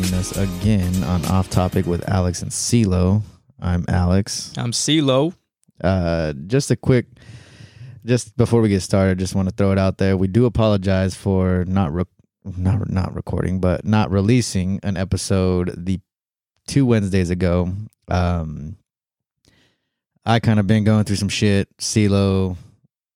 [0.00, 3.20] Joining us again on Off Topic with Alex and CeeLo.
[3.60, 4.50] I'm Alex.
[4.56, 5.34] I'm CeeLo.
[5.78, 7.04] Uh, just a quick,
[8.06, 10.16] just before we get started, just want to throw it out there.
[10.16, 12.04] We do apologize for not re-
[12.44, 16.00] not not recording, but not releasing an episode the
[16.66, 17.70] two Wednesdays ago.
[18.08, 18.76] Um,
[20.24, 21.68] I kind of been going through some shit.
[21.76, 22.56] CeeLo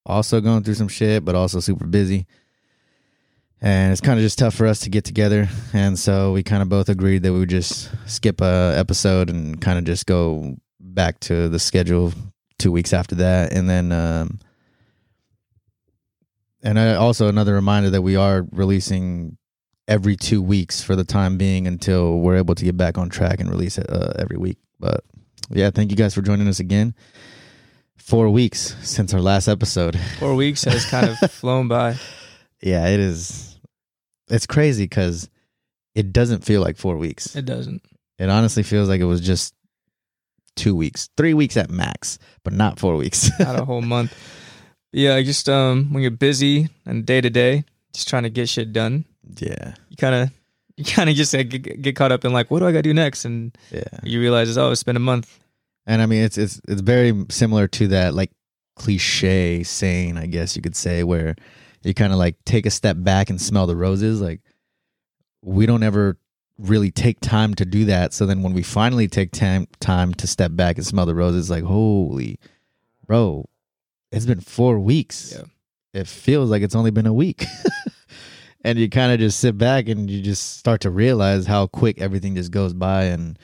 [0.05, 2.27] also going through some shit, but also super busy.
[3.61, 5.49] And it's kind of just tough for us to get together.
[5.73, 9.61] And so we kind of both agreed that we would just skip a episode and
[9.61, 12.13] kind of just go back to the schedule
[12.59, 13.53] two weeks after that.
[13.53, 14.39] And then, um,
[16.63, 19.39] and I, also another reminder that we are releasing
[19.87, 23.41] every two weeks for the time being until we're able to get back on track
[23.41, 24.59] and release it uh, every week.
[24.81, 25.05] But
[25.51, 26.95] yeah, thank you guys for joining us again.
[27.97, 29.99] Four weeks since our last episode.
[30.19, 31.97] Four weeks has kind of flown by.
[32.65, 33.61] Yeah, it is.
[34.29, 35.29] It's crazy because
[35.95, 37.37] it doesn't feel like four weeks.
[37.37, 37.83] It doesn't.
[38.19, 39.55] It honestly feels like it was just
[40.57, 43.31] two weeks, three weeks at max, but not four weeks.
[43.39, 44.17] Not a whole month.
[44.93, 48.73] Yeah, just um, when you're busy and day to day, just trying to get shit
[48.73, 49.05] done,
[49.39, 50.31] yeah, you kind of,
[50.77, 52.83] you kind of just get, get caught up in like, what do I got to
[52.83, 53.25] do next?
[53.25, 53.83] And yeah.
[54.05, 55.39] you realize, oh, it's been a month.
[55.87, 58.31] And I mean, it's it's it's very similar to that like
[58.77, 61.35] cliche saying, I guess you could say, where
[61.89, 64.21] you kind of like take a step back and smell the roses.
[64.21, 64.41] Like
[65.43, 66.17] we don't ever
[66.59, 68.13] really take time to do that.
[68.13, 71.51] So then when we finally take time time to step back and smell the roses,
[71.51, 72.39] like holy,
[73.07, 73.49] bro,
[74.13, 75.35] it's been four weeks.
[75.37, 75.45] Yeah.
[76.01, 77.45] It feels like it's only been a week.
[78.65, 82.01] and you kind of just sit back and you just start to realize how quick
[82.01, 83.39] everything just goes by and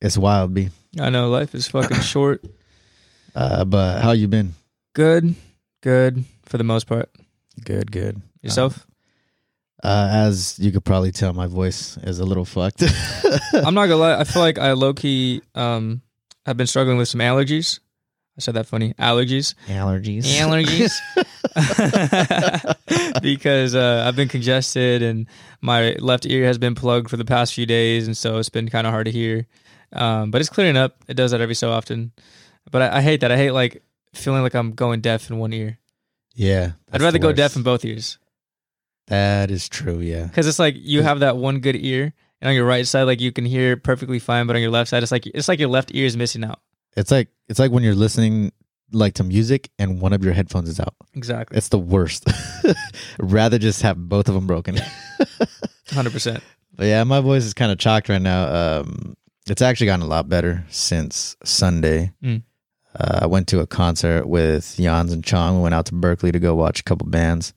[0.00, 0.68] it's wild, B.
[1.00, 2.44] I know life is fucking short.
[3.34, 4.54] Uh, but how you been?
[4.94, 5.34] Good,
[5.80, 7.08] good for the most part.
[7.64, 8.20] Good, good.
[8.42, 8.86] Yourself?
[9.82, 12.82] Uh, as you could probably tell, my voice is a little fucked.
[13.52, 14.18] I'm not gonna lie.
[14.18, 16.02] I feel like I low key um
[16.46, 17.80] have been struggling with some allergies.
[18.38, 18.94] I said that funny.
[18.94, 19.54] Allergies.
[19.66, 20.24] Allergies.
[20.24, 20.92] Allergies.
[23.22, 25.26] because uh, I've been congested and
[25.60, 28.70] my left ear has been plugged for the past few days, and so it's been
[28.70, 29.46] kind of hard to hear.
[29.92, 30.96] Um, but it's clearing up.
[31.08, 32.12] It does that every so often.
[32.70, 33.30] But I, I hate that.
[33.30, 33.82] I hate like
[34.14, 35.78] feeling like I'm going deaf in one ear.
[36.34, 36.72] Yeah.
[36.92, 38.18] I'd rather go deaf in both ears
[39.08, 40.00] That is true.
[40.00, 40.26] Yeah.
[40.26, 43.20] because it's like you have that one good ear, and on your right side, like
[43.20, 45.68] you can hear perfectly fine, but on your left side, it's like it's like your
[45.68, 46.60] left ear is missing out.
[46.96, 48.52] It's like it's like when you're listening
[48.94, 50.94] like to music and one of your headphones is out.
[51.14, 52.28] Exactly, It's the worst.
[53.18, 54.76] rather just have both of them broken.
[55.90, 56.42] hundred percent.
[56.74, 58.80] But yeah, my voice is kind of chalked right now.
[58.80, 59.14] Um,
[59.48, 62.12] it's actually gotten a lot better since Sunday.
[62.22, 62.42] Mm.
[62.98, 65.56] Uh, I went to a concert with Jans and Chong.
[65.56, 67.54] We went out to Berkeley to go watch a couple bands,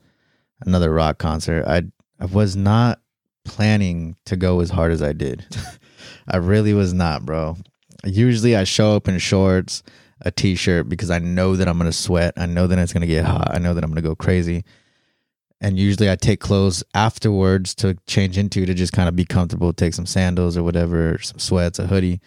[0.62, 1.66] another rock concert.
[1.68, 1.84] I
[2.20, 3.02] I was not
[3.44, 5.46] planning to go as hard as I did.
[6.28, 7.58] I really was not, bro.
[8.06, 9.84] Usually I show up in shorts,
[10.22, 12.34] a t-shirt because I know that I'm gonna sweat.
[12.38, 13.54] I know that it's gonna get hot.
[13.54, 14.64] I know that I'm gonna go crazy
[15.62, 19.74] and usually I take clothes afterwards to change into to just kind of be comfortable,
[19.74, 22.20] take some sandals or whatever, some sweats, a hoodie.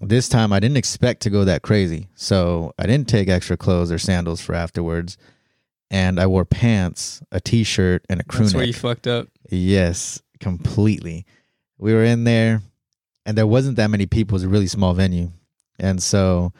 [0.00, 2.08] This time I didn't expect to go that crazy.
[2.14, 5.18] So I didn't take extra clothes or sandals for afterwards.
[5.90, 8.58] And I wore pants, a t shirt, and a crew That's neck.
[8.58, 9.28] where you fucked up.
[9.50, 11.26] Yes, completely.
[11.78, 12.62] We were in there
[13.26, 14.34] and there wasn't that many people.
[14.34, 15.30] It was a really small venue.
[15.78, 16.52] And so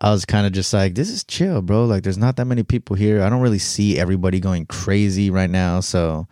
[0.00, 1.84] I was kind of just like, this is chill, bro.
[1.84, 3.22] Like, there's not that many people here.
[3.22, 5.80] I don't really see everybody going crazy right now.
[5.80, 6.26] So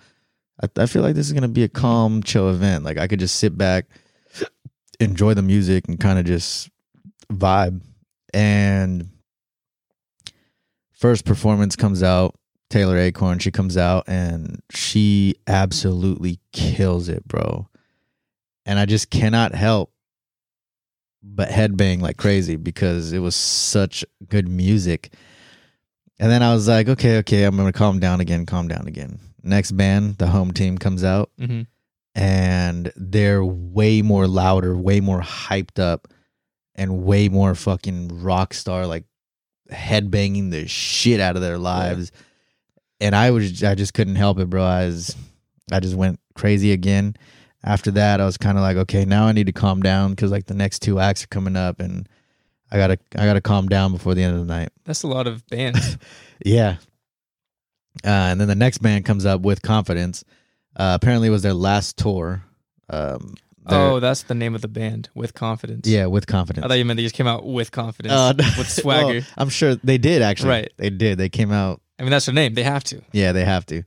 [0.62, 2.84] I, I feel like this is going to be a calm, chill event.
[2.84, 3.86] Like, I could just sit back,
[5.00, 6.70] enjoy the music, and kind of just
[7.32, 7.80] vibe.
[8.32, 9.08] And
[10.92, 12.36] first performance comes out.
[12.68, 17.68] Taylor Acorn, she comes out and she absolutely kills it, bro.
[18.64, 19.90] And I just cannot help
[21.22, 25.12] but headbang like crazy because it was such good music.
[26.18, 29.18] And then I was like, okay, okay, I'm gonna calm down again, calm down again.
[29.42, 31.62] Next band, the home team comes out hmm
[32.14, 36.08] and they're way more louder, way more hyped up,
[36.74, 39.04] and way more fucking rock star, like
[39.70, 42.10] headbanging the shit out of their lives.
[43.00, 44.62] And I was, I just couldn't help it, bro.
[44.64, 45.16] I was,
[45.70, 47.16] I just went crazy again.
[47.62, 50.30] After that, I was kind of like, okay, now I need to calm down because
[50.30, 52.08] like the next two acts are coming up, and
[52.72, 54.70] I gotta, I gotta calm down before the end of the night.
[54.84, 55.98] That's a lot of bands.
[56.42, 56.76] Yeah.
[58.02, 60.24] Uh, and then the next band comes up with confidence.
[60.80, 62.42] Uh, apparently, it was their last tour.
[62.88, 63.34] Um,
[63.68, 65.10] their- oh, that's the name of the band.
[65.14, 65.86] With confidence.
[65.86, 66.64] yeah, with confidence.
[66.64, 69.06] I thought you meant they just came out with confidence, Uh, with swagger.
[69.20, 70.48] Well, I'm sure they did actually.
[70.48, 70.72] Right.
[70.78, 71.18] They did.
[71.18, 71.82] They came out.
[71.98, 72.54] I mean, that's their name.
[72.54, 73.02] They have to.
[73.12, 73.82] Yeah, they have to.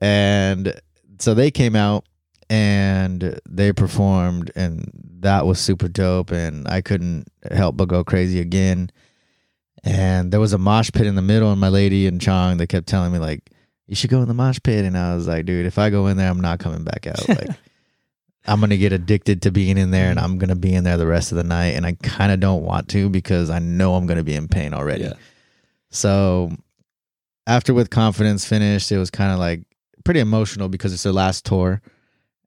[0.00, 0.80] And
[1.18, 2.04] so they came out
[2.48, 4.90] and they performed, and
[5.20, 6.30] that was super dope.
[6.30, 8.90] And I couldn't help but go crazy again.
[9.84, 12.66] And there was a mosh pit in the middle, and my lady and Chong they
[12.66, 13.50] kept telling me like,
[13.86, 16.06] "You should go in the mosh pit," and I was like, "Dude, if I go
[16.06, 17.50] in there, I'm not coming back out." Like.
[18.48, 20.24] I'm gonna get addicted to being in there, and mm-hmm.
[20.24, 21.74] I'm gonna be in there the rest of the night.
[21.74, 24.72] And I kind of don't want to because I know I'm gonna be in pain
[24.72, 25.04] already.
[25.04, 25.14] Yeah.
[25.90, 26.52] So
[27.46, 29.62] after with confidence finished, it was kind of like
[30.04, 31.82] pretty emotional because it's their last tour,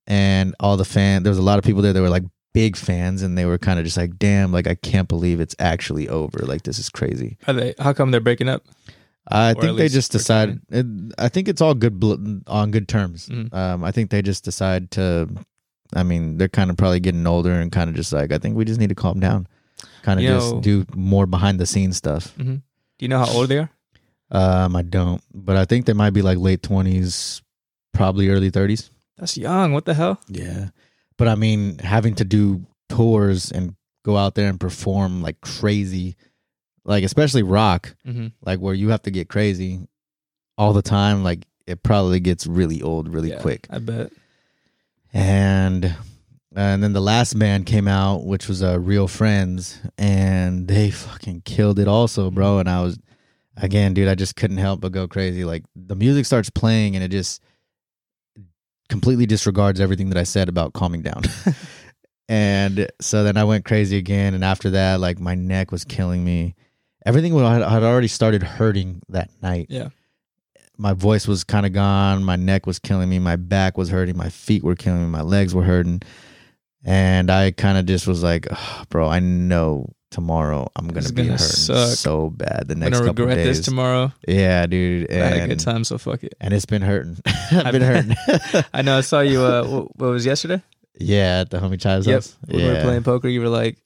[0.07, 1.23] and all the fan.
[1.23, 3.57] There was a lot of people there that were like big fans, and they were
[3.57, 6.39] kind of just like, "Damn, like I can't believe it's actually over.
[6.39, 7.75] Like this is crazy." Are they?
[7.79, 8.63] How come they're breaking up?
[9.27, 10.61] I think they just decided.
[10.69, 10.85] It,
[11.17, 12.15] I think it's all good bl-
[12.47, 13.27] on good terms.
[13.29, 13.53] Mhm.
[13.53, 15.29] Um, I think they just decide to.
[15.95, 18.55] I mean, they're kind of probably getting older and kind of just like I think
[18.55, 19.47] we just need to calm down,
[20.03, 22.33] kind of You just know- do more behind the scenes stuff.
[22.35, 22.61] hmm Do
[22.99, 23.69] you know how old they are?
[24.31, 27.41] Um, I don't, but I think they might be like late twenties,
[27.93, 28.91] probably early thirties.
[29.17, 29.73] That's young.
[29.73, 30.19] What the hell?
[30.27, 30.69] Yeah,
[31.17, 33.75] but I mean, having to do tours and
[34.05, 36.15] go out there and perform like crazy,
[36.89, 39.87] like especially rock, hmm like where you have to get crazy
[40.57, 41.23] all the time.
[41.23, 43.67] Like it probably gets really old really Yeah, quick.
[43.69, 44.11] I bet.
[45.13, 45.95] and
[46.55, 51.41] and then the last band came out which was uh real friends and they fucking
[51.45, 52.97] killed it also bro and i was
[53.57, 57.03] again dude i just couldn't help but go crazy like the music starts playing and
[57.03, 57.41] it just
[58.89, 61.21] completely disregards everything that i said about calming down
[62.29, 66.23] and so then i went crazy again and after that like my neck was killing
[66.25, 66.55] me
[67.05, 69.89] everything had had already started hurting that night Yeah.
[70.77, 72.23] my voice was kind of gone.
[72.23, 73.19] My neck was killing me.
[73.19, 74.15] My back was hurting.
[74.17, 75.07] My feet were killing me.
[75.07, 76.01] My legs were hurting.
[76.85, 81.23] And I kind of just was like, "Ugh, bro, I know tomorrow I'm gonna be
[81.23, 81.89] gonna hurting suck.
[81.97, 83.57] so bad the I'm next gonna couple regret days.
[83.57, 84.13] this tomorrow.
[84.27, 85.11] yeah, dude.
[85.11, 86.33] I had a good time, so fuck it.
[86.39, 87.17] and it's been hurting.
[87.51, 88.15] I've been hurting.
[88.73, 88.97] I know.
[88.97, 89.41] I saw you.
[89.41, 90.61] Uh, what, what was yesterday?
[90.97, 92.15] yeah, at the homie Chive's Yep.
[92.15, 92.37] house.
[92.45, 93.77] When yeah, we were playing poker, you were like,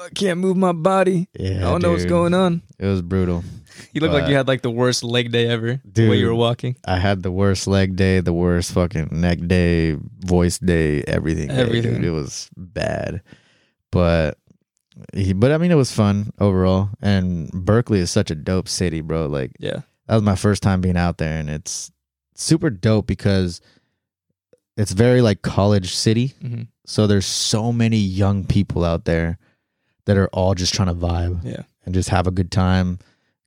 [0.00, 1.28] "I can't move my body.
[1.38, 1.58] yeah.
[1.58, 2.10] I don't know what's dude.
[2.10, 3.44] going on." It was brutal.
[3.92, 5.80] You look like But- you had like the worst leg day ever.
[5.84, 6.30] The way you Dude.
[6.30, 6.76] were walking.
[6.84, 11.48] I had the worst leg day, the worst fucking neck day, voice day, everything.
[11.48, 11.94] day, Everything.
[11.96, 12.04] dude.
[12.04, 13.22] It was bad,
[13.90, 14.36] but
[15.14, 16.90] he, but I mean, it was fun overall.
[17.00, 19.26] And Berkeley is such a dope city, bro.
[19.26, 19.80] Like Yeah.
[20.08, 21.90] that was my first time being out there, and it's
[22.34, 23.60] super dope because
[24.76, 26.34] it's very like college city.
[26.42, 29.38] hmm So there's so many young people out there
[30.06, 31.62] that are all just trying to vibe Yeah.
[31.84, 32.98] and just have a good time,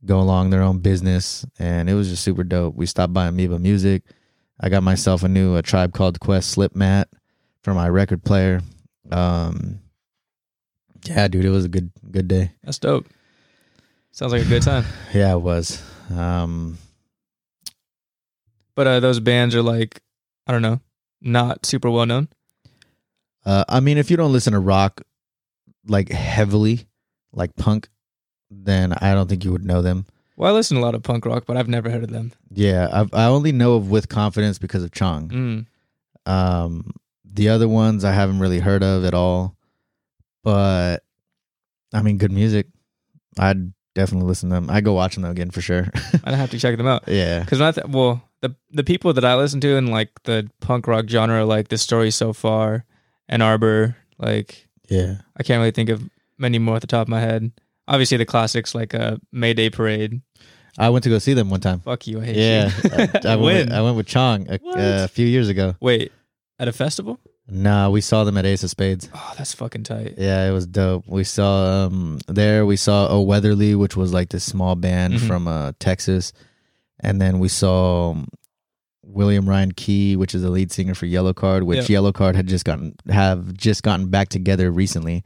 [0.06, 2.76] go along their own business, and it was just super dope.
[2.76, 4.04] We stopped by Amoeba Music.
[4.60, 7.10] I got myself a new a tribe called Quest slip mat
[7.64, 8.62] for my record player.
[9.12, 9.80] Um,
[11.06, 12.52] yeah, dude, it was a good good day.
[12.64, 13.08] That's dope.
[14.12, 14.86] Sounds like a good time.
[15.14, 15.82] Yeah, it was.
[16.12, 16.78] Um,
[18.76, 20.02] But uh, those bands are like,
[20.48, 20.80] I don't know,
[21.22, 22.28] not super well known.
[23.46, 25.02] uh, I mean, if you don't listen to rock
[25.88, 26.88] like heavily,
[27.32, 27.90] like punk,
[28.50, 30.06] then I don't think you would know them.
[30.36, 32.32] Well, I listen to a lot of punk rock, but I've never heard of them.
[32.52, 35.30] Yeah, I've, I only know of with confidence because of Chong.
[35.30, 36.32] Mm.
[36.32, 36.92] Um,
[37.24, 39.56] the other ones I haven't really heard of at all,
[40.44, 41.04] but
[41.94, 42.68] I mean, good music.
[43.38, 44.70] I'd definitely listen to them.
[44.70, 45.88] I go watch them again for sure.
[46.24, 47.04] I'd have to check them out.
[47.08, 50.12] yeah, Because when I th- well, the the people that I listen to in like
[50.24, 52.86] the punk rock genre, like the story so far,
[53.30, 56.02] Ann Arbor, like yeah, I can't really think of
[56.38, 57.52] many more at the top of my head.
[57.88, 60.22] Obviously, the classics like uh, Mayday Parade.
[60.78, 61.82] I went to go see them one time.
[61.82, 62.90] Fuck you, I hate Yeah, you.
[63.30, 63.72] I, I went.
[63.72, 65.76] I went with Chong a, a few years ago.
[65.80, 66.12] Wait,
[66.60, 67.20] at a festival?
[67.48, 69.10] Nah, we saw them at Ace of Spades.
[69.14, 70.16] Oh, that's fucking tight.
[70.18, 71.04] Yeah, it was dope.
[71.08, 75.28] We saw um there we saw O Weatherly, which was like this small band Mhm.
[75.28, 76.32] from uh Texas,
[77.02, 78.28] and then we saw um,
[79.04, 82.04] William Ryan Key, which is the lead singer for Yellowcard, which Yep.
[82.14, 85.24] Yellowcard had just gotten have just gotten back together recently,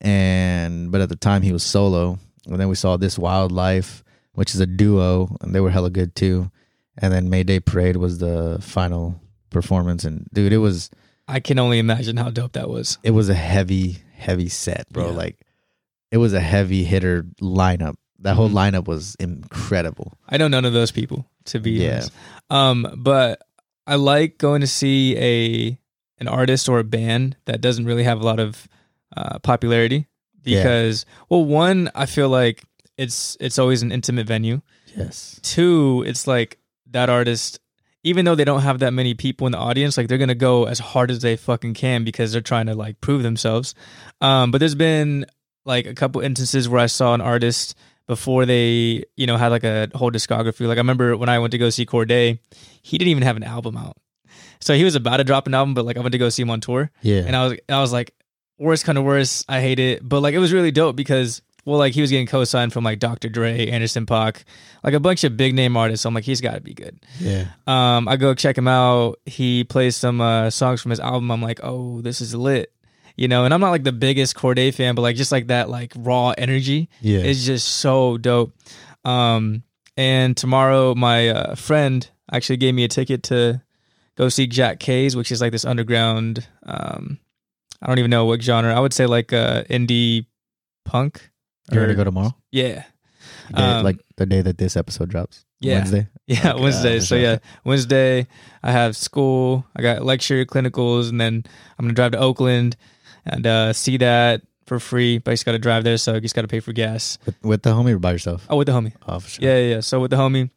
[0.00, 2.18] and but at the time he was solo.
[2.46, 5.90] And then we saw This Wild Life, which is a duo, and they were hella
[5.90, 6.50] good too.
[6.96, 10.90] And then Mayday Parade was the final performance, and dude, it was
[11.26, 12.98] I can only imagine how dope that was.
[13.02, 15.10] it was a heavy, heavy set, bro.
[15.10, 15.16] Yeah.
[15.16, 15.36] Like
[16.10, 17.96] it was a heavy hitter lineup.
[18.20, 18.54] That whole Mhm.
[18.72, 20.18] lineup was incredible.
[20.28, 21.92] I know none of those people to be Yeah.
[21.92, 22.12] honest.
[22.50, 23.42] Um, but
[23.86, 25.78] I like going to see a
[26.20, 28.66] an artist or a band that doesn't really have a lot of
[29.16, 30.06] uh, popularity
[30.44, 30.62] Yeah.
[30.62, 32.64] because well, one I feel like
[32.96, 34.60] it's it's always an intimate venue.
[34.96, 35.38] Yes.
[35.42, 36.58] Two, it's like
[36.90, 37.60] that artist,
[38.02, 40.64] even though they don't have that many people in the audience, like they're gonna go
[40.64, 43.74] as hard as they fucking can because they're trying to like prove themselves.
[44.20, 45.24] Um, but there's been
[45.64, 47.74] like a couple instances where I saw an artist
[48.08, 50.66] before they, you know, had like a whole discography.
[50.66, 52.40] Like I remember when I went to go see Cordae,
[52.82, 53.96] he didn't even have an album out.
[54.60, 56.42] So he was about to drop an album, but like I went to go see
[56.42, 57.22] him on tour, Yeah.
[57.24, 58.12] and I was I was like,
[58.58, 59.44] worst kind of worst.
[59.48, 62.26] I hate it, but like it was really dope because well, like he was getting
[62.26, 63.28] co-signed from like Dr.
[63.28, 64.44] Dre, Anderson Paak,
[64.82, 66.02] like a bunch of big name artists.
[66.02, 66.98] So I'm like, he's got to be good.
[67.20, 67.48] yeah.
[67.66, 69.18] Um, I go check him out.
[69.26, 71.30] He plays some uh, songs from his album.
[71.30, 72.72] I'm like, oh, this is lit,
[73.18, 73.44] you know.
[73.44, 76.30] And I'm not like the biggest Cordae fan, but like just like that like raw
[76.38, 77.18] energy Yeah.
[77.20, 78.54] is just so dope.
[79.04, 79.62] Um,
[79.96, 83.60] and tomorrow, my uh, friend actually gave me a ticket to
[84.16, 86.46] go see Jack K's, which is like this underground.
[86.64, 87.18] Um,
[87.82, 88.74] I don't even know what genre.
[88.74, 90.26] I would say like uh, indie
[90.84, 91.30] punk.
[91.70, 92.34] You're gonna go tomorrow?
[92.50, 92.84] Yeah,
[93.52, 95.44] Um, like the day that this episode drops.
[95.60, 95.74] yeah.
[95.78, 96.08] Wednesday.
[96.26, 96.96] Yeah, Wednesday.
[96.98, 98.26] uh, So yeah, Wednesday
[98.62, 99.64] I have school.
[99.76, 101.42] I got lecture, clinicals, and then
[101.78, 102.76] I'm gonna drive to Oakland
[103.28, 105.18] and uh, see that for free.
[105.18, 107.18] But just got to drive there, so I just got to pay for gas.
[107.26, 108.46] With, with the homie or by yourself?
[108.50, 108.92] Oh, with the homie.
[109.06, 109.44] Oh, for sure.
[109.48, 109.74] Yeah, yeah.
[109.76, 109.80] yeah.
[109.80, 110.50] So with the homie.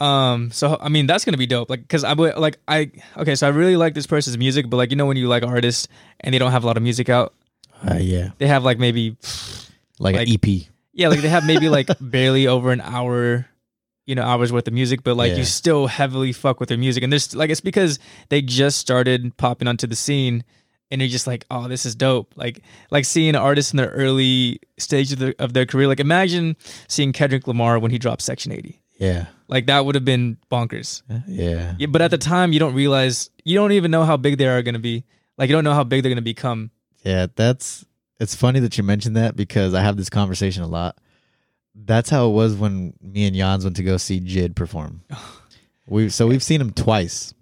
[0.00, 0.50] Um.
[0.50, 1.70] So I mean, that's gonna be dope.
[1.70, 3.34] Like, cause I like I okay.
[3.36, 5.86] So I really like this person's music, but like you know when you like artists
[6.20, 7.34] and they don't have a lot of music out,
[7.88, 8.30] Uh, yeah.
[8.38, 9.16] they have like maybe
[10.00, 10.66] Like, Like- an EP.
[10.92, 13.46] yeah, like they have maybe like barely over an hour,
[14.06, 15.38] you know, hours worth of music, but like Yeah.
[15.38, 17.04] you still heavily fuck with their music.
[17.04, 20.42] And there's like it's because they just started popping onto the scene
[20.92, 22.32] and you're just like, oh, this is dope.
[22.36, 25.88] Like like seeing artists in their early stage of, their of their career.
[25.88, 26.54] Like imagine
[26.86, 28.80] seeing Kendrick Lamar when he dropped Section 80.
[28.98, 29.26] Yeah.
[29.48, 31.02] Like that would have been bonkers.
[31.26, 31.74] Yeah.
[31.78, 34.46] Yeah, but at the time you don't realize you don't even know how big they
[34.46, 35.04] are gonna be.
[35.38, 36.70] Like you don't know how big they're gonna become.
[37.02, 37.84] Yeah, that's
[38.20, 40.98] it's funny that you mentioned that because I have this conversation a lot.
[41.74, 45.02] That's how it was when me and Jans went to go see Jid perform.
[45.84, 47.34] We so we've seen him twice.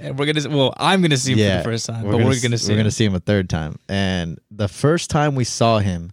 [0.00, 2.18] And we're gonna well, I'm gonna see him Yeah, for the first time, We're but
[2.18, 2.80] gonna, we're gonna see we're him.
[2.80, 3.76] gonna see him a third time.
[3.88, 6.12] And the first time we saw him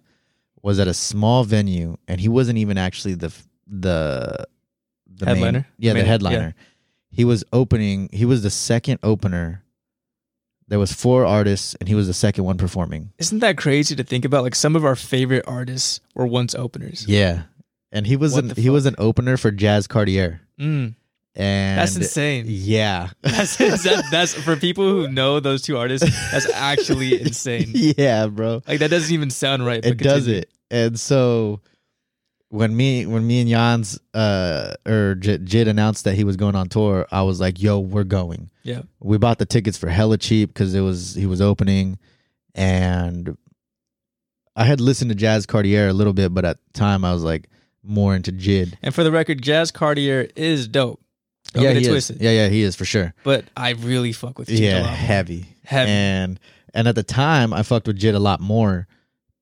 [0.62, 3.34] was at a small venue, and he wasn't even actually the
[3.68, 4.46] the
[5.08, 5.68] the main- Headliner?
[5.78, 6.56] yeah, Main- the headliner.
[7.12, 8.10] He was opening.
[8.12, 9.64] He was the second opener.
[10.68, 13.12] There was four artists, and he was the second one performing.
[13.18, 14.44] Isn't that crazy to think about?
[14.44, 17.06] Like some of our favorite artists were once openers.
[17.08, 17.44] Yeah,
[17.92, 20.94] and he was What an he was an opener for Jazz Cartier, Mm,
[21.36, 22.46] and that's insane.
[22.48, 26.08] Yeah, That's, that, that's for people who know those two artists.
[26.32, 27.72] That's actually insane.
[27.74, 28.62] yeah, bro.
[28.68, 29.84] Like that doesn't even sound right.
[29.86, 31.62] it does it and so
[32.50, 36.56] when me when me and Jans uh or J- Jid announced that he was going
[36.56, 38.82] on tour i was like yo we're going Yeah.
[39.00, 41.98] we bought the tickets for hella cheap because it was he was opening
[42.56, 43.36] and
[44.56, 47.24] i had listened to jazz cartier a little bit but at the time i was
[47.24, 47.50] like
[47.84, 51.02] more into jid And for the record, Jazz Cartier is dope.
[51.54, 52.12] Don't yeah he is.
[52.20, 54.86] yeah yeah he is for sure But I really fuck with Jid yeah a lot
[54.88, 54.96] more.
[54.96, 55.92] heavy Heavy.
[55.92, 56.40] and
[56.74, 58.88] and at the time i fucked with jid a lot more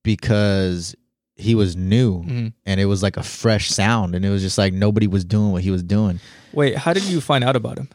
[0.04, 0.96] because
[1.36, 2.54] he was new Mhm.
[2.66, 5.52] and it was like a fresh sound and it was just like nobody was doing
[5.52, 6.20] what he was doing
[6.54, 7.90] Wait, how did you find out about him?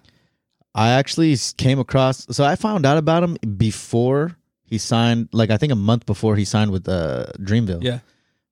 [0.74, 5.56] i actually came across so i found out about him before he signed like i
[5.56, 7.98] think a month before he signed with uh dreamville Yeah.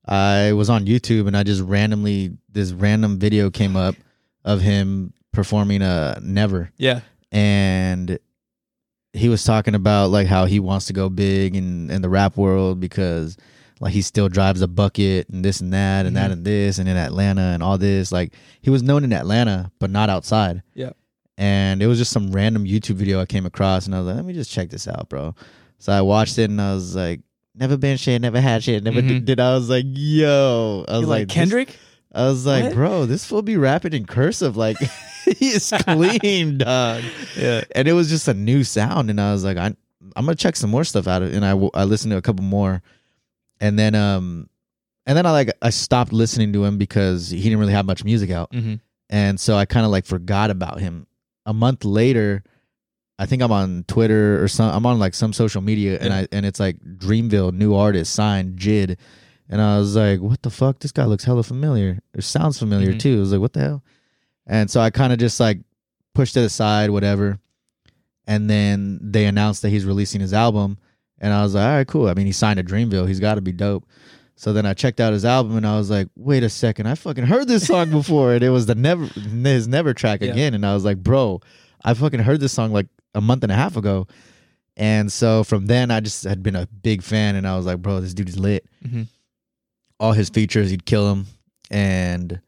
[0.05, 3.95] i was on youtube and i just randomly this random video came up
[4.43, 7.01] of him performing uh never Yeah.
[7.31, 8.19] and
[9.13, 12.37] he was talking about like how he wants to go big in in the rap
[12.37, 13.37] world because
[13.79, 16.33] like he still drives a bucket and this and that and that Mhm.
[16.33, 19.89] and this and in Atlanta and all this like he was known in Atlanta but
[19.89, 20.61] not outside.
[20.75, 20.91] Yeah.
[21.37, 24.17] And it was just some random YouTube video I came across and I was like,
[24.17, 25.33] let me just check this out, bro.
[25.79, 27.21] So I watched it and I was like,
[27.55, 29.07] never been shit, never had shit, never Mhm.
[29.07, 29.39] did, did.
[29.39, 31.75] I was like, yo, I was You like, like this- Kendrick?
[32.13, 32.73] I was like, What?
[32.73, 34.77] bro, this will be rapping in cursive like
[35.37, 37.03] he is clean, dog.
[37.37, 37.63] Yeah.
[37.75, 40.55] and it was just a new sound and i was like I, i'm gonna check
[40.55, 42.81] some more stuff out and I, I listened to a couple more.
[43.59, 44.49] And then um
[45.05, 48.03] and then i like i stopped listening to him because he didn't really have much
[48.03, 48.49] music out.
[48.53, 48.75] Hmm
[49.09, 51.05] and so i kind of like forgot about him.
[51.45, 52.43] A month later
[53.19, 56.27] i think i'm on twitter or some i'm on like some social media and i
[56.31, 58.97] and it's like dreamville new artist signed jid
[59.51, 60.79] and i was like what the fuck?
[60.79, 61.99] This guy looks hella familiar.
[62.15, 62.99] It sounds familiar Mhm.
[62.99, 63.17] too.
[63.17, 63.83] I was like what the hell?
[64.47, 65.59] And so i kind of just like
[66.15, 67.39] pushed it aside whatever.
[68.27, 70.77] And then they announced that he's releasing his album.
[71.19, 72.07] And i was like all right cool.
[72.07, 73.07] I mean he signed to dreamville.
[73.07, 73.85] He's got to be dope.
[74.35, 76.87] So then i checked out his album and i was like wait a second.
[76.87, 78.33] I fucking heard this song before.
[78.33, 80.31] And it was the never his never track Yeah.
[80.31, 80.53] again.
[80.53, 81.41] And i was like bro
[81.83, 84.07] i fucking heard this song like a month and a half ago.
[84.77, 87.81] And so from then i just had been a big fan and i was like
[87.81, 88.65] bro this dude is lit.
[88.89, 89.03] Hmm
[90.01, 91.27] all his features he'd kill him
[91.69, 92.41] and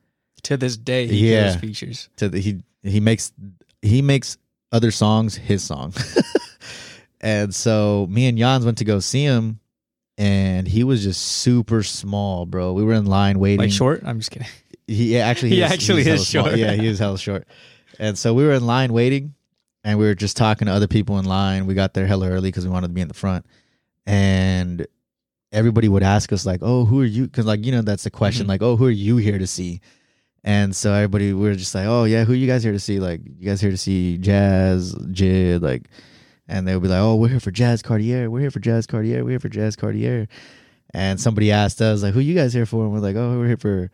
[0.44, 1.44] To this day, he Yeah.
[1.52, 2.10] kills features.
[2.18, 3.32] to the, he he makes
[3.82, 4.38] he makes
[4.72, 5.94] other songs his song.
[7.22, 9.60] and so me and Jans went to go see him
[10.18, 12.74] and he was just super small, bro.
[12.74, 13.60] We were in line waiting.
[13.60, 14.02] Like short?
[14.06, 14.48] I'm just kidding.
[14.88, 16.46] He yeah, actually He is- actually he's is hella small.
[16.48, 16.60] short.
[16.60, 17.48] Yeah, he is hella short.
[18.00, 19.34] And so we were in line waiting
[19.84, 21.66] and we were just talking to other people in line.
[21.68, 23.46] We got there hella early because we wanted to be in the front,
[24.06, 24.86] and
[25.54, 28.12] everybody would ask us like, "Oh, who are you?" Because like you know that's the
[28.12, 28.50] question, Mhm.
[28.50, 29.80] like, "Oh, who are you here to see?"
[30.44, 33.00] And so everybody we were just like, "Oh yeah, who you guys here to see?"
[33.00, 35.88] Like, you guys here to see Jazz, Jid, like,
[36.50, 38.30] and they would be like, "Oh, we're here for Jazz Cartier.
[38.30, 39.24] We're here for Jazz Cartier.
[39.24, 40.28] We're here for Jazz Cartier."
[40.94, 43.48] And somebody asked us like, "Who you guys here for?" And we're like, "Oh, we're
[43.48, 43.90] here for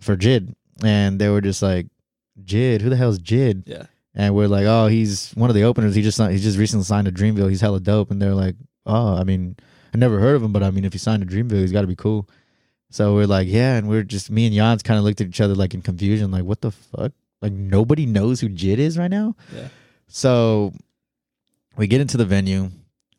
[0.00, 1.86] for Jid." And they were just like,
[2.42, 2.80] "Jid?
[2.80, 3.86] Who the hell's Jid?" Yeah.
[4.14, 5.94] And we're like, "Oh, he's one of the openers.
[5.94, 7.50] He just he just recently signed to Dreamville.
[7.50, 9.56] He's hella dope." And they're like, "Oh, I mean,
[9.94, 11.82] I never heard of him, but I mean, if he signed to Dreamville, he's got
[11.82, 12.28] to be cool."
[12.90, 15.40] So we're like, "Yeah," and we're just me and Jans kind of looked at each
[15.40, 19.10] other like in confusion, like, "What the fuck?" Like nobody knows who Jid is right
[19.10, 19.36] now.
[19.54, 19.68] Yeah.
[20.08, 20.72] So
[21.76, 22.70] we get into the venue.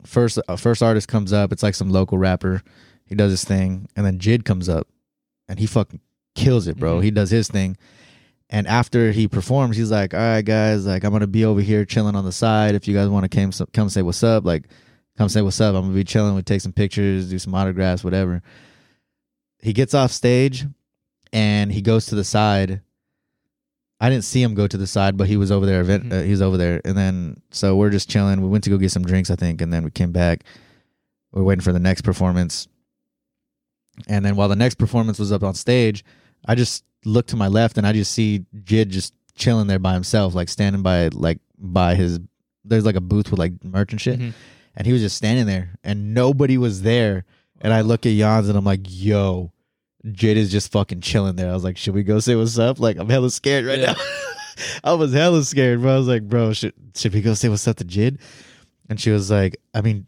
[0.04, 1.52] First, uh, first artist comes up.
[1.52, 2.62] It's like some local rapper.
[3.06, 4.86] He does his thing, and then Jid comes up,
[5.48, 6.00] and he fucking
[6.34, 6.98] kills it, bro.
[7.00, 7.04] Mhm.
[7.04, 7.76] He does his thing,
[8.50, 11.84] and after he performs, he's like, "All right, guys, like I'm gonna be over here
[11.84, 12.74] chilling on the side.
[12.74, 14.64] If you guys want to come come say what's up, like
[15.16, 15.74] come say what's up.
[15.74, 16.34] I'm gonna be chilling.
[16.34, 18.42] We take some pictures, do some autographs, whatever."
[19.60, 20.66] He gets off stage,
[21.32, 22.80] and he goes to the side.
[23.98, 25.80] I didn't see him go to the side, but he was over there.
[25.80, 26.12] Event, Mhm.
[26.12, 28.40] uh, he was over there, and then so we're just chilling.
[28.42, 30.44] We went to go get some drinks, I think, and then we came back.
[31.32, 32.68] We're waiting for the next performance,
[34.06, 36.04] and then while the next performance was up on stage,
[36.46, 39.94] I just look to my left and I just see Jid just chilling there by
[39.94, 42.20] himself, like standing by like by his.
[42.64, 44.32] There's like a booth with like merch and shit, Mhm.
[44.76, 47.24] And he was just standing there, and nobody was there.
[47.60, 49.52] And I look at Jans and I'm like, "Yo,
[50.04, 52.78] Jid is just fucking chilling there." I was like, "Should we go say what's up?"
[52.78, 53.92] Like I'm hella scared right Yeah.
[53.92, 53.96] now.
[54.84, 55.94] I was hella scared, bro.
[55.94, 58.20] I was like, "Bro, should should we go say what's up to Jid?"
[58.88, 60.06] And she was like, "I mean,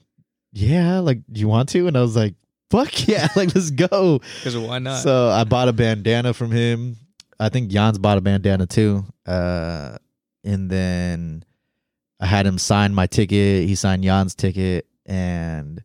[0.52, 2.34] yeah, like, do you want to?" And I was like,
[2.70, 5.02] "Fuck yeah, like let's go." Because why not?
[5.02, 6.96] So I bought a bandana from him.
[7.40, 9.04] I think Jans bought a bandana too.
[9.26, 9.96] Uh,
[10.44, 11.44] and then
[12.20, 13.68] I had him sign my ticket.
[13.68, 15.82] He signed Jan's ticket and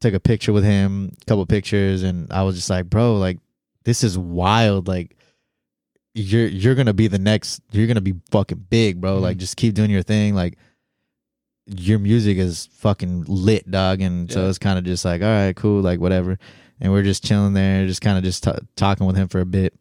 [0.00, 3.38] took a picture with him, a couple pictures, and I was just like, bro, like
[3.84, 4.88] this is wild.
[4.88, 5.16] Like
[6.14, 7.60] you're you're gonna be the next.
[7.72, 9.18] You're gonna be fucking big, bro.
[9.18, 9.22] Mhm.
[9.22, 10.34] Like just keep doing your thing.
[10.34, 10.56] Like
[11.66, 14.00] your music is fucking lit, dog.
[14.00, 14.48] And so Yeah.
[14.48, 16.38] it's kind of just like, all right, cool, like whatever.
[16.80, 19.46] And we're just chilling there, just kind of just t- talking with him for a
[19.46, 19.74] bit.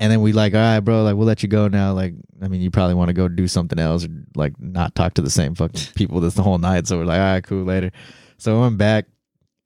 [0.00, 1.92] And then we like, all right, bro, like we'll let you go now.
[1.92, 5.14] Like, I mean, you probably want to go do something else or like not talk
[5.14, 6.86] to the same fucking people this the whole night.
[6.88, 7.92] So we're like, all right, cool, later.
[8.38, 9.06] So I went back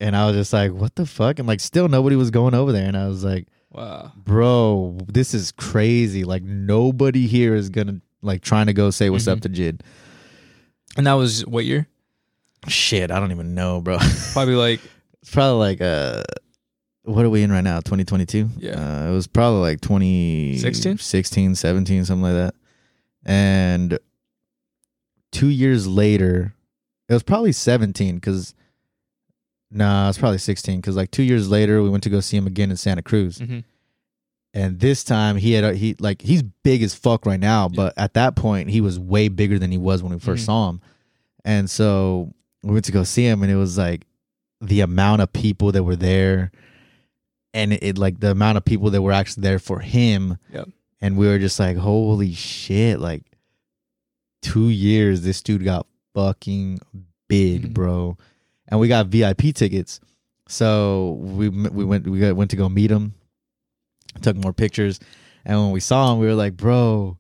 [0.01, 1.39] and I was just like, what the fuck?
[1.39, 2.87] And like, still nobody was going over there.
[2.87, 4.13] And I was like, wow.
[4.17, 6.25] bro, this is crazy.
[6.25, 9.43] Like, nobody here is gonna like trying to go say what's up Mhm.
[9.43, 9.81] to Jid.
[10.97, 11.87] And that was what year?
[12.67, 13.97] Shit, I don't even know, bro.
[14.33, 14.81] Probably like
[15.23, 16.23] it's probably like uh
[17.09, 18.73] what are we in right now 2022 Yeah.
[19.05, 20.99] uh, it was probably like 20 16?
[20.99, 22.55] 16 17 something like that
[23.25, 23.99] and
[25.33, 26.55] two years later
[27.09, 28.55] it was probably 17 because
[29.71, 32.47] nah it's probably 16 because like two years later we went to go see him
[32.47, 33.65] again in santa cruz mhm.
[34.55, 37.93] and this time he had a, he like he's big as fuck right now but
[37.97, 40.39] at that point he was way bigger than he was when we 1st Mhm.
[40.47, 40.81] saw him
[41.45, 44.05] and so we went to go see him and it was like
[44.61, 46.51] the amount of people that were there
[47.55, 50.69] and it, it, like the amount of people that were actually there for him Yep.
[51.01, 53.23] and we were just like holy shit like
[54.43, 56.81] two years this dude got fucking
[57.29, 57.75] big Mhm.
[57.75, 58.17] bro
[58.69, 60.01] and we got vip tickets
[60.49, 63.15] so we we went we got, went to go meet him
[64.23, 64.99] took more pictures
[65.45, 67.19] and when we saw him we were like bro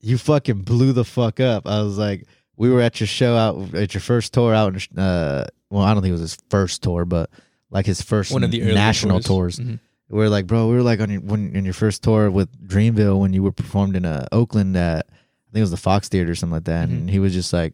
[0.00, 2.26] you fucking blew the fuck up i was like
[2.56, 5.92] we were at your show out at your first tour out in uh well i
[5.94, 7.30] don't think it was his first tour but
[7.72, 9.80] like his first one of the national tours, Mhm.
[10.08, 13.18] We're like bro we were like on your when in your first tour with dreamville
[13.18, 15.12] when you were performed in uh, oakland at i
[15.52, 17.10] think it was the fox theater or something like that and Mhm.
[17.10, 17.72] he was just like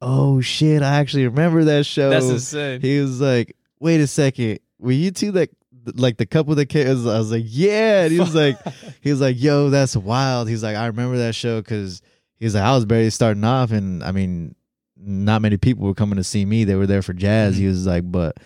[0.00, 2.80] oh shit i actually remember that show That's insane.
[2.80, 5.50] he was like, "Wait a second, were you two that
[5.96, 8.56] like the couple that came?" I was, I was like, "Yeah." And he was like,
[9.00, 12.02] "He was like, yo, that's wild." He's like, "I remember that show because
[12.38, 14.54] he's like, I was barely starting off, and I mean,
[14.96, 16.62] not many people were coming to see me.
[16.64, 17.58] They were there for jazz." Mhm.
[17.58, 18.36] He was like, "But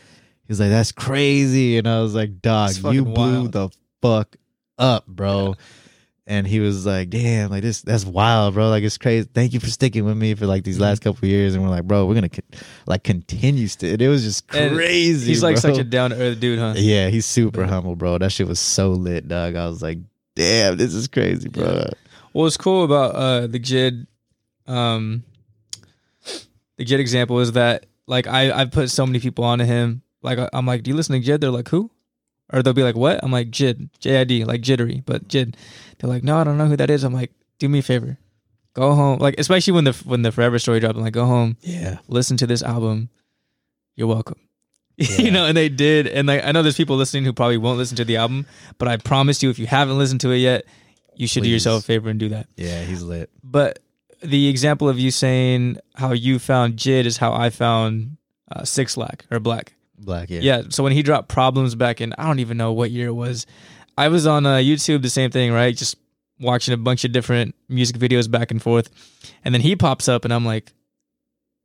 [0.47, 3.53] he was like, that's crazy," and I was like, "Dog, you blew wild.
[3.53, 3.69] the
[4.03, 4.37] fuck
[4.79, 5.55] up, bro."
[6.27, 8.71] And he was like, "Damn, like this, that's wild, bro.
[8.71, 9.29] Like it's crazy.
[9.35, 10.83] Thank you for sticking with me for like these Mhm.
[10.83, 12.41] last couple of years." And we're like, "Bro, we're gonna co-
[12.87, 15.27] like continue to." It was just And crazy.
[15.29, 15.73] He's like bro.
[15.73, 16.75] such a down to earth dude, huh?
[16.77, 17.09] yeah.
[17.11, 18.17] He's super But- humble, bro.
[18.19, 19.55] That shit was so lit, dog.
[19.55, 19.99] I was like,
[20.35, 21.91] "Damn, this is crazy, bro." Yeah.
[22.33, 24.07] What's cool about uh, the Jid,
[24.67, 25.25] um,
[26.79, 30.03] the Jid example is that like I I've put so many people onto him.
[30.25, 31.41] Like I- I'm like, do you listen to Jid?
[31.41, 31.91] They're like, who?
[32.53, 33.21] Or they'll be like, what?
[33.23, 35.55] I'm like, Jid, J I D, like jittery, but Jid.
[35.99, 37.05] They're like, no, I don't know who that is.
[37.05, 38.19] I'm like, do me a favor,
[38.75, 39.19] go home.
[39.21, 41.99] Like especially when the when the Forever Story dropped, I'm like, go home, Yeah.
[42.09, 43.09] listen to this album.
[43.97, 44.37] You're welcome.
[44.97, 45.17] Yeah.
[45.23, 46.07] you know, and they did.
[46.07, 48.47] And like I know there's people listening who probably won't listen to the album,
[48.79, 50.67] but I promise you, if you haven't listened to it yet,
[51.17, 52.47] you should do yourself a favor and do that.
[52.57, 53.29] Yeah, he's lit.
[53.43, 53.81] But
[54.23, 58.19] the example of you saying how you found Jid is how I found
[58.53, 59.75] uh, Six Lack or Black.
[59.99, 60.41] Black, yeah.
[60.43, 60.63] Yeah.
[60.71, 63.47] So when he dropped Problems back in, I don't even know what year it was.
[63.97, 65.77] I was on uh, YouTube, the same thing, right?
[65.77, 65.97] Just
[66.41, 68.91] watching a bunch of different music videos back and forth.
[69.45, 70.73] And then he pops up and I'm like,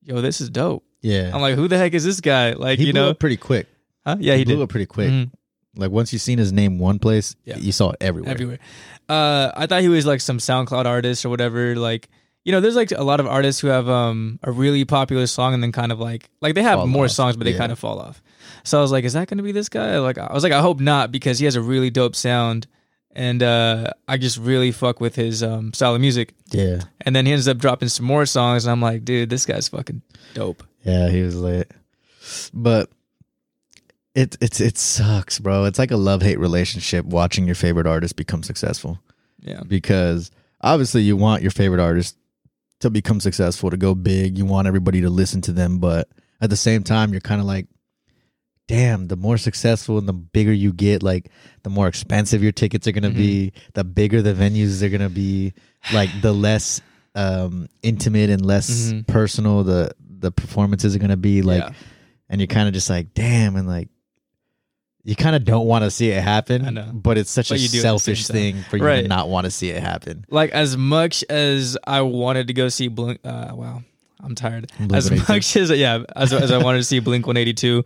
[0.03, 0.83] yo, this is dope.
[1.01, 1.31] Yeah.
[1.33, 2.53] I'm like, who the heck is this guy?
[2.53, 3.67] Like, he you blew know, up pretty quick.
[4.05, 4.17] huh?
[4.19, 4.63] Yeah, he, blew did.
[4.63, 5.09] up pretty quick.
[5.09, 5.31] Mhm.
[5.75, 7.57] Like once you seen his name one place, Yeah.
[7.57, 8.31] you saw it everywhere.
[8.31, 8.59] everywhere.
[9.07, 11.75] Uh, I thought he was like some SoundCloud artist or whatever.
[11.75, 12.09] Like,
[12.45, 15.54] you know, there's like a lot of artists who have um a really popular song
[15.54, 17.12] and then kind of like like they have Fall more off.
[17.12, 17.58] songs, but they Yeah.
[17.58, 18.21] kind of fall off.
[18.63, 19.99] So I was like, is that going to be this guy?
[19.99, 22.67] Like, I was like, I hope not because he has a really dope sound,
[23.12, 26.34] and uh, I just really fuck with his um style of music.
[26.52, 26.82] Yeah.
[27.02, 29.67] And then he ends up dropping some more songs, and I'm like, dude, this guy's
[29.69, 30.02] fucking
[30.34, 30.63] dope.
[30.84, 31.71] Yeah, he was lit.
[32.54, 32.89] But
[34.15, 35.65] it it's it sucks, bro.
[35.65, 38.99] It's like a love hate relationship watching your favorite artist become successful.
[39.41, 42.17] Yeah, Because obviously you want your favorite artist
[42.79, 44.37] to become successful, to go big.
[44.37, 46.07] You want everybody to listen to them, but
[46.41, 47.67] at the same time you're kind of like
[48.67, 51.29] damn, the more successful and the bigger you get, like
[51.63, 55.53] the more expensive your tickets are gonna be, the bigger the venues are gonna be,
[55.93, 56.79] like the less
[57.15, 59.07] um intimate and less Mhm.
[59.07, 61.71] personal the the performances are gonna be like yeah.
[62.29, 63.89] and you're kind of just like damn and like
[65.03, 66.89] you kind of don't want to see it happen I know.
[66.93, 69.01] but it's such But a you do at the same selfish thing for you Right.
[69.03, 72.69] to not want to see it happen like as much as I wanted to go
[72.69, 73.19] see Blink.
[73.23, 73.81] Uh, wow,
[74.21, 74.71] I'm tired.
[74.77, 77.85] Blink as much as yeah, as as I wanted to see Blink 182,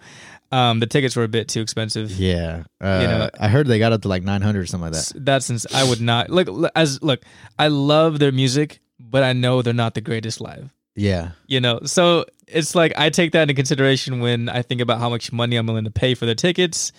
[0.52, 2.12] um, the tickets were a bit too expensive.
[2.12, 4.94] yeah uh, You know- i heard they got up to like 900 or something like
[4.94, 7.22] that That's since I would not look, as look.
[7.60, 10.70] I love their music, but I know they're not the greatest live.
[10.96, 15.00] Yeah You know, so it's like I take that into consideration when I think about
[15.00, 16.92] how much money I'm willing to pay for the tickets,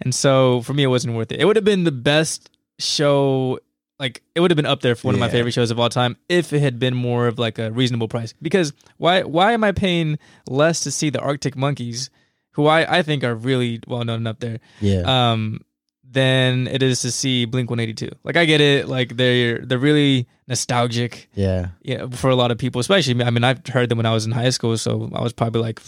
[0.00, 1.40] and so for me, it wasn't worth it.
[1.40, 3.58] It would have been the best show.
[3.98, 5.88] Like it would have been up there for one of my favorite shows of all
[5.88, 8.32] time if it had been more of like a reasonable price.
[8.40, 12.08] Because why why am I paying less to see the Arctic Monkeys,
[12.52, 15.62] who I, I think are really well known up there, yeah um,
[16.10, 18.14] than it is to see Blink 182.
[18.24, 22.58] Like I get it, like they're they're really nostalgic yeah yeah, for a lot of
[22.58, 23.22] people, especially.
[23.22, 25.60] I mean, I've heard them when I was in high school, so I was probably
[25.60, 25.80] like,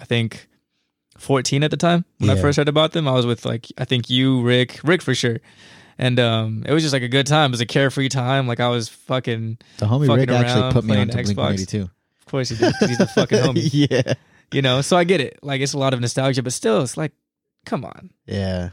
[0.00, 0.48] I think,
[1.18, 3.06] fourteen at the time when I first heard about them.
[3.06, 5.38] I was with like, I think you, Rick, Rick for sure,
[5.98, 7.50] and um, it was just like a good time.
[7.50, 8.46] It was a carefree time.
[8.48, 11.82] Like I was fucking, the homie fucking rick actually put me on Blink 182.
[11.82, 11.90] of
[12.26, 12.74] course, he did.
[12.80, 14.14] He's the fucking homie, yeah
[14.52, 14.80] you know.
[14.80, 15.38] So I get it.
[15.42, 17.12] Like it's a lot of nostalgia, but still, it's like,
[17.66, 18.70] come on, yeah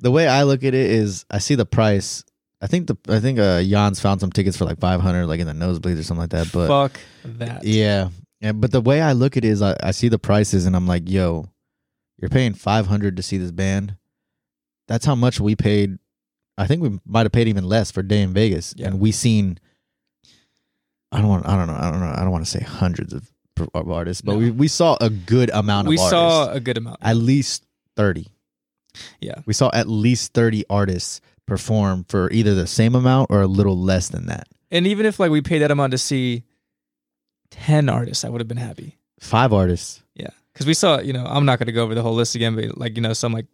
[0.00, 2.24] the way i look at it is i see the price
[2.60, 5.46] i think the i think uh jan's found some tickets for like 500 like in
[5.46, 7.64] the nosebleeds or something like that but fuck that.
[7.64, 8.08] Yeah.
[8.40, 10.76] Yeah, but the way I look at it is I, I see the prices and
[10.76, 11.50] I'm like, yo,
[12.18, 13.96] you're paying 500 to see this band.
[14.86, 15.98] That's how much we paid.
[16.56, 18.74] I think we might have paid even less for Day N Vegas.
[18.76, 18.86] Yeah.
[18.86, 19.58] And we seen
[21.10, 21.74] I don't want I don't know.
[21.74, 22.14] I don't know.
[22.16, 23.28] I don't want to say hundreds of,
[23.74, 24.38] artists, but No.
[24.38, 26.98] we, we saw a good amount we of We saw a good amount.
[27.02, 28.28] at least 30.
[29.20, 29.36] Yeah.
[29.46, 33.76] We saw at least 30 artists perform for either the same amount or a little
[33.78, 34.48] less than that.
[34.70, 36.42] And even if like we paid that amount to see
[37.50, 38.98] ten artists, I would have been happy.
[39.20, 42.02] Five artists, Yeah, because we saw, you know, I'm not going to go over the
[42.02, 43.46] whole list again, but like, you know, some like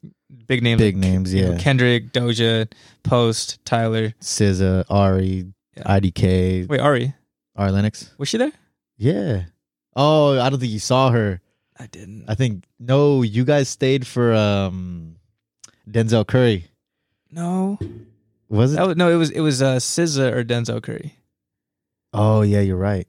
[0.46, 1.58] big names, big names, you know, yeah.
[1.58, 2.70] Kendrick, Doja,
[3.02, 4.10] Post, Tyler.
[4.20, 5.82] SZA, Ari, Yeah.
[5.84, 7.14] IDK, Wait, Ari,
[7.56, 8.12] Ari Lennox.
[8.18, 8.52] was she there?
[8.98, 9.44] Yeah.
[9.96, 11.40] Oh, I don't think you saw her.
[11.78, 12.24] I didn't.
[12.28, 15.16] I think no, you guys stayed for um
[15.88, 16.66] Denzel Curry.
[17.30, 17.78] no,
[18.48, 18.76] Was it?
[18.76, 21.14] that was, no, it was it was uh, SZA or Denzel Curry.
[22.12, 23.06] oh yeah, you're right.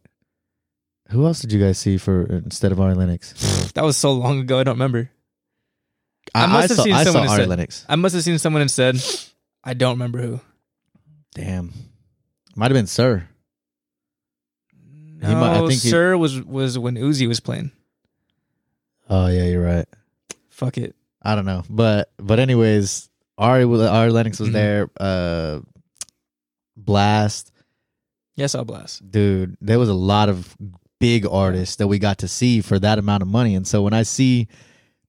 [1.10, 3.34] Who else did you guys see for instead of Ari Lennox?
[3.76, 5.12] That was so long ago, I don't remember.
[6.34, 7.50] I must have saw, seen I someone Ari instead.
[7.50, 7.86] Lennox.
[7.90, 9.04] I must have seen someone said,
[9.64, 10.40] I don't remember who.
[11.34, 11.74] Damn.
[12.56, 13.28] Might have been Sir.
[15.22, 17.72] No, He might- I think he- Sir was was when Uzi was playing.
[19.10, 19.88] Oh yeah, you're right.
[20.50, 20.96] Fuck it.
[21.26, 24.54] I don't know, but but anyways, Ari Ari Lennox was Mhm.
[24.54, 24.90] there.
[25.00, 25.60] Uh,
[26.78, 27.52] Blast,
[28.36, 29.10] Yes, I'll blast.
[29.10, 29.56] dude.
[29.62, 30.56] There was a lot of
[31.00, 33.94] big artists that we got to see for that amount of money, and so when
[33.94, 34.48] I see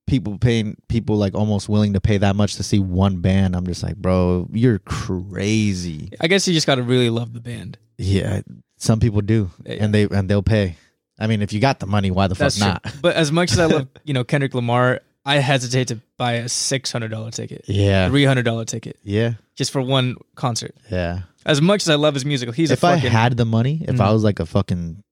[0.07, 3.67] people paying people like almost willing to pay that much to see one band, I'm
[3.67, 6.09] just like, bro, you're crazy.
[6.21, 7.77] I guess you just got to really love the band.
[7.97, 8.41] Yeah,
[8.77, 9.83] some people do, Yeah.
[9.83, 10.77] and they and they'll pay.
[11.19, 12.67] I mean, if you got the money, why the fuck That's true.
[12.67, 12.85] not?
[13.01, 16.49] But as much as I love, you know, Kendrick Lamar, I hesitate to buy a
[16.49, 18.07] six hundred dollar ticket, Yeah.
[18.09, 19.33] three hundred dollar ticket, Yeah.
[19.55, 20.73] just for one concert.
[20.89, 21.21] Yeah.
[21.45, 23.45] As much as I love his music, he's a if a I fucking had the
[23.45, 24.13] money, if I Mhm.
[24.13, 25.03] was like a fucking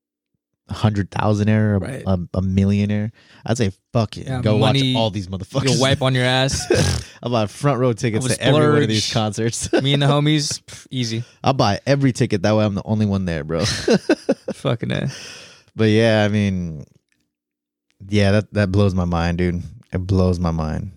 [0.68, 2.02] hundred thousandaire, Right.
[2.06, 3.12] a, a millionaire,
[3.44, 4.26] I'd say fuck it.
[4.26, 5.64] Yeah, Go money- watch all these motherfuckers.
[5.64, 6.66] you'll wipe on your ass.
[7.22, 9.70] I'll buy front row tickets I to every one of these concerts.
[9.82, 11.22] Me and the homies, pff, easy.
[11.44, 12.42] I'll buy every ticket.
[12.42, 13.64] That way I'm the only one there, bro.
[13.64, 15.10] Fucking a.
[15.76, 16.84] but yeah, I mean,
[18.08, 19.62] yeah, that, that blows my mind, dude.
[19.96, 20.92] It blows my mind.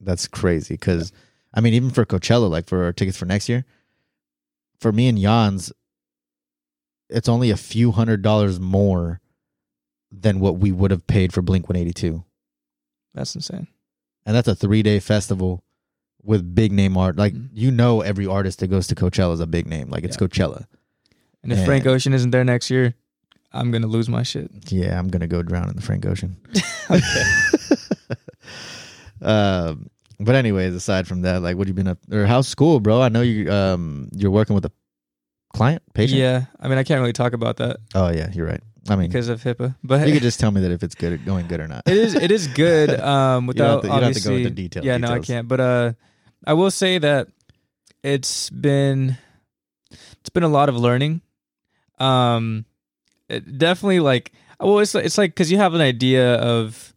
[0.00, 0.76] That's crazy.
[0.76, 1.12] Cause
[1.54, 3.64] I mean, even for Coachella, like for our tickets for next year,
[4.80, 5.70] for me and Jans,
[7.10, 9.20] it's only a few hundred dollars more
[10.10, 12.24] than what we would have paid for Blink 182.
[13.14, 13.66] That's insane.
[14.24, 15.62] And that's a three day festival
[16.22, 17.16] with big name art.
[17.16, 17.48] Like, Mhm.
[17.52, 19.90] you know, every artist that goes to Coachella is a big name.
[19.90, 20.26] Like, it's Yeah.
[20.26, 20.66] Coachella.
[21.42, 21.66] And if Man.
[21.66, 22.94] Frank Ocean isn't there next year,
[23.52, 24.50] I'm gonna lose my shit.
[24.72, 26.36] Yeah, I'm gonna go drown in the Frank Ocean.
[26.90, 27.22] Okay.
[29.22, 29.88] Um,
[30.20, 31.98] but anyways, aside from that, like, what you been up?
[32.12, 33.00] Or how's school, bro?
[33.02, 34.72] I know you um you're working with a
[35.54, 36.18] client, patient.
[36.20, 38.60] Yeah, I mean, I can't really talk about that Oh yeah, you're right.
[38.88, 41.24] I mean, because of HIPAA, but you could just tell me that if it's good,
[41.24, 41.82] going good or not.
[41.86, 42.90] it is it is good.
[43.00, 45.08] Um, You don't have without to- you don't have to go into detail- yeah, no,
[45.08, 45.46] I can't.
[45.48, 45.92] But uh,
[46.46, 47.28] I will say that
[48.02, 49.16] it's been
[50.20, 51.20] it's been a lot of learning.
[51.98, 52.64] Um,
[53.28, 56.91] it definitely like well, it's it's like because you have an idea of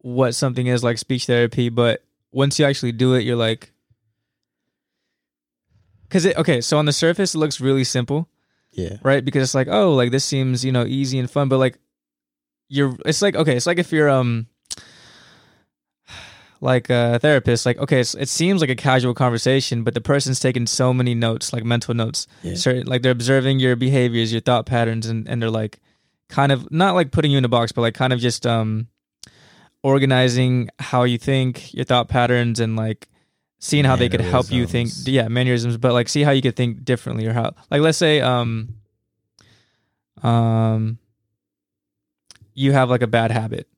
[0.00, 3.72] what something is like speech therapy, but once you actually do it, you're like.
[6.10, 8.30] Cause it okay, so on the surface it looks really simple,
[8.72, 9.22] yeah, right?
[9.22, 11.78] Because it's like, oh, like this seems, you know, easy and fun, but like
[12.68, 14.46] you're it's like okay, it's like if you're um
[16.62, 20.40] like a therapist, like okay, it's, it seems like a casual conversation, but the person's
[20.40, 22.26] taking so many notes, like mental notes.
[22.42, 22.54] Yeah.
[22.54, 25.78] Certain like they're observing your behaviors, your thought patterns, and, and they're like
[26.30, 28.88] kind of not like putting you in a box, but like kind of just um
[29.88, 33.08] organizing how you think, your thought patterns and like
[33.58, 36.56] seeing how they could help you think yeah, mannerisms, but like see how you could
[36.56, 38.74] think differently or how like let's say um
[40.22, 40.98] um
[42.54, 43.68] you have like a bad habit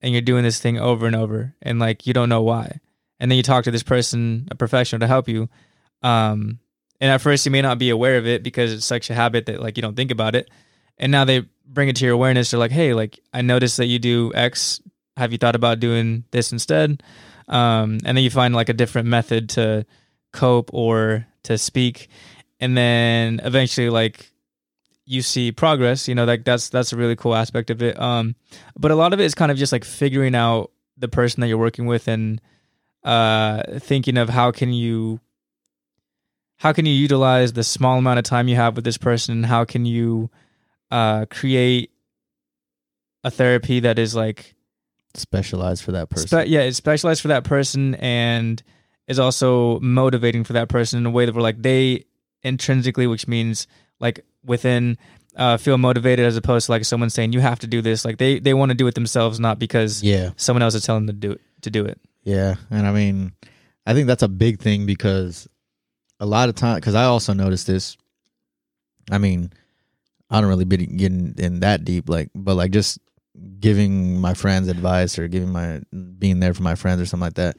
[0.00, 2.80] and you're doing this thing over and over and like you don't know why.
[3.20, 5.48] And then you talk to this person a professional to help you
[6.02, 6.58] um
[7.00, 9.46] and at first you may not be aware of it because it's such a habit
[9.46, 10.48] that like you don't think about it.
[10.98, 12.50] And now they bring it to your awareness.
[12.50, 14.80] They're like hey like i noticed that you do x
[15.16, 17.02] have you thought about doing this instead?
[17.48, 19.86] Um and then you find like a different method to
[20.32, 22.08] cope or to speak.
[22.60, 24.30] And then eventually like
[25.06, 27.98] you see progress you know like that's that's a really cool aspect of it.
[28.00, 28.34] Um
[28.78, 31.48] but a lot of it is kind of just like figuring out the person that
[31.48, 32.40] you're working with and
[33.02, 35.20] uh thinking of how can you
[36.56, 39.34] how can you utilize the small amount of time you have with this person?
[39.34, 40.30] And how can you
[40.90, 41.90] uh create
[43.22, 44.54] a therapy that is like
[45.16, 46.28] specialized for that person.
[46.28, 48.62] Spe- yeah, it's specialized for that person and
[49.06, 52.04] is also motivating for that person in a way that we're like they
[52.42, 53.66] intrinsically, which means
[54.00, 54.98] like within,
[55.36, 58.04] uh, feel motivated as opposed to like someone saying you have to do this.
[58.04, 61.06] Like they they want to do it themselves, not because yeah, someone else is telling
[61.06, 61.40] them to do it.
[61.62, 61.98] To do it.
[62.22, 63.32] Yeah, and I mean,
[63.86, 65.48] I think that's a big thing because
[66.20, 67.96] a lot of time, because I also noticed this.
[69.10, 69.52] I mean,
[70.30, 72.98] I don't really be getting in that deep, like, but like just
[73.60, 75.80] giving my friends advice or giving my
[76.18, 77.58] being there for my friends or something like that.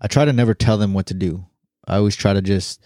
[0.00, 1.46] I try to never tell them what to do.
[1.86, 2.82] I always try to just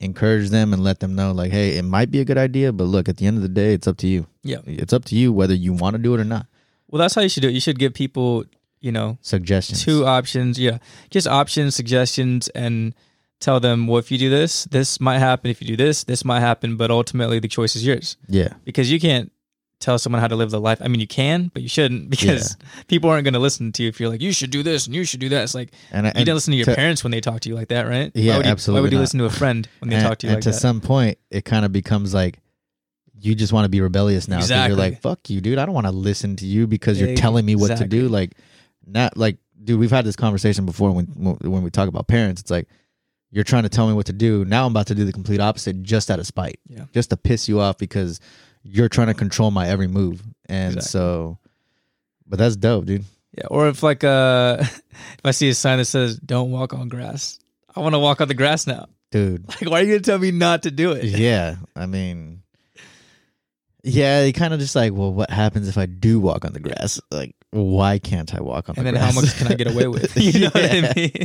[0.00, 2.84] encourage them and let them know, like, hey, it might be a good idea, but
[2.84, 4.26] look, at the end of the day, it's up to you.
[4.44, 4.58] Yeah.
[4.64, 6.46] It's up to you whether you want to do it or not.
[6.88, 7.52] Well, that's how you should do it.
[7.52, 8.44] You should give people,
[8.80, 9.84] you know, Suggestions.
[9.84, 10.58] two options.
[10.58, 10.78] Yeah,
[11.10, 12.94] just options, suggestions, and
[13.40, 15.50] tell them, well, if you do this, this might happen.
[15.50, 16.76] If you do this, this might happen.
[16.76, 18.54] But ultimately, the choice is yours Yeah.
[18.64, 19.32] because you can't
[19.80, 20.78] tell someone how to live the life.
[20.82, 22.56] I mean, you can, but you shouldn't because
[22.88, 24.94] people aren't going to listen to you if you're like, you should do this and
[24.94, 25.42] you should do that.
[25.44, 27.48] It's like And, I- you don't listen to your to- parents when they talk to
[27.48, 28.10] you like that, right?
[28.14, 29.02] Yeah, why would you, Why absolutely would you not.
[29.02, 30.56] listen to a friend when they and, talk to you and like to that?
[30.58, 32.40] some point it kind of becomes like
[33.20, 34.38] you just want to be rebellious now.
[34.38, 34.68] Exactly.
[34.76, 37.44] you're like fuck you dude i don't want to listen to you because you're telling
[37.44, 38.32] me what to do like
[38.86, 42.50] not like dude we've had this conversation before when when we talk about parents it's
[42.50, 42.68] like
[43.32, 45.40] you're trying to tell me what to do now i'm about to do the complete
[45.40, 46.84] opposite just out of spite Yeah.
[46.94, 48.20] just to piss you off because
[48.68, 50.88] you're trying to control my every move and Exactly.
[50.88, 51.38] so
[52.26, 53.04] but that's dope dude
[53.36, 56.88] Yeah, or if like uh, if I see a sign that says "Don't walk on
[56.88, 57.38] grass,"
[57.74, 58.86] I want to walk on the grass now.
[59.10, 61.04] dude Like, why are you gonna tell me not to do it?
[61.26, 62.42] yeah i mean
[63.84, 66.60] yeah you kind of just like well what happens if i do walk on the
[66.60, 69.68] grass like why can't i walk on And the then how much can I get
[69.72, 70.14] away with?
[70.16, 71.24] You know what I mean?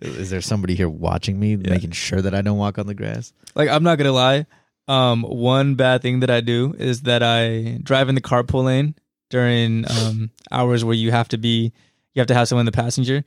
[0.00, 3.32] is there somebody here watching me making sure that i don't walk on the grass
[3.54, 4.46] Like, I'm not gonna lie.
[4.88, 8.94] Um, one bad thing that I do is that I drive in the carpool lane
[9.30, 11.72] during um hours where you have to be,
[12.14, 13.22] you have to have someone in the passenger,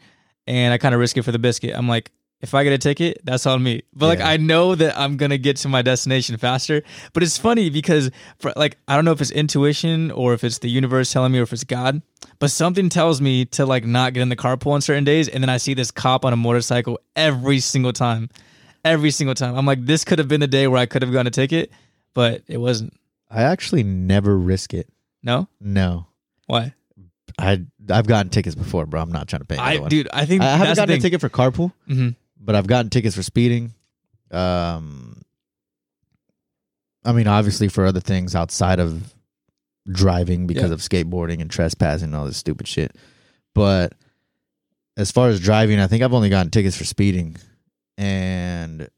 [0.48, 1.76] and I kind of risk it for the biscuit.
[1.78, 3.84] I'm like, if I get a ticket, that's on me.
[3.94, 4.30] But like Yeah.
[4.30, 6.82] I know that I'm gonna get to my destination faster.
[7.14, 10.58] But it's funny because for, like I don't know if it's intuition or if it's
[10.58, 12.02] the universe telling me or if it's God,
[12.40, 15.44] but something tells me to like not get in the carpool on certain days, and
[15.44, 18.30] then I see this cop on a motorcycle every single time,
[18.86, 19.56] every single time.
[19.56, 21.72] I'm like, this could have been the day where I could have gotten a ticket,
[22.14, 22.94] but it wasn't.
[23.30, 24.90] I actually never risk it.
[25.24, 26.08] No, No,
[26.48, 26.74] why?
[27.40, 29.02] I I've gotten tickets before, bro.
[29.02, 29.56] I'm not trying to pay.
[29.58, 29.90] I another one.
[29.90, 32.10] dude, I think I haven't gotten a ticket for carpool, hmm
[32.44, 33.74] but I've gotten tickets for speeding.
[34.32, 35.22] Um,
[37.06, 39.14] I mean, obviously for other things outside of
[39.92, 40.74] driving because Yeah.
[40.74, 42.96] of skateboarding and trespassing and all this stupid shit.
[43.54, 43.94] But
[44.98, 47.38] as far as driving, I think I've only gotten tickets for speeding,
[47.98, 48.90] and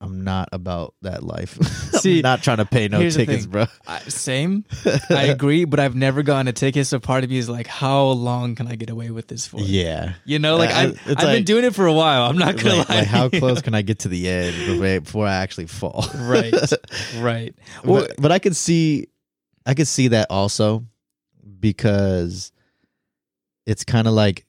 [0.00, 1.60] I'm not about that life.
[2.00, 3.66] See, I'm not trying to pay no tickets, bro.
[3.86, 4.64] I, same.
[5.10, 6.86] I agree, but I've never gotten a ticket.
[6.86, 9.58] So part of me is like, how long can I get away with this for?
[9.58, 10.12] Yeah.
[10.26, 12.28] You know, like Uh, I, I've been doing it for a while.
[12.28, 12.84] I'm not gonna lie.
[12.88, 16.04] like how close can I get to the edge before, before I actually fall?
[16.14, 16.54] right,
[17.16, 17.54] right.
[17.82, 19.08] Well, but, but I could see,
[19.64, 20.84] I could see that also
[21.58, 22.52] because
[23.64, 24.44] it's kind of like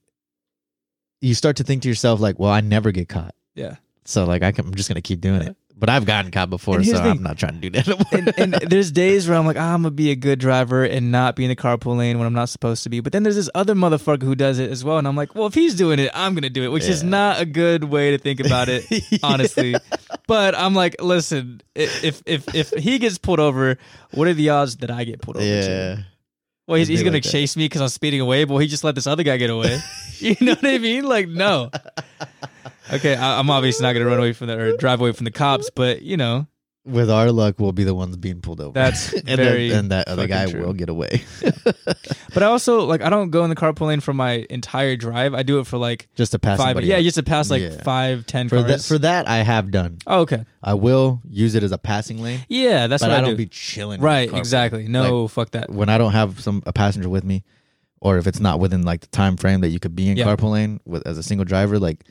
[1.21, 3.75] you start to think to yourself like, well, I never get caught, yeah.
[4.05, 5.55] so like I I'm just gonna keep doing it.
[5.79, 8.33] But I've gotten caught before, so I'm not trying to do that anymore.
[8.35, 11.11] And, and there's days where I'm like, ah, I'm gonna be a good driver and
[11.11, 12.99] not be in the carpool lane when I'm not supposed to be.
[12.99, 15.45] But then there's this other motherfucker who does it as well, and I'm like, well,
[15.45, 18.17] if he's doing it, I'm gonna do it, which is not a good way to
[18.17, 18.85] think about it.
[19.23, 19.75] honestly.
[20.25, 23.77] But I'm like, listen, if if if he gets pulled over,
[24.11, 25.45] what are the odds that I get pulled over?
[25.45, 26.03] Too?
[26.67, 27.31] Well, he's, he's gonna like that.
[27.31, 28.43] chase me because I'm speeding away.
[28.43, 29.79] But he just let this other guy get away.
[30.19, 31.05] you know what I mean?
[31.05, 31.71] Like, no.
[32.89, 35.31] Okay, I, I'm obviously not gonna run away from the or drive away from the
[35.31, 36.47] cops, but you know,
[36.87, 38.71] with our luck, we'll be the ones being pulled over.
[38.73, 40.65] That's and very then, and that other guy true.
[40.65, 41.21] will get away.
[42.33, 45.33] but I also like I don't go in the carpool lane for my entire drive.
[45.33, 46.81] I do it for like just to pass five.
[46.83, 47.03] Yeah, else.
[47.03, 47.81] just to pass like Yeah.
[47.83, 48.67] five, ten for cars.
[48.67, 49.97] that for that I have done.
[50.07, 50.45] oh, okay.
[50.63, 53.31] I will use it as a passing lane, Yeah, that's but what I I, don't
[53.31, 53.37] do.
[53.37, 54.01] be chilling.
[54.01, 54.87] right, exactly.
[54.87, 55.69] No, fuck that.
[55.69, 57.43] when I don't have some a passenger with me,
[57.99, 60.25] or if it's not within like the time frame that you could be in Yeah.
[60.25, 62.03] carpool lane with as a single driver, like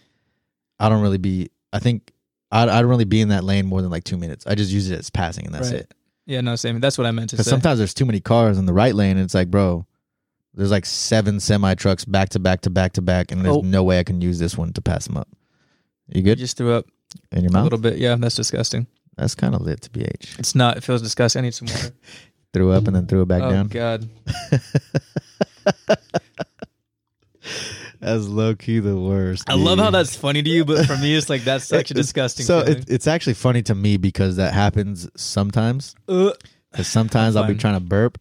[0.79, 1.51] I don't really be.
[1.73, 2.13] I think
[2.51, 4.47] I I don't really be in that lane more than like two minutes.
[4.47, 5.81] I just use it as passing, and that's Right.
[5.81, 5.95] it.
[6.27, 6.81] Yeah, no, same.
[6.81, 7.51] That's what I meant to Because say.
[7.51, 9.87] sometimes there's too many cars in the right lane, and it's like, bro,
[10.55, 13.61] there's like seven semi trucks back to back to back to back, and there's Oh.
[13.63, 15.29] no way I can use this one to pass them up.
[16.09, 16.87] You You good just threw up
[17.33, 17.99] in your mouth a little bit.
[17.99, 18.87] Yeah, that's disgusting.
[19.17, 20.39] That's kind of lit to BH.
[20.39, 20.77] It's not.
[20.77, 21.41] It feels disgusting.
[21.41, 21.91] I need some water.
[22.53, 23.67] Threw up and then threw it back oh down.
[23.67, 24.09] Oh God.
[28.07, 29.51] That's low key the worst.
[29.51, 31.95] I love how that's funny to you, but for me, it's like that's such a
[31.95, 32.47] disgusting.
[32.47, 35.97] So it, it's actually funny to me because that happens sometimes.
[36.09, 36.31] Uh,
[36.71, 38.19] Because sometimes I'll be trying to burp,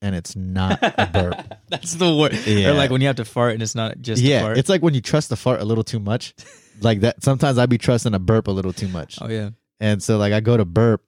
[0.00, 1.58] and it's not a burp.
[1.68, 2.46] that's the worst.
[2.46, 2.68] Yeah.
[2.70, 4.58] Or like when you have to fart and it's not just a yeah, fart.
[4.58, 6.34] it's like when you trust the fart a little too much.
[6.82, 7.22] Like that.
[7.24, 9.48] Sometimes I be trusting a burp a little too much, oh yeah.
[9.80, 11.00] and so like I go to burp,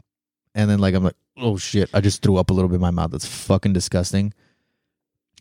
[0.55, 2.81] and then like I'm like, oh shit, I just threw up a little bit in
[2.81, 3.11] my mouth.
[3.11, 4.33] That's fucking disgusting.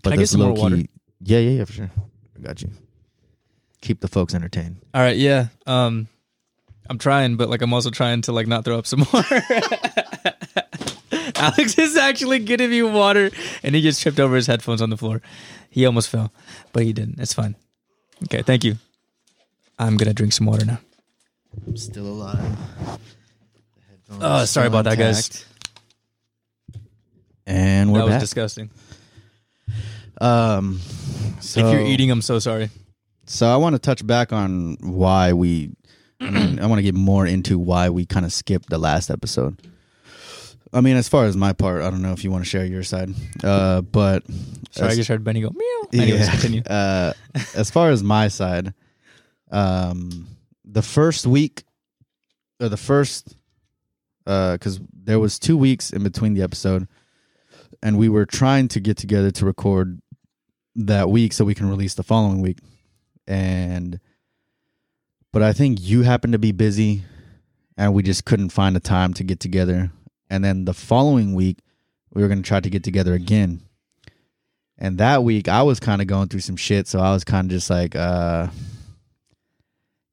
[0.04, 0.76] Can I get that's some more low-key- water?
[1.22, 1.92] Yeah, yeah, yeah, for sure.
[2.38, 2.70] I got you.
[3.82, 4.78] Keep the folks entertained.
[4.94, 5.18] All right.
[5.18, 5.48] Yeah.
[5.66, 6.08] Um,
[6.90, 9.24] I'm trying, but like I'm also trying to like not throw up some more.
[11.36, 13.30] Alex is actually giving me water,
[13.64, 15.22] and he just tripped over his headphones on the floor.
[15.70, 16.32] He almost fell,
[16.74, 17.20] but he didn't.
[17.20, 17.56] It's fine.
[18.24, 18.42] Okay.
[18.42, 18.78] Thank you.
[19.78, 20.80] I'm gonna drink some water now.
[21.68, 22.58] I'm still alive.
[24.20, 25.46] Oh, sorry about that, guys.
[27.46, 28.70] And we're that was disgusting.
[30.20, 30.80] um,
[31.40, 32.70] so if you're eating, I'm so sorry.
[33.26, 35.72] So I want to touch back on why we.
[36.20, 39.12] I mean, I want to get more into why we kind of skipped the last
[39.12, 39.62] episode.
[40.74, 42.66] I mean, as far as my part, I don't know if you want to share
[42.66, 43.12] your side,
[43.44, 44.24] uh, but
[44.72, 46.02] Sorry, I as- just heard Benny go meow.
[46.02, 46.62] Anyways, continue.
[46.70, 47.14] Uh,
[47.56, 48.74] as far as my side,
[49.52, 50.28] um,
[50.66, 51.64] the first week
[52.60, 53.38] or the first,
[54.26, 56.88] because there was two weeks in between the episode,
[57.82, 60.02] and we were trying to get together to record
[60.78, 62.60] that week so we can release the following week,
[63.28, 64.00] and
[65.34, 67.04] but I think you happened to be busy,
[67.78, 69.92] and we just couldn't find a time to get together,
[70.30, 71.58] and then the following week
[72.14, 73.62] we were going to try to get together again.
[74.80, 77.46] And that week I was kind of going through some shit, so I was kind
[77.46, 78.48] of just like, uh,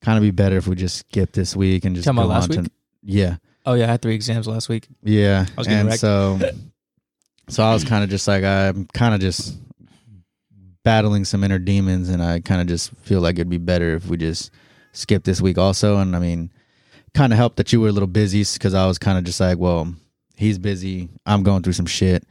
[0.02, 2.48] kind of be better if we just skip this week and just Talking go on
[2.48, 2.70] to week?
[3.02, 3.36] yeah,
[3.66, 4.88] Oh yeah, I had three exams last week.
[5.02, 5.46] yeah.
[5.48, 6.00] I was getting and wrecked.
[6.00, 6.38] so,
[7.48, 9.56] so I was kind of just like, I'm kind of just
[10.84, 14.06] battling some inner demons, and I kind of just feel like it'd be better if
[14.06, 14.52] we just
[14.92, 15.96] skip this week also.
[15.98, 16.52] And I mean,
[17.14, 19.40] kind of helped that you were a little busy because I was kind of just
[19.40, 19.92] like, well,
[20.36, 22.24] he's busy, I'm going through some shit.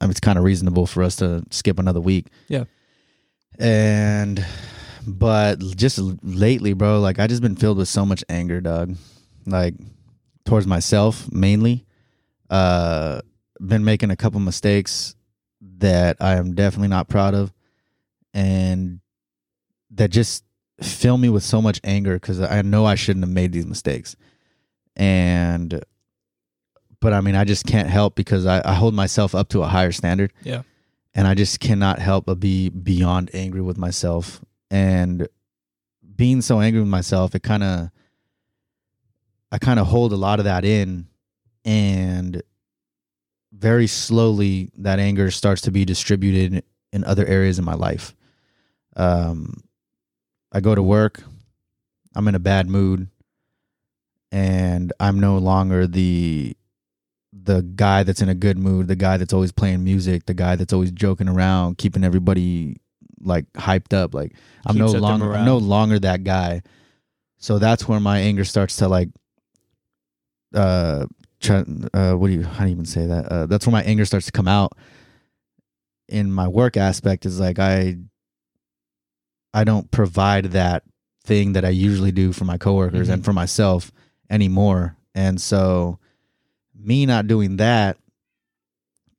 [0.00, 2.28] I mean, it's kind of reasonable for us to skip another week.
[2.48, 2.64] Yeah.
[3.58, 4.44] And
[5.06, 8.96] but just lately, bro, like I just been filled with so much anger, dog.
[9.46, 9.74] Like
[10.44, 11.84] towards myself mainly.
[12.48, 13.20] Uh
[13.60, 15.14] been making a couple mistakes
[15.78, 17.52] that I am definitely not proud of
[18.34, 19.00] and
[19.90, 20.44] that just
[20.80, 24.16] fill me with so much anger cuz I know I shouldn't have made these mistakes.
[24.96, 25.82] And
[27.00, 29.66] but I mean I just can't help because I, I hold myself up to a
[29.68, 30.62] higher standard Yeah.
[31.14, 34.40] and I just cannot help but be beyond angry with myself.
[34.70, 35.28] And
[36.16, 37.90] being so angry with myself, it kind of,
[39.50, 41.08] I kind of hold a lot of that in,
[41.64, 42.42] and
[43.52, 48.14] very slowly that anger starts to be distributed in other areas in my life.
[48.96, 49.62] Um,
[50.52, 51.22] I go to work,
[52.14, 53.08] I'm in a bad mood,
[54.30, 56.56] and I'm no longer the
[57.32, 60.54] the guy that's in a good mood, the guy that's always playing music, the guy
[60.54, 62.76] that's always joking around, keeping everybody
[63.20, 64.14] like hyped up.
[64.14, 64.34] Like
[64.66, 66.62] I'm no Keeps up the longer I'm no longer that guy.
[67.38, 69.08] So that's where my anger starts to like
[70.54, 71.06] uh
[71.40, 71.64] try,
[71.94, 73.26] uh what do you how do you even say that?
[73.26, 74.76] Uh that's where my anger starts to come out
[76.08, 77.96] in my work aspect is like I
[79.54, 80.84] I don't provide that
[81.24, 83.12] thing that I usually do for my coworkers Mhm.
[83.14, 83.92] and for myself
[84.30, 84.96] anymore.
[85.14, 85.98] And so
[86.74, 87.98] me not doing that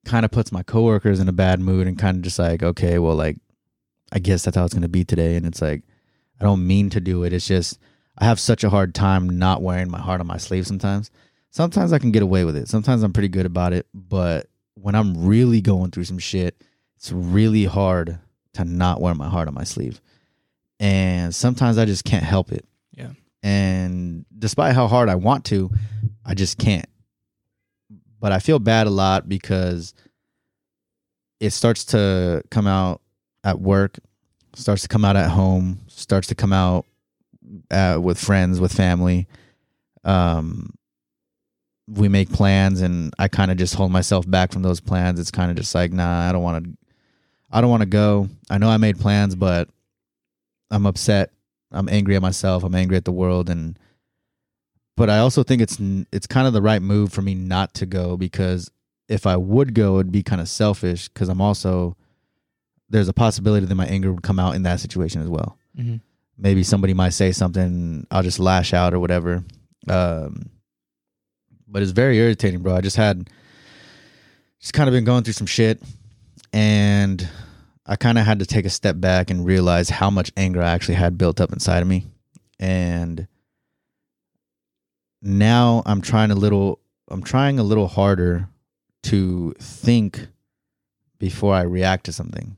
[0.06, 3.00] kind of puts my coworkers in a bad mood and kind of just like, okay,
[3.00, 3.38] well, like,
[4.12, 5.36] I guess that's how it's going to be today.
[5.38, 5.84] And it's like,
[6.42, 7.32] I don't mean to do it.
[7.32, 7.80] It's just,
[8.18, 11.10] I have such a hard time not wearing my heart on my sleeve sometimes.
[11.52, 12.68] Sometimes I can get away with it.
[12.68, 13.88] Sometimes I'm pretty good about it.
[13.94, 16.62] But when I'm really going through some shit,
[16.98, 18.20] it's really hard
[18.54, 20.02] to not wear my heart on my sleeve.
[20.84, 22.66] And sometimes I just can't help it.
[22.92, 23.12] Yeah.
[23.42, 25.72] And despite how hard I want to,
[26.26, 26.86] I just can't
[28.24, 29.94] but I feel bad a lot because
[31.42, 33.02] it starts to come out
[33.44, 34.00] at work,
[34.56, 36.86] starts to come out at home, starts to come out
[37.70, 39.28] uh, with friends, with family.
[40.06, 40.74] Um,
[41.86, 45.20] we make plans, and I kind of just hold myself back from those plans.
[45.20, 46.78] It's kind of just like, nah, I don't want to.
[47.52, 48.30] I don't want to go.
[48.50, 49.68] I know I made plans, but
[50.74, 51.32] I'm upset.
[51.72, 52.64] I'm angry at myself.
[52.64, 53.78] I'm angry at the world, and
[54.98, 55.78] but I also think it's
[56.12, 58.72] it's kind of the right move for me not to go because
[59.08, 61.96] if I would go, it'd be kind of selfish because I'm also
[62.90, 65.58] there's a possibility that my anger would come out in that situation as well.
[65.78, 65.98] Mm-hmm.
[66.38, 69.44] Maybe somebody might say something, I'll just lash out or whatever.
[69.88, 70.50] Um,
[71.68, 72.76] but it's very irritating, bro.
[72.76, 73.30] I just had
[74.60, 75.82] just kind of been going through some shit,
[76.52, 77.28] and
[77.86, 80.72] I kind of had to take a step back and realize how much anger I
[80.72, 82.06] actually had built up inside of me,
[82.60, 83.28] and
[85.22, 86.80] now I'm trying a little
[87.10, 88.48] I'm trying a little harder
[89.04, 90.28] to think
[91.20, 92.58] before I react to something.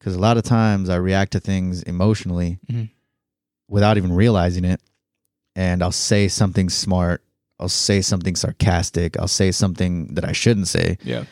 [0.00, 2.90] Cuz a lot of times I react to things emotionally Mhm.
[3.68, 4.80] without even realizing it
[5.56, 7.22] and I'll say something smart,
[7.58, 11.24] I'll say something sarcastic, I'll say something that I shouldn't say Yeah.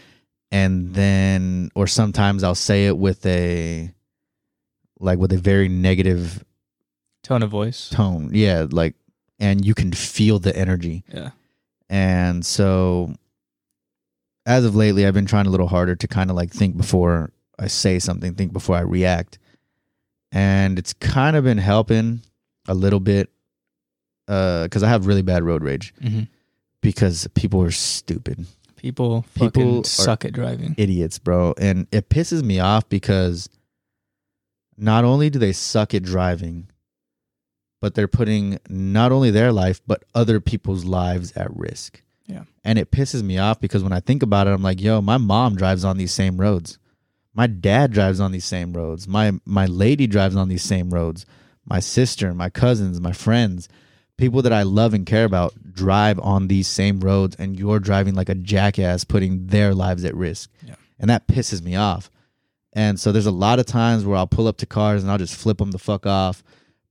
[0.53, 3.91] And then or sometimes I'll say it with a
[5.01, 6.45] like with a very negative
[7.25, 7.89] Tone of voice.
[7.89, 8.31] tone.
[8.33, 8.95] Yeah, like
[9.41, 11.03] and you can feel the energy.
[11.13, 11.31] Yeah.
[11.89, 13.15] And so
[14.47, 17.33] as of lately I've been trying a little harder to kind of like think before
[17.59, 19.39] I say something, think before I react.
[20.33, 22.23] And it's kind of been helping
[22.69, 23.29] a little bit
[24.29, 26.23] uh cuz I have really bad road rage Mm-hmm.
[26.81, 28.47] because people are stupid.
[28.83, 30.75] People, People fucking suck at driving.
[30.77, 31.55] idiots, bro.
[31.59, 33.49] And it pisses me off because
[34.77, 36.69] not only do they suck at driving,
[37.81, 42.03] but they're putting not only their life, but other people's lives at risk.
[42.27, 42.45] Yeah.
[42.65, 45.17] And it pisses me off because when I think about it, I'm like, yo, my
[45.19, 46.79] mom drives on these same roads.
[47.35, 49.09] My dad drives on these same roads.
[49.09, 51.25] My my lady drives on these same roads.
[51.65, 53.69] My sister, my cousins, my friends,
[54.23, 58.15] people that I love and care about drive on these same roads and you're driving
[58.15, 60.49] like a jackass putting their lives at risk.
[60.65, 60.77] Yeah.
[61.01, 62.09] And that pisses me off.
[62.73, 65.19] And so there's a lot of times where I'll pull up to cars and I'll
[65.19, 66.45] just flip them the fuck off,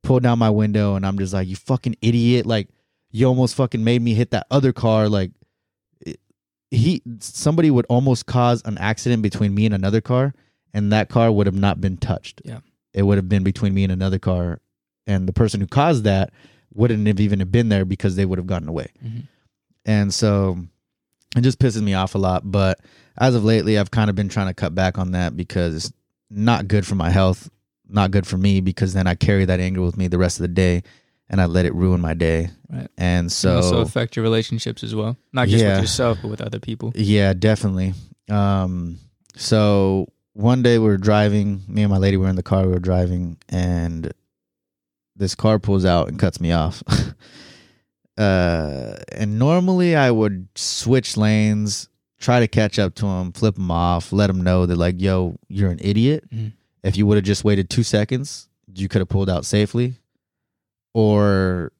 [0.03, 2.45] pull down my window and I'm just like, you fucking idiot.
[2.45, 2.67] Like,
[3.11, 5.07] you almost fucking made me hit that other car.
[5.07, 5.31] Like,
[6.01, 6.19] it-
[6.69, 10.33] he, somebody would almost cause an accident between me and another car
[10.73, 12.41] and that car would have not been touched.
[12.43, 12.59] Yeah.
[12.93, 14.59] It would have been between me and another car.
[15.07, 16.33] And the person who caused that
[16.73, 18.87] wouldn't have even have been there because they would have gotten away.
[19.05, 19.23] Mhm.
[19.85, 20.57] And so
[21.35, 22.49] it just pisses me off a lot.
[22.49, 22.79] But
[23.17, 25.91] as of lately, I've kind of been trying to cut back on that because it's
[26.29, 27.49] not good for my health,
[27.89, 30.43] not good for me because then I carry that anger with me the rest of
[30.43, 30.83] the day
[31.29, 32.49] and I let it ruin my day.
[32.69, 32.87] Right.
[32.97, 35.73] And so also affect your relationships as well, not just Yeah.
[35.75, 36.91] with yourself, but with other people.
[36.95, 37.93] Yeah, definitely.
[38.29, 38.97] Um,
[39.35, 42.71] so one day we were driving, me and my lady were in the car, we
[42.73, 44.13] were driving, and
[45.21, 46.81] this car pulls out and cuts me off.
[48.17, 53.69] uh, and normally I would switch lanes, try to catch up to him, flip him
[53.69, 56.27] off, let him know that, like, yo, you're an idiot.
[56.33, 56.53] Mhm.
[56.83, 59.93] If you would have just waited two seconds, you could have pulled out safely.
[60.95, 61.71] Or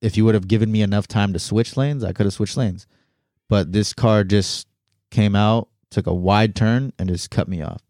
[0.00, 2.56] if you would have given me enough time to switch lanes, I could have switched
[2.56, 2.86] lanes.
[3.50, 4.66] But this car just
[5.10, 7.82] came out, took a wide turn, and just cut me off.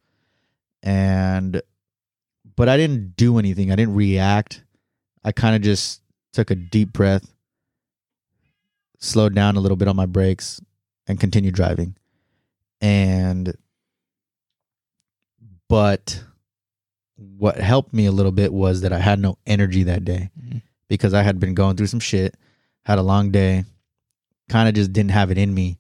[0.83, 1.63] And,
[2.57, 3.71] but I didn't do anything.
[3.71, 4.65] I didn't react.
[5.25, 6.03] I kind of just
[6.33, 7.31] took a deep breath,
[8.99, 10.61] slowed down a little bit on my brakes,
[11.07, 11.97] and continued driving.
[12.81, 13.55] And,
[15.69, 16.23] but
[17.17, 20.63] what helped me a little bit was that I had no energy that day Mhm.
[20.89, 22.37] because I had been going through some shit,
[22.85, 23.65] had a long day,
[24.49, 25.79] kind of just didn't have it in me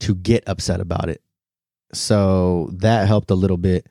[0.00, 1.22] to get upset about it.
[1.92, 3.86] So that helped a little bit.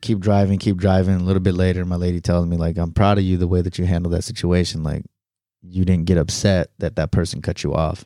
[0.00, 1.14] Keep driving, keep driving.
[1.14, 3.62] A little bit later, my lady tells me, like, I'm proud of you the way
[3.62, 4.82] that you handled that situation.
[4.82, 5.04] Like,
[5.62, 8.04] you didn't get upset that that person cut you off.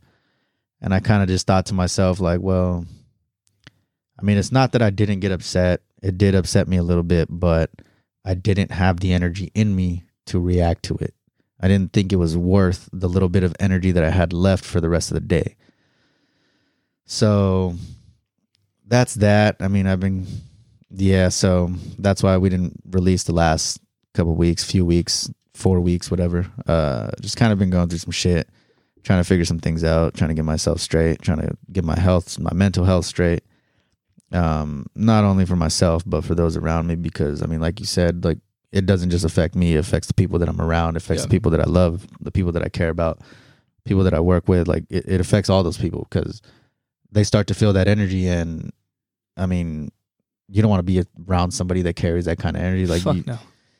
[0.80, 2.86] And I kind of just thought to myself, like, well,
[4.18, 5.82] I mean, it's not that I didn't get upset.
[6.02, 7.70] It did upset me a little bit, but
[8.24, 11.14] I didn't have the energy in me to react to it.
[11.60, 14.64] I didn't think it was worth the little bit of energy that I had left
[14.64, 15.56] for the rest of the day.
[17.04, 17.74] So
[18.86, 19.56] that's that.
[19.60, 20.26] I mean, I've been,
[20.90, 23.80] yeah, so that's why we didn't release the last
[24.14, 26.46] couple weeks, few weeks, four weeks, whatever.
[26.66, 28.48] Uh, just kind of been going through some shit,
[29.04, 31.98] trying to figure some things out, trying to get myself straight, trying to get my
[31.98, 33.42] health, my mental health straight.
[34.32, 37.86] Um, not only for myself, but for those around me, because I mean, like you
[37.86, 38.38] said, like
[38.70, 41.26] it doesn't just affect me, it affects the people that I'm around, it affects Yeah.
[41.26, 43.20] the people that I love, the people that I care about,
[43.84, 44.68] people that I work with.
[44.68, 46.40] Like it, it affects all those people because
[47.10, 48.28] they start to feel that energy.
[48.28, 48.72] And
[49.36, 49.90] I mean,
[50.50, 52.86] you don't want to be around somebody that carries that kind of energy.
[52.86, 53.38] Like, Fuck you, no.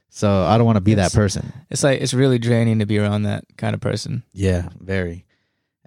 [0.09, 1.53] so I don't want to be It's- that person.
[1.71, 4.23] It's like it's really draining to be around that kind of person.
[4.33, 5.25] Yeah, very.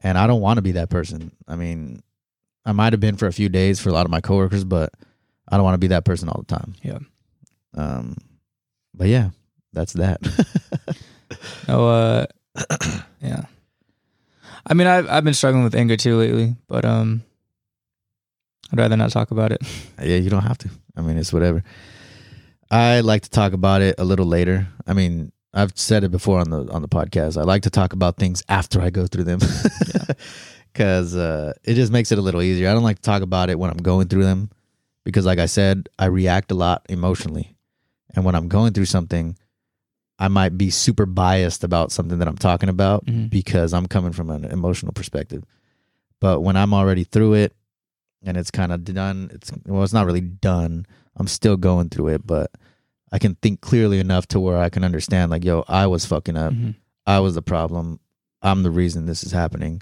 [0.01, 1.31] And I don't want to be that person.
[1.47, 2.03] I mean,
[2.65, 4.91] I might have been for a few days for a lot of my coworkers, but
[5.47, 6.75] I don't want to be that person all the time.
[6.83, 6.99] Yeah.
[7.75, 8.17] Um,
[8.93, 9.29] but yeah,
[9.71, 10.19] that's that.
[11.67, 12.25] No, uh,
[13.21, 13.45] yeah.
[14.67, 17.23] I mean, I've I've been struggling with anger too lately, but um,
[18.73, 19.61] I'd rather not talk about it.
[20.01, 20.69] yeah, you don't have to.
[20.97, 21.63] I mean, it's whatever.
[22.71, 24.67] I like to talk about it a little later.
[24.87, 27.37] I mean, I've said it before on the on the podcast.
[27.39, 29.39] I like to talk about things after I go through them.
[30.73, 32.67] Cuz uh it just makes it a little easier.
[32.69, 34.49] I don't like to talk about it when I'm going through them
[35.05, 37.55] because like I said, I react a lot emotionally.
[38.15, 39.37] And when I'm going through something,
[40.17, 43.29] I might be super biased about something that I'm talking about Mhm.
[43.29, 45.43] because I'm coming from an emotional perspective.
[46.19, 47.53] But when I'm already through it
[48.23, 50.85] and it's kind of done, it's well, it's not really done.
[51.15, 52.51] I'm still going through it, but
[53.11, 56.35] I can think clearly enough to where I can understand, like, yo, I was fucking
[56.37, 56.53] up.
[56.53, 56.75] Mhm.
[57.05, 57.99] I was the problem.
[58.41, 59.81] I'm the reason this is happening.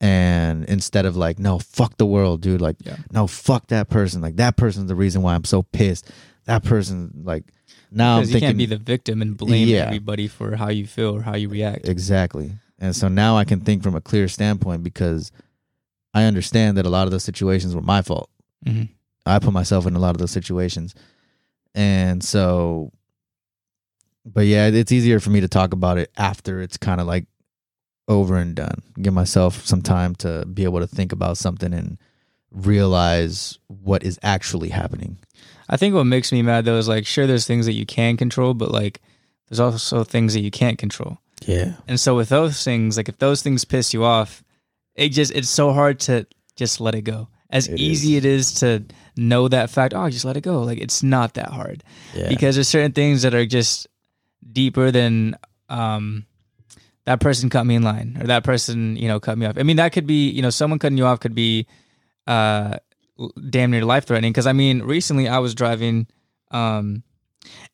[0.00, 2.60] And instead of like, no, fuck the world, dude.
[2.60, 2.96] Like, Yeah.
[3.12, 4.20] no, fuck that person.
[4.22, 6.10] Like, that person's the reason why I'm so pissed.
[6.44, 7.44] That person, like,
[7.90, 9.86] now I'm you thinking, can't be the victim and blame Yeah.
[9.86, 11.88] everybody for how you feel or how you react.
[11.88, 12.52] Exactly.
[12.78, 15.32] And so now I can think from a clear standpoint because
[16.14, 18.30] I understand that a lot of those situations were my fault.
[18.66, 18.84] hmm
[19.26, 20.94] I put myself in a lot of those situations.
[21.74, 22.92] And so,
[24.24, 27.26] but yeah, it's easier for me to talk about it after it's kind of like
[28.08, 28.82] over and done.
[29.00, 31.98] Give myself some time to be able to think about something and
[32.50, 35.18] realize what is actually happening.
[35.68, 38.16] I think what makes me mad though is like, sure, there's things that you can
[38.16, 39.02] control, but like,
[39.48, 41.18] there's also things that you can't control.
[41.46, 41.74] Yeah.
[41.86, 44.42] And so with those things, like if those things piss you off,
[44.98, 46.26] it just it's so hard to
[46.56, 47.28] just let it go.
[47.50, 48.24] As It easy is.
[48.24, 48.84] it is to
[49.16, 50.62] know that fact, oh, just let it go.
[50.62, 51.82] Like it's not that hard
[52.14, 52.28] Yeah.
[52.28, 53.86] because there's certain things that are just
[54.52, 55.36] deeper than
[55.68, 56.26] um
[57.04, 59.56] that person cut me in line or that person you know cut me off.
[59.58, 61.66] I mean that could be you know someone cutting you off could be
[62.26, 62.76] uh
[63.50, 66.06] damn near life threatening because I mean recently I was driving
[66.50, 67.02] um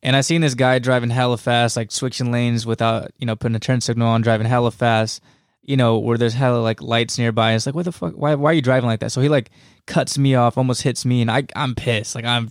[0.02, 3.56] and I seen this guy driving hella fast like switching lanes without you know putting
[3.56, 5.20] a turn signal on driving hella fast
[5.64, 8.50] you know where there's hella like lights nearby it's like what the fuck why why
[8.50, 9.50] are you driving like that so he like
[9.86, 12.50] cuts me off almost hits me and I I'm pissed like I'm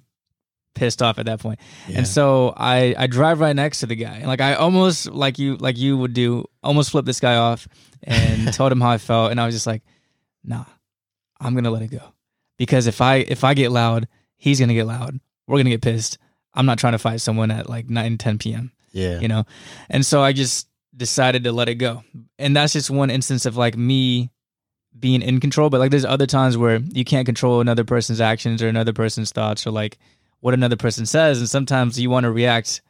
[0.76, 2.00] pissed off at that point Yeah.
[2.00, 4.16] and so I I drive right next to the guy.
[4.16, 7.68] And like I almost like you like you would do, almost flip this guy off
[8.02, 9.30] and told him how I felt.
[9.30, 9.84] And I was just like,
[10.44, 10.66] nah,
[11.40, 12.02] I'm gonna let it go.
[12.58, 15.20] Because if I if I get loud, he's gonna get loud.
[15.48, 16.18] We're gonna get pissed.
[16.56, 18.72] I'm not trying to fight someone at like 9, 10 p.m.
[18.92, 19.20] yeah.
[19.20, 19.46] You know?
[19.92, 22.04] And so I just decided to let it go.
[22.38, 24.32] And that's just one instance of like me
[24.98, 28.62] being in control, but like there's other times where you can't control another person's actions
[28.62, 29.98] or another person's thoughts or like
[30.40, 32.82] what another person says, and sometimes you want to react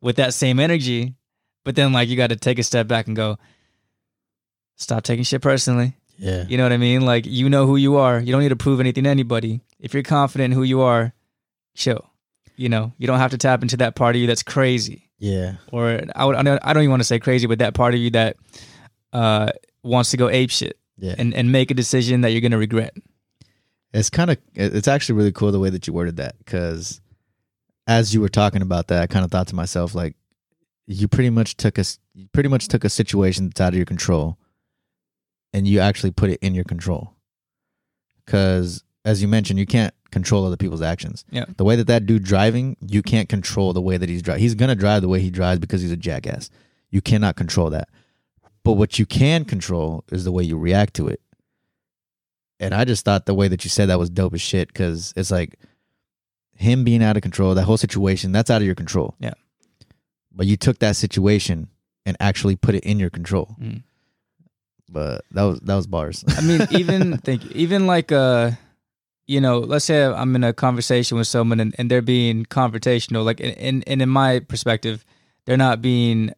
[0.00, 1.14] with that same energy,
[1.62, 3.38] but then like you got to take a step back and go,
[4.76, 5.96] stop taking shit personally.
[6.18, 6.44] Yeah.
[6.48, 7.02] You know what I mean?
[7.02, 8.20] Like you know who you are.
[8.20, 9.60] You don't need to prove anything to anybody.
[9.78, 11.12] If you're confident who you are,
[11.74, 12.10] chill.
[12.56, 15.10] You know, you don't have to tap into that part of you that's crazy.
[15.24, 15.54] Yeah.
[15.72, 16.42] Or I would I
[16.74, 18.36] don't even want to say crazy, but that part of you that
[19.12, 19.50] uh
[19.82, 21.14] wants to go ape shit Yeah.
[21.16, 22.94] and, and make a decision that you're gonna regret.
[23.94, 27.00] It's kind of it's actually really cool the way that you worded that because
[27.86, 30.14] as you were talking about that, I kind of thought to myself like
[30.86, 33.86] you pretty much took a you pretty much took a situation that's out of your
[33.86, 34.36] control
[35.54, 37.14] and you actually put it in your control.
[38.26, 41.24] Cuz as you mentioned, you can't control other people's actions.
[41.30, 41.44] Yeah.
[41.56, 44.42] The way that that dude driving, you can't control the way that he's driving.
[44.42, 46.50] He's going to drive the way he drives because he's a jackass.
[46.90, 47.88] You cannot control that.
[48.62, 51.20] But what you can control is the way you react to it.
[52.60, 55.12] And I just thought the way that you said that was dope as shit because
[55.16, 55.58] it's like
[56.56, 59.16] him being out of control, that whole situation, that's out of your control.
[59.18, 59.34] Yeah.
[60.32, 61.68] But you took that situation
[62.06, 63.56] and actually put it in your control.
[63.60, 63.82] Mm.
[64.88, 66.24] But that was that was bars.
[66.28, 67.50] I mean, even thank you.
[67.54, 68.52] Even like uh,
[69.26, 73.24] you know, let's say I'm in a conversation with someone and, and they're being confrontational.
[73.24, 75.04] Like, and and in my perspective,
[75.46, 76.32] they're not being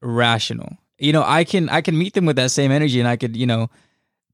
[0.00, 0.76] rational.
[0.98, 3.36] You know, I can I can meet them with that same energy, and I could
[3.36, 3.70] you know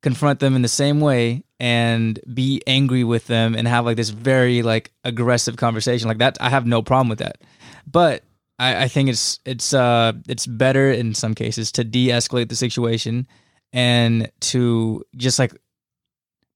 [0.03, 4.11] confront them in the same way and be angry with them and have like this
[4.11, 6.39] very like aggressive conversation like that.
[6.41, 7.43] I have no problem with that,
[7.87, 8.23] but
[8.59, 13.27] I, I think it's it's uh it's better in some cases to de-escalate the situation
[13.73, 15.53] and to just like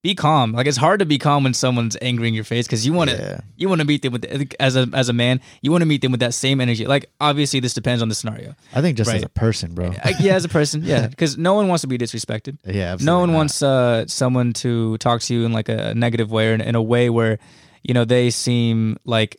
[0.03, 0.51] be calm.
[0.53, 3.11] Like it's hard to be calm when someone's angry in your face because you want
[3.11, 3.41] to Yeah.
[3.57, 4.25] you want to meet them with
[4.59, 6.87] as a as a man you want to meet them with that same energy.
[6.87, 8.55] Like obviously this depends on the scenario.
[8.75, 9.93] I think just as a person, bro.
[10.19, 12.59] Yeah, as a person, yeah, because no one wants to be disrespected.
[12.65, 13.37] yeah, absolutely no one not.
[13.37, 16.75] wants uh, someone to talk to you in like a negative way or in, in
[16.75, 17.39] a way where
[17.85, 19.37] you know they seem like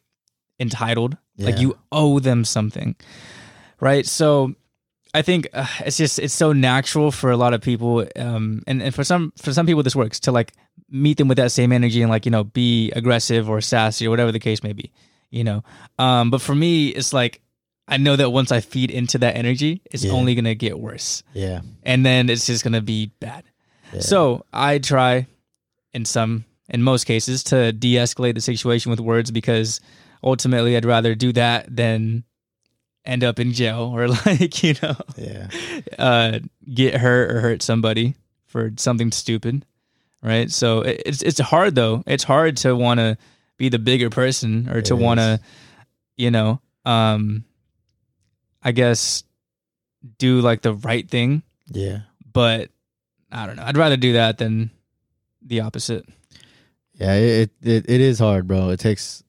[0.60, 2.96] entitled, like you owe them something,
[3.82, 4.06] right?
[4.06, 4.54] So
[5.14, 8.82] I think uh, it's just it's so natural for a lot of people, um, and
[8.82, 10.54] and for some for some people this works to like
[10.90, 14.10] meet them with that same energy and like you know be aggressive or sassy or
[14.10, 14.92] whatever the case may be,
[15.30, 15.64] you know.
[16.00, 17.42] Um, but for me, it's like
[17.88, 20.14] I know that once I feed into that energy, it's Yeah.
[20.14, 21.62] only gonna get worse Yeah.
[21.84, 23.44] and then it's just gonna be bad.
[23.94, 24.00] Yeah.
[24.00, 25.28] So I try,
[25.94, 29.80] in some, in most cases, to de-escalate the situation with words because
[30.24, 32.24] ultimately I'd rather do that than
[33.06, 35.48] end up in jail or like you know Yeah.
[35.98, 36.40] uh,
[36.74, 38.16] get hurt or hurt somebody
[38.48, 39.66] for something stupid,
[40.22, 40.50] right?
[40.52, 42.04] So it's it's hard though.
[42.06, 43.18] It's hard to want to
[43.58, 45.40] be the bigger person or to want to,
[46.18, 47.44] you know, um,
[48.62, 49.24] I guess
[50.18, 52.02] do like the right thing Yeah.
[52.34, 52.70] but
[53.32, 53.64] I don't know.
[53.64, 54.70] I'd rather do that than
[55.42, 56.06] the opposite.
[56.96, 58.70] Yeah, it, it it is hard, bro.
[58.70, 59.24] It takes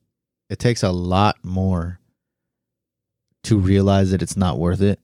[0.49, 1.99] it takes a lot more
[3.45, 4.99] to realize that it's not worth it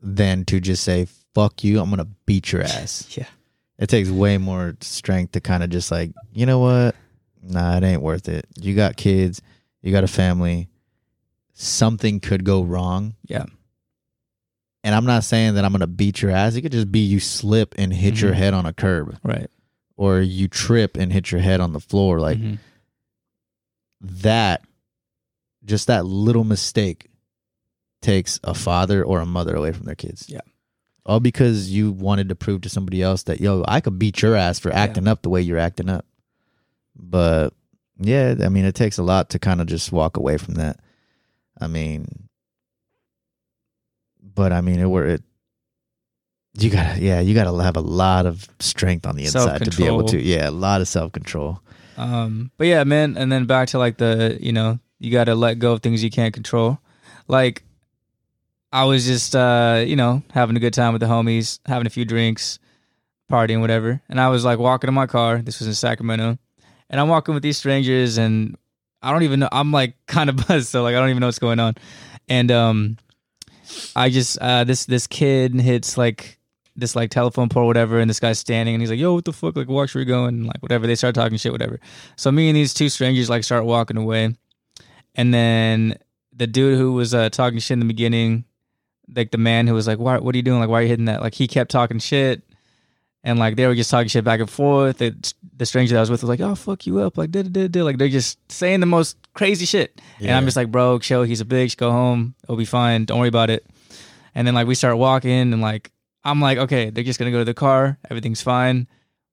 [0.00, 3.06] than to just say fuck you, I'm to beat your ass.
[3.16, 3.26] Yeah.
[3.78, 6.94] It takes way more strength to kind of just like, you know what?
[7.42, 8.46] Nah, it ain't worth it.
[8.60, 9.40] You got kids,
[9.80, 10.68] you got a family.
[11.54, 13.14] Something could go wrong.
[13.26, 13.46] Yeah.
[14.84, 16.54] And I'm not saying that I'm to beat your ass.
[16.54, 18.36] It could just be you slip and hit your Mhm.
[18.36, 19.48] head on a curb Right.
[19.96, 22.58] or you trip and hit your head on the floor like Mhm.
[24.00, 24.62] that
[25.64, 27.08] just that little mistake
[28.02, 30.26] takes a father or a mother away from their kids.
[30.28, 30.40] Yeah.
[31.04, 34.36] All because you wanted to prove to somebody else that yo, I could beat your
[34.36, 36.04] ass for acting up the way you're acting up.
[36.94, 37.54] But
[37.98, 40.78] yeah, I mean it takes a lot to kind of just walk away from that.
[41.60, 42.28] I mean
[44.22, 45.22] but I mean it were it
[46.54, 49.86] you gotta yeah, you gotta have a lot of strength on the inside to be
[49.86, 51.60] able to yeah, a lot of self control.
[51.96, 53.16] Um, but yeah, man.
[53.16, 56.02] And then back to like the, you know, you got to let go of things
[56.02, 56.78] you can't control.
[57.28, 57.64] Like,
[58.72, 61.90] I was just, uh, you know, having a good time with the homies, having a
[61.90, 62.58] few drinks,
[63.30, 64.00] partying, whatever.
[64.08, 65.38] And I was like walking in my car.
[65.38, 66.38] This was in Sacramento,
[66.88, 68.56] and I'm walking with these strangers, and
[69.02, 69.48] I don't even know.
[69.52, 71.74] I'm like kind of buzzed, so like I don't even know what's going on.
[72.28, 72.96] And um,
[73.94, 76.38] I just uh, this this kid hits like
[76.74, 79.34] this like telephone pole whatever, and this guy's standing, and he's like, "Yo, what the
[79.34, 79.56] fuck?
[79.56, 80.86] Like, where you're going?" And like whatever.
[80.86, 81.78] They start talking shit, whatever.
[82.16, 84.34] So me and these two strangers like start walking away,
[85.14, 85.98] and then
[86.34, 88.44] the dude who was uh, talking shit in the beginning,
[89.14, 90.18] like the man who was like, "Why?
[90.18, 90.60] What are you doing?
[90.60, 92.42] Like, why are you hitting that?" Like he kept talking shit,
[93.24, 95.00] and like they were just talking shit back and forth.
[95.02, 97.52] It, the stranger that I was with was like, "Oh, fuck you up!" Like, did
[97.52, 97.84] did did.
[97.84, 101.22] Like they're just saying the most crazy shit, and I'm just like, "Bro, chill.
[101.22, 101.76] He's a bitch.
[101.76, 102.34] Go home.
[102.44, 103.04] It'll be fine.
[103.04, 103.66] Don't worry about it."
[104.34, 105.90] And then like we start walking, and like
[106.24, 107.98] I'm like, "Okay, they're just gonna go to the car.
[108.10, 108.86] Everything's fine."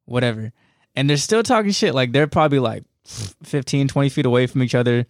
[0.10, 0.52] whatever.
[0.96, 1.94] And they're still talking shit.
[1.94, 5.06] Like they're probably like 15, 20 feet away from each other.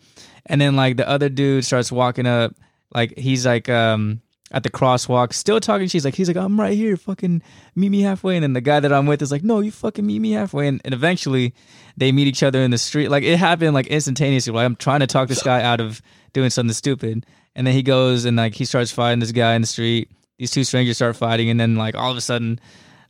[0.46, 2.54] And then like the other dude starts walking up,
[2.94, 4.22] like he's like um
[4.52, 5.88] at the crosswalk, still talking.
[5.88, 7.42] She's like, he's like, I'm right here, fucking
[7.76, 8.36] meet me halfway.
[8.36, 10.68] And then the guy that I'm with is like, no, you fucking meet me halfway.
[10.68, 11.54] And, and eventually
[11.98, 13.10] they meet each other in the street.
[13.10, 14.54] Like it happened like instantaneously.
[14.54, 16.02] Like I'm trying to talk this guy out of
[16.34, 17.26] doing something stupid.
[17.56, 20.12] And then he goes and like he starts fighting this guy in the street.
[20.38, 21.50] These two strangers start fighting.
[21.50, 22.60] And then like all of a sudden,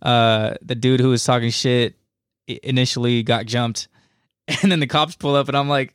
[0.02, 1.96] uh, the dude who was talking shit
[2.48, 3.88] initially got jumped.
[4.64, 5.94] And then the cops pull up and I'm like,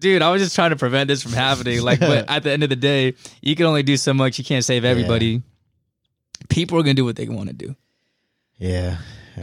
[0.00, 1.82] dude, I was just trying to prevent this from happening.
[1.82, 4.38] Like, but at the end of the day, you can only do so much.
[4.38, 5.42] You can't save everybody.
[6.48, 7.76] People are gonna do what they want to do.
[8.58, 8.98] Yeah.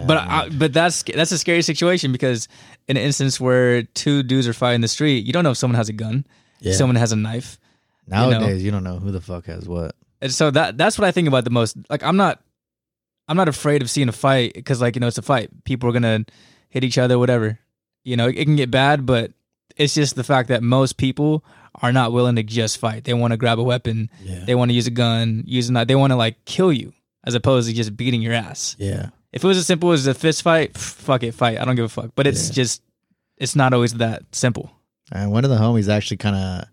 [0.06, 2.48] But I, but that's that's a scary situation because
[2.88, 5.58] in an instance where two dudes are fighting in the street, you don't know if
[5.58, 6.26] someone has a gun,
[6.60, 6.74] yeah.
[6.74, 7.58] someone has a knife,
[8.06, 9.96] nowadays you, don't know who the fuck has what.
[10.22, 11.78] and so that that's what I think about the most.
[11.90, 12.42] Like, I'm not
[13.28, 15.50] I'm not afraid of seeing a fight because like you know it's a fight.
[15.64, 16.26] People are gonna
[16.70, 17.60] hit each other, whatever.
[18.04, 19.32] You know, it, it can get bad, but
[19.78, 21.44] it's just the fact that most people
[21.82, 23.04] are not willing to just fight.
[23.04, 24.10] They want to grab a weapon.
[24.24, 24.44] Yeah.
[24.46, 25.88] They want to use a gun, use a knife.
[25.88, 28.76] They want to like kill you as opposed to just beating your ass.
[28.80, 29.10] yeah.
[29.34, 31.60] If it was as simple as a fist fight, pff, fuck it, fight.
[31.60, 32.12] I don't give a fuck.
[32.16, 32.54] But it's Yeah.
[32.54, 32.82] just,
[33.38, 34.72] it's not always that simple.
[35.12, 36.68] And one of the homies actually kind of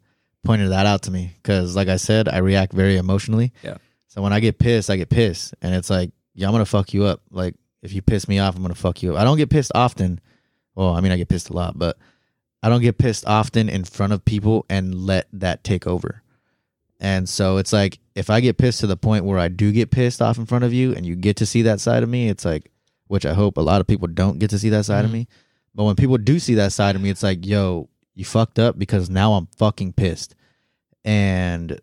[0.44, 3.52] pointed that out to me because, like I said, I react very emotionally.
[3.62, 3.76] Yeah.
[4.06, 6.94] So when I get pissed, I get pissed, and it's like, yeah, I'm gonna fuck
[6.94, 7.20] you up.
[7.30, 9.20] Like if you piss me off, I'm gonna fuck you up.
[9.20, 10.20] I don't get pissed often.
[10.76, 11.98] Well, I mean, I get pissed a lot, but
[12.64, 16.22] I don't get pissed often in front of people and let that take over.
[16.98, 19.90] And so it's like if I get pissed to the point where I do get
[19.90, 22.30] pissed off in front of you and you get to see that side of me,
[22.30, 22.70] it's like
[23.08, 25.14] which I hope a lot of people don't get to see that side of Mhm.
[25.14, 25.28] me.
[25.74, 28.78] But when people do see that side of me, it's like, yo, you fucked up
[28.78, 30.34] because now I'm fucking pissed.
[31.04, 31.78] And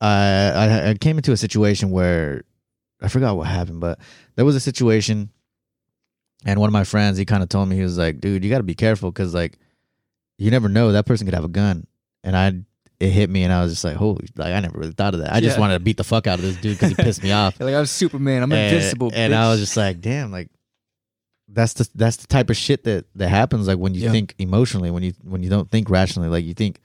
[0.00, 2.44] I, I I came into a situation where
[3.00, 3.98] I forgot what happened, but
[4.36, 5.30] there was a situation,
[6.44, 8.50] and one of my friends he kind of told me he was like, "Dude, you
[8.50, 9.58] got to be careful because like
[10.38, 11.86] you never know that person could have a gun."
[12.24, 12.52] And I
[13.00, 15.20] it hit me, and I was just like, "Holy!" Like I never really thought of
[15.20, 15.32] that.
[15.32, 15.60] I just Yeah.
[15.60, 17.56] wanted to beat the fuck out of this dude because he pissed me off.
[17.60, 18.42] Like, I'm Superman.
[18.42, 19.10] I'm And- invincible.
[19.14, 20.48] And, I bitch." was just like, "Damn!" Like
[21.48, 23.66] that's the that's the type of shit that that happens.
[23.66, 24.12] Like when you Yeah.
[24.12, 26.78] think emotionally, when you when you don't think rationally, like you think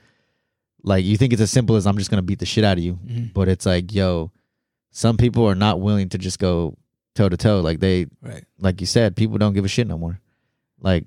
[0.84, 2.84] like you think it's as simple as I'm just gonna beat the shit out of
[2.84, 3.34] you Mhm.
[3.34, 4.32] but it's like yo
[4.92, 6.78] some people are not willing to just go
[7.18, 8.44] toe to toe like they right.
[8.60, 10.20] like you said people don't give a shit no more
[10.82, 11.06] like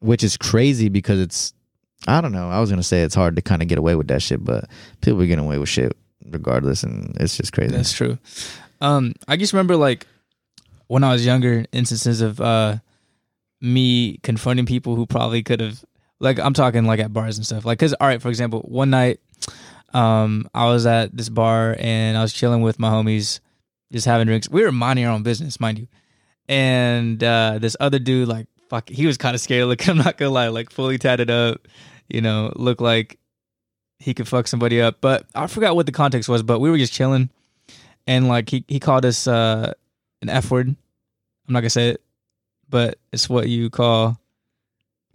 [0.00, 1.54] which is crazy because it's
[2.06, 4.08] i don't know i was gonna say it's hard to kind of get away with
[4.08, 4.68] that shit but
[5.00, 5.96] people are getting away with shit
[6.30, 8.18] regardless and it's just crazy That's true.
[8.80, 10.06] Um, I just remember like
[10.86, 12.76] when I was younger, instances of uh
[13.60, 15.84] me confronting people who probably could have
[16.20, 17.64] like I'm talking like at bars and stuff.
[17.64, 19.20] Like cuz all right, for example, one night
[19.94, 23.40] um I was at this bar and I was chilling with my homies
[23.92, 24.48] just having drinks.
[24.48, 25.88] We were minding our own business, mind you.
[26.48, 30.18] And uh this other dude like fuck he was kind of scary looking, I'm not
[30.18, 31.68] to lie, like fully tatted up,
[32.08, 33.18] you know, looked like
[33.98, 35.00] he could fuck somebody up.
[35.00, 37.30] But I forgot what the context was, but we were just chilling
[38.06, 39.72] and like he he called us uh
[40.22, 40.68] an F word.
[40.68, 42.02] I'm not gonna say it,
[42.68, 44.18] but it's what you call.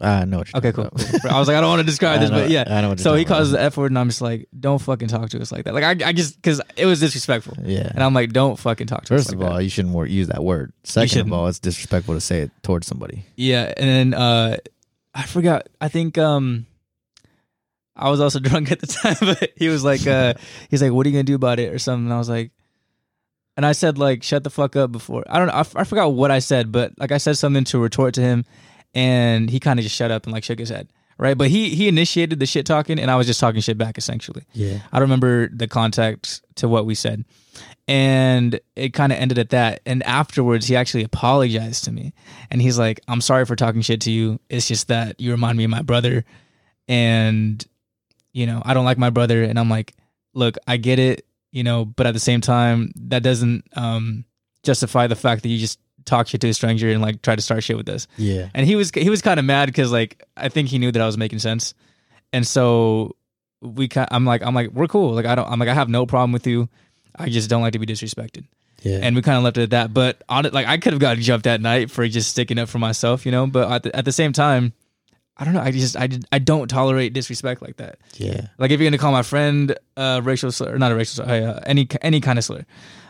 [0.01, 1.05] I know what you're Okay, talking cool.
[1.07, 1.21] about.
[1.21, 1.31] cool.
[1.31, 2.63] I was like, I don't want to describe I this, know- but yeah.
[2.67, 4.47] i know what you're So he talking calls the F word, and I'm just like,
[4.59, 5.73] don't fucking talk to us like that.
[5.73, 9.05] Like I, I just because it was disrespectful, yeah and I'm like, don't fucking talk
[9.05, 9.21] to us.
[9.21, 9.63] first like of all that.
[9.63, 11.33] you shouldn't wor- use that word second of shouldn't.
[11.33, 14.57] all it's disrespectful to say it towards somebody Yeah, and then uh
[15.15, 15.67] I forgot.
[15.79, 16.65] I think um
[17.95, 20.33] I was also drunk at the time, but he was like uh
[20.69, 22.05] he's like, "What are you gonna do about it?" or something.
[22.05, 22.51] And I was like,
[23.55, 25.83] and I said like, "Shut the fuck up." Before I don't know, I, f- I
[25.83, 28.45] forgot what I said, but like I said something to retort to him,
[28.93, 30.89] and he kind of just shut up and like shook his head.
[31.17, 33.99] Right, but he he initiated the shit talking, and I was just talking shit back
[33.99, 34.43] essentially.
[34.53, 37.23] yeah I don't remember the context to what we said.
[37.87, 39.81] And it kind of ended at that.
[39.85, 42.13] And afterwards, he actually apologized to me.
[42.49, 44.39] And he's like, I'm sorry for talking shit to you.
[44.49, 46.23] It's just that you remind me of my brother.
[46.87, 47.63] And,
[48.31, 49.43] you know, I don't like my brother.
[49.43, 49.95] And I'm like,
[50.33, 54.23] look, I get it, you know, but at the same time, that doesn't um,
[54.63, 57.41] justify the fact that you just talk shit to a stranger and like try to
[57.41, 60.23] start shit with us yeah and he was he was kind of mad because like
[60.37, 61.73] I think he knew that I was making sense,
[62.31, 63.15] and so
[63.61, 65.89] we kind I'm like I'm like we're cool like I don't I'm like I have
[65.89, 66.67] no problem with you,
[67.15, 68.45] I just don't like to be disrespected,
[68.81, 69.93] yeah and we kind of left it at that.
[69.93, 72.67] But on it like I could have gotten jumped that night for just sticking up
[72.69, 73.47] for myself, you know.
[73.47, 74.73] But at the, at the same time,
[75.37, 75.61] I don't know.
[75.61, 77.99] I just I did, I don't tolerate disrespect like that.
[78.17, 81.23] yeah Like if you're gonna call my friend uh racial slur, or not a racial
[81.23, 82.65] slur, uh, any any kind of slur,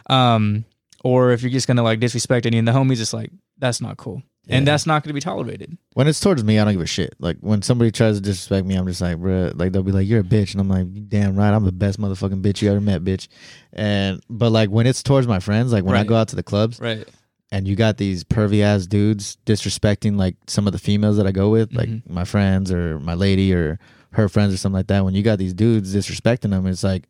[0.09, 0.65] um,
[1.03, 3.29] or if you're just gonna like disrespect any of the homies, it's like
[3.59, 5.77] that's not cool, and that's not gonna be tolerated.
[5.93, 7.13] When it's towards me, I don't give a shit.
[7.19, 10.07] Like when somebody tries to disrespect me, I'm just like, bruh, like they'll be like,
[10.07, 12.81] "You're a bitch," and I'm like, damn right, I'm the best motherfucking bitch you ever
[12.81, 13.27] met, bitch."
[13.73, 16.43] And but like when it's towards my friends, like when I go out to the
[16.43, 17.07] clubs Right.
[17.51, 21.31] and you got these pervy ass dudes disrespecting like some of the females that I
[21.31, 22.09] go with, like Mhm.
[22.09, 23.77] my friends or my lady or
[24.11, 25.03] her friends or something like that.
[25.05, 27.07] When you got these dudes disrespecting them, it's like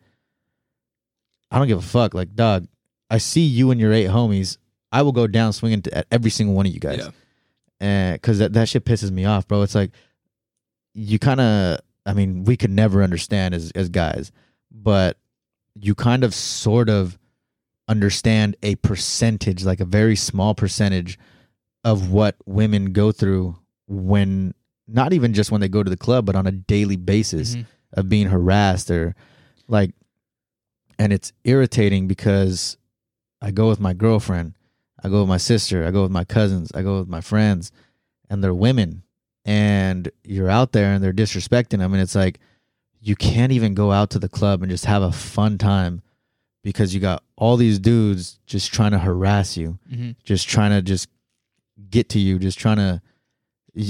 [1.51, 2.13] I don't give a fuck.
[2.13, 2.67] Like, dog,
[3.13, 4.57] I see you and your eight homies.
[4.91, 7.11] I will go down swinging to, at every single one of you guys Yeah.
[7.79, 9.61] and because that, that shit pisses me off, bro.
[9.61, 9.91] It's like
[10.95, 14.31] you kind of, I mean, we could never understand as as guys,
[14.71, 15.17] but
[15.79, 17.17] you kind of sort of
[17.87, 21.19] understand a percentage, like a very small percentage
[21.83, 23.55] of what women go through
[23.87, 24.53] when
[24.87, 27.65] not even just when they go to the club, but on a daily basis Mhm.
[27.93, 29.15] of being harassed or
[29.67, 29.91] like
[30.99, 32.77] and it's irritating because
[33.43, 34.53] I go with my girlfriend,
[35.03, 37.71] I go with my sister, I go with my cousins, I go with my friends
[38.29, 39.03] and they're women
[39.45, 42.39] and you're out there and they're disrespecting them and it's like
[43.01, 46.01] you can't even go out to the club and just have a fun time
[46.63, 50.15] because you got all these dudes just trying to harass you, Mhm.
[50.23, 51.09] just trying to just
[51.89, 53.01] get to you, just trying to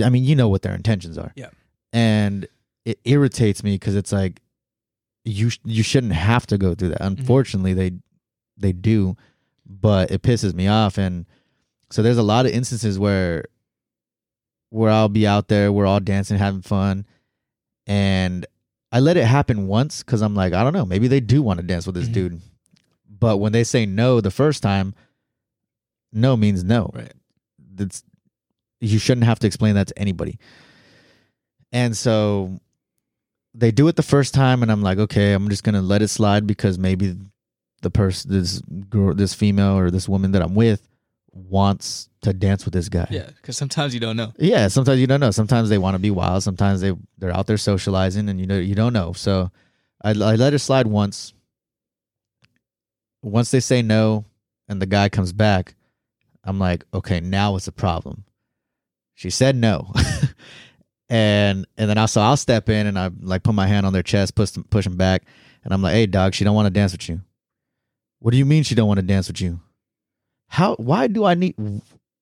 [0.03, 1.33] I mean, you know what their intentions are.
[1.35, 1.49] Yeah.
[1.91, 2.47] And
[2.85, 4.41] it irritates me cuz it's like
[5.25, 7.01] you you shouldn't have to go through that.
[7.05, 7.91] Unfortunately, they
[8.57, 9.15] they do,
[9.65, 11.25] but it pisses me off and
[11.89, 13.45] so there's a lot of instances where
[14.69, 17.05] where I'll be out there, we're all dancing, having fun,
[17.85, 18.45] and
[18.91, 21.59] I let it happen once cuz I'm like, I don't know, maybe they do want
[21.59, 22.13] to dance with this Mhm.
[22.13, 22.41] dude.
[23.07, 24.95] But when they say no the first time,
[26.11, 26.89] no means no.
[26.93, 27.13] Right.
[27.75, 28.03] That's
[28.81, 30.39] you shouldn't have to explain that to anybody.
[31.71, 32.59] And so
[33.53, 36.01] they do it the first time and I'm like, okay, I'm just going to let
[36.01, 37.15] it slide because maybe
[37.83, 40.87] the person this girl this female or this woman that I'm with
[41.31, 43.07] wants to dance with this guy.
[43.09, 44.33] Yeah, because sometimes you don't know.
[44.37, 45.31] Yeah, sometimes you don't know.
[45.31, 46.43] Sometimes they want to be wild.
[46.43, 49.13] Sometimes they they're out there socializing, and you know you don't know.
[49.13, 49.51] So
[50.01, 51.33] I, I let it slide once.
[53.21, 54.25] Once they say no,
[54.67, 55.75] and the guy comes back,
[56.43, 58.25] I'm like, okay, now it's a problem?
[59.13, 59.93] She said no,
[61.09, 64.03] and and then also I'll step in and I like put my hand on their
[64.03, 65.23] chest, push them, push them back,
[65.63, 67.21] and I'm like, hey, dog, she don't want to dance with you.
[68.23, 69.59] What do you mean she don't want to dance with you?
[70.47, 70.75] How?
[70.75, 71.55] Why do I need?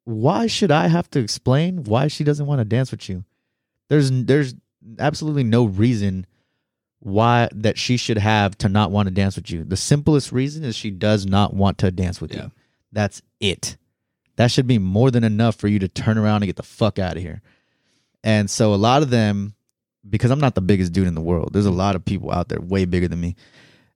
[0.03, 3.23] why should I have to explain why she doesn't want to dance with you?
[3.87, 4.55] There's there's
[4.97, 6.25] absolutely no reason
[7.01, 9.63] why that she should have to not want to dance with you.
[9.63, 12.45] The simplest reason is she does not want to dance with Yeah.
[12.45, 12.51] you.
[12.91, 13.77] That's it.
[14.37, 16.97] That should be more than enough for you to turn around and get the fuck
[16.97, 17.43] out of here.
[18.23, 19.53] And so a lot of them
[20.09, 21.53] because I'm not the biggest dude in the world.
[21.53, 23.35] There's a lot of people out there way bigger than me.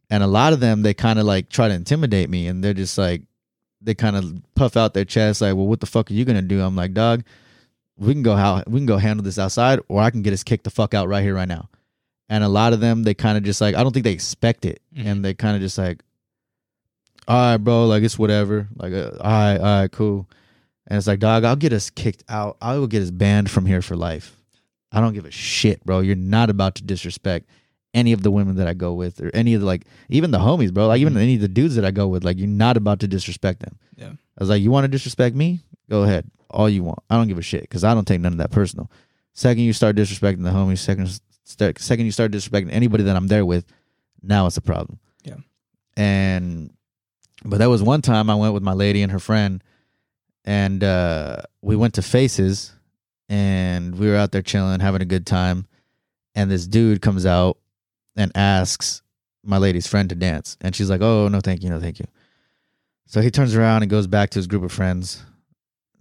[0.09, 2.73] And a lot of them they kind of like try to intimidate me and they're
[2.73, 3.23] just like
[3.81, 6.41] they kind of puff out their chest like, "Well, what the fuck are you gonna
[6.41, 7.23] do?" I'm like, "Dog,
[7.97, 10.43] we can go how we can go handle this outside, or I can get us
[10.43, 11.69] kicked the fuck out right here, right now."
[12.29, 14.65] And a lot of them, they kind of just like, I don't think they expect
[14.65, 15.05] it, Mhm.
[15.05, 16.01] and they kind of just like,
[17.27, 20.27] "All right, bro, like it's whatever, like, uh, all right, all right, cool."
[20.87, 22.57] And it's like, dog, I'll get us kicked out.
[22.61, 24.35] I will get us banned from here for life.
[24.91, 25.99] I don't give a shit, bro.
[25.99, 27.49] You're not about to disrespect
[27.95, 30.37] any of the women that I go with, or any of the like, even the
[30.37, 30.87] homies, bro.
[30.87, 32.23] Like even any of the dudes that I go with.
[32.23, 33.79] Like you're not about to disrespect them.
[33.95, 34.09] Yeah.
[34.09, 35.61] I was like, you want to disrespect me?
[35.89, 36.99] Go ahead, all you want.
[37.09, 38.91] I don't give a shit because I don't take none of that personal.
[39.33, 40.79] Second, you start disrespecting the homies.
[40.79, 43.65] Second, start, second you start disrespecting anybody that I'm there with.
[44.21, 44.99] Now it's a problem.
[45.23, 45.37] Yeah.
[45.95, 46.73] And
[47.45, 49.63] but that was one time I went with my lady and her friend,
[50.43, 52.73] and uh, we went to Faces,
[53.29, 55.67] and we were out there chilling, having a good time,
[56.33, 57.57] and this dude comes out
[58.15, 59.01] and asks
[59.43, 62.05] my lady's friend to dance, and she's like, "Oh no, thank you, no, thank you."
[63.05, 65.23] So he turns around and goes back to his group of friends.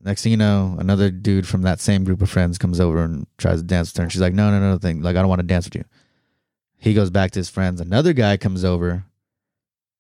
[0.03, 3.27] Next thing you know, another dude from that same group of friends comes over and
[3.39, 5.03] tries to dance with her, and she's like, "No, no, no, thing.
[5.03, 5.85] Like I don't want to dance with you."
[6.79, 7.81] He goes back to his friends.
[7.81, 9.05] Another guy comes over,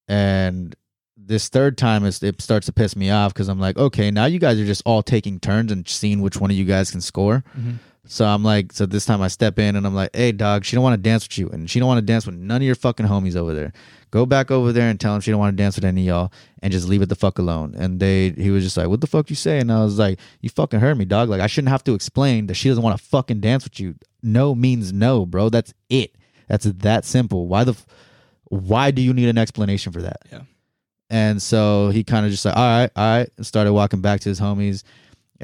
[0.08, 0.74] and
[1.16, 4.26] this third time it's, it starts to piss me off because I'm like, okay, now
[4.26, 7.00] you guys are just all taking turns and seeing which one of you guys can
[7.00, 7.42] score.
[7.58, 7.76] Mhm.
[8.06, 10.76] So I'm like, so this time I step in and I'm like, hey, dog, she
[10.76, 12.62] don't want to dance with you, and she don't want to dance with none of
[12.62, 13.72] your fucking homies over there.
[14.10, 16.06] Go back over there and tell them she don't want to dance with any of
[16.06, 16.32] y'all,
[16.62, 17.74] and just leave it the fuck alone.
[17.76, 19.58] And they, he was just like, what the fuck you say?
[19.58, 21.30] And I was like, you fucking heard me, dog.
[21.30, 23.94] Like I shouldn't have to explain that she doesn't want to fucking dance with you.
[24.22, 25.48] No means no, bro.
[25.48, 26.14] That's it.
[26.46, 27.48] That's that simple.
[27.48, 27.86] Why the, f-
[28.44, 30.22] why do you need an explanation for that?
[30.30, 30.42] Yeah.
[31.10, 34.20] And so he kind of just like, all right, all right, and started walking back
[34.20, 34.82] to his homies.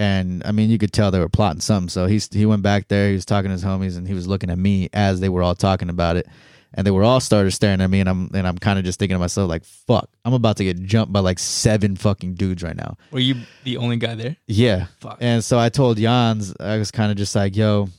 [0.00, 1.90] And I mean, you could tell they were plotting something.
[1.90, 3.08] So he he went back there.
[3.08, 5.42] He was talking to his homies, and he was looking at me as they were
[5.42, 6.26] all talking about it.
[6.72, 8.98] And they were all started staring at me, and I'm and I'm kind of just
[8.98, 12.62] thinking to myself like, "Fuck, I'm about to get jumped by like seven fucking dudes
[12.62, 14.38] right now." Were you the only guy there?
[14.46, 14.86] Yeah.
[15.00, 15.18] Fuck.
[15.20, 17.90] And so I told Jans, I was kind of just like, "Yo,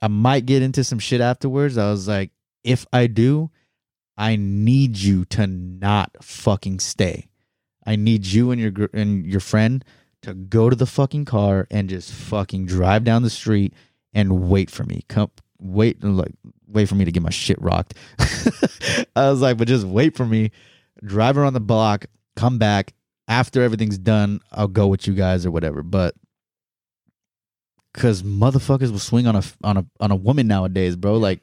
[0.00, 2.30] I might get into some shit afterwards." I was like,
[2.64, 3.50] "If I do,
[4.16, 7.28] I need you to not fucking stay.
[7.84, 9.84] I need you and your and your friend
[10.22, 13.74] to go to the fucking car and just fucking drive down the street
[14.14, 15.02] and wait for me.
[15.08, 16.34] Come wait like
[16.66, 17.94] wait for me to get my shit rocked.
[19.16, 20.50] I was like, but just wait for me.
[21.04, 22.06] Drive around the block,
[22.36, 22.94] come back
[23.28, 24.40] after everything's done.
[24.52, 25.82] I'll go with you guys or whatever.
[25.82, 26.14] But
[27.92, 31.16] because motherfuckers will swing on a on a on a woman nowadays, bro.
[31.16, 31.40] Like,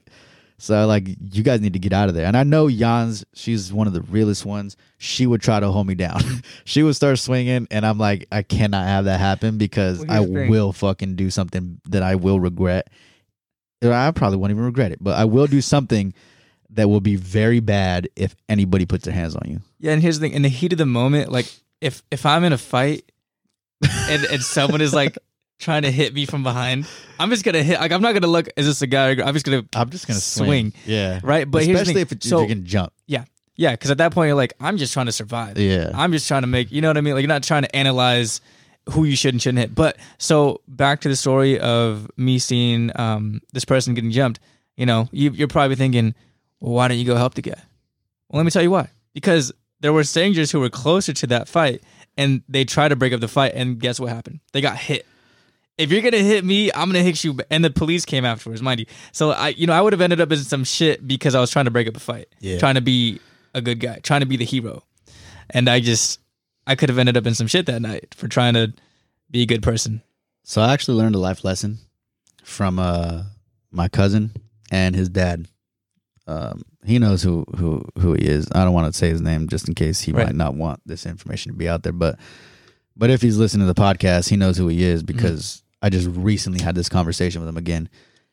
[0.59, 2.25] so like you guys need to get out of there.
[2.25, 4.77] And I know Jans, she's one of the realest ones.
[4.97, 6.21] She would try to hold me down.
[6.65, 10.15] she would start swinging, and I'm like, I cannot have that happen because Well, I
[10.19, 10.49] here's the thing.
[10.51, 12.89] will fucking do something that I will regret.
[13.81, 16.13] Or I probably won't even regret it, but I will do something
[16.71, 19.61] that will be very bad if anybody puts their hands on you.
[19.79, 22.43] Yeah, and here's the thing: in the heat of the moment, like if if I'm
[22.43, 23.09] in a fight
[23.81, 25.17] and and someone is like
[25.59, 26.87] trying to hit me from behind,
[27.19, 27.79] I'm just gonna hit.
[27.79, 28.47] Like I'm not gonna look.
[28.55, 29.09] Is this a guy?
[29.09, 29.27] or girl?
[29.27, 30.47] I'm just gonna I'm just gonna Swing.
[30.47, 30.73] swing.
[30.85, 31.49] Yeah, right.
[31.49, 32.93] But especially if, it, so if you can jump.
[33.05, 33.25] Yeah.
[33.55, 35.57] Yeah, because at that point you're like, I'm just trying to survive.
[35.57, 36.71] Yeah, I'm just trying to make.
[36.71, 37.13] You know what I mean?
[37.13, 38.39] Like you're not trying to analyze
[38.89, 39.75] who you should and shouldn't hit.
[39.75, 44.39] But so back to the story of me seeing um, this person getting jumped.
[44.77, 46.15] You know, you, you're probably thinking,
[46.61, 47.61] well, why don't you go help the guy?
[48.29, 48.89] Well, let me tell you why.
[49.13, 49.51] Because
[49.81, 51.83] there were strangers who were closer to that fight,
[52.17, 54.39] and they tried to break up the fight, and guess what happened?
[54.53, 55.05] They got hit.
[55.79, 57.37] If you're gonna hit me, I'm gonna hit you.
[57.49, 58.85] And the police came afterwards, mind you.
[59.13, 61.49] So I, you know, I would have ended up in some shit because I was
[61.49, 62.59] trying to break up a fight, Yeah.
[62.59, 63.19] trying to be
[63.53, 64.83] a good guy, trying to be the hero,
[65.49, 66.19] and I just,
[66.67, 68.73] I could have ended up in some shit that night for trying to
[69.31, 70.01] be a good person.
[70.43, 71.79] So I actually learned a life lesson
[72.43, 73.23] from uh
[73.71, 74.31] my cousin
[74.71, 75.47] and his dad.
[76.27, 78.47] Um, he knows who who who he is.
[78.53, 80.27] I don't want to say his name just in case he Right.
[80.27, 81.93] might not want this information to be out there.
[81.93, 82.19] But
[82.97, 86.07] but if he's listening to the podcast, he knows who he is because I just
[86.09, 87.89] recently had this conversation with him again,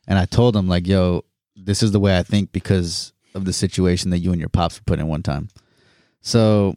[0.07, 1.25] and I told him like, "Yo,
[1.55, 4.79] this is the way I think because of the situation that you and your pops
[4.79, 5.49] were put in one time."
[6.21, 6.75] So,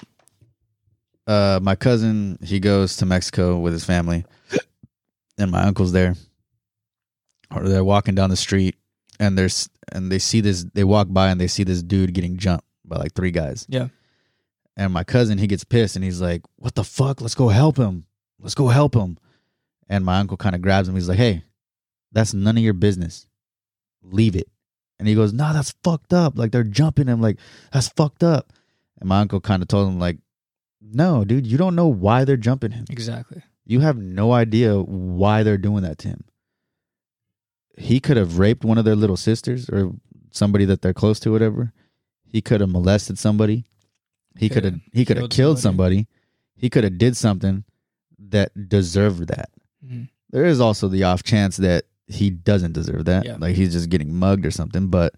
[1.27, 4.25] uh, my cousin he goes to Mexico with his family,
[5.37, 6.15] and my uncle's there.
[7.55, 8.75] Or they're walking down the street,
[9.19, 10.65] and there's and they see this.
[10.73, 13.65] They walk by and they see this dude getting jumped by like three guys.
[13.67, 13.87] Yeah.
[14.77, 17.21] And my cousin he gets pissed and he's like, "What the fuck?
[17.21, 18.05] Let's go help him.
[18.39, 19.17] Let's go help him."
[19.89, 20.95] And my uncle kind of grabs him.
[20.95, 21.43] He's like, "Hey,
[22.11, 23.27] that's none of your business.
[24.03, 24.47] Leave it."
[24.99, 26.37] And he goes, "No, that's fucked up.
[26.37, 27.21] Like they're jumping him.
[27.21, 27.39] Like
[27.73, 28.53] that's fucked up."
[28.99, 30.19] And my uncle kind of told him like,
[30.81, 32.85] "No, dude, you don't know why they're jumping him.
[32.89, 33.41] Exactly.
[33.65, 36.23] You have no idea why they're doing that to him.
[37.77, 39.91] He could have raped one of their little sisters or
[40.31, 41.71] somebody that they're close to, whatever.
[42.25, 43.65] He could have molested somebody.
[44.37, 46.07] He could have he could have killed killed somebody.
[46.55, 47.63] He could have did something
[48.17, 49.49] that deserved that.
[49.85, 50.09] Mhm.
[50.31, 53.25] There is also the off chance that he doesn't deserve that.
[53.25, 53.37] Yeah.
[53.39, 55.13] Like he's just getting mugged or something, but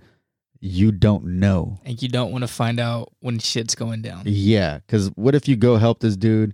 [0.60, 1.80] you don't know.
[1.86, 4.24] And you don't want to find out when shit's going down.
[4.26, 6.54] Yeah, because what if you go help this dude,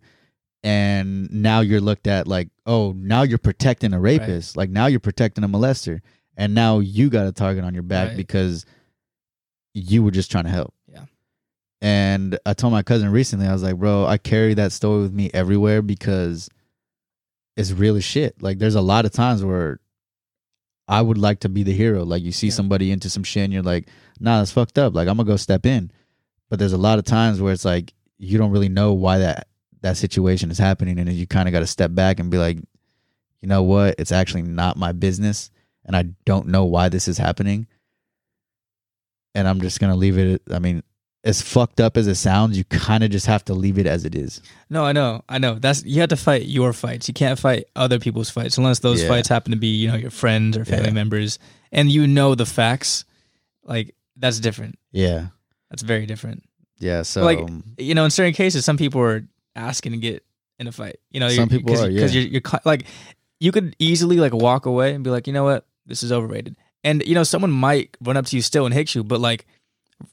[0.63, 4.99] and now you're looked at like, oh, now you're protecting a rapist, like now you're
[4.99, 5.99] protecting a molester,
[6.35, 8.17] and now you got a target on your back Right.
[8.17, 8.65] because
[9.73, 10.73] you were just trying to help.
[10.87, 11.05] Yeah.
[11.81, 15.13] And I told my cousin recently, I was like, bro, I carry that story with
[15.13, 16.49] me everywhere because
[17.57, 18.41] it's real as shit.
[18.41, 19.79] Like, there's a lot of times where
[20.87, 22.05] I would like to be the hero.
[22.05, 22.53] Like, you see Yeah.
[22.53, 23.89] somebody into some shit and you're like,
[24.19, 24.95] nah, that's fucked up.
[24.95, 25.91] Like, I'm gonna go step in.
[26.49, 29.47] But there's a lot of times where it's like you don't really know why that
[29.81, 32.57] that situation is happening, and you kind of got to step back and be like,
[33.41, 33.95] you know what?
[33.99, 35.51] It's actually not my business,
[35.85, 37.67] and I don't know why this is happening.
[39.35, 40.41] And I'm just gonna leave it.
[40.51, 40.81] I mean,
[41.27, 44.05] as fucked up as it sounds, you kind of just have to leave it as
[44.05, 44.41] it is.
[44.69, 45.55] No, I know, I know.
[45.55, 47.07] That's you have to fight your fights.
[47.07, 49.09] You can't fight other people's fights unless those Yeah.
[49.09, 50.93] fights happen to be, you know, your friends or family Yeah.
[50.93, 51.37] members,
[51.71, 53.05] and you know the facts.
[53.63, 54.79] Like that's different.
[54.91, 55.27] Yeah,
[55.69, 56.43] That's very different.
[56.79, 57.01] yeah.
[57.03, 60.23] So Like, um, You know, in certain cases, some people are asking to get
[60.59, 60.97] in a fight.
[61.11, 62.21] You know, Some you're- people cause, are, because yeah.
[62.21, 62.85] you're, you're like,
[63.39, 66.55] you could easily like walk away and be like, you know what, this is overrated.
[66.83, 69.45] And you know, someone might run up to you still and hit you, but like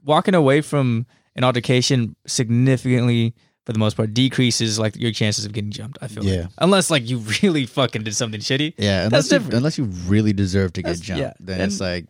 [0.05, 1.07] walking away from
[1.37, 3.35] an altercation significantly,
[3.67, 5.99] for the most part, decreases like your chances of getting jumped.
[6.03, 6.43] I feel Yeah.
[6.43, 6.51] like.
[6.59, 8.75] unless like you really fucking did something shitty.
[8.79, 9.55] yeah, that's unless you, different.
[9.55, 11.33] unless you really deserve to get That's- jumped, yeah.
[11.41, 12.07] then And it's like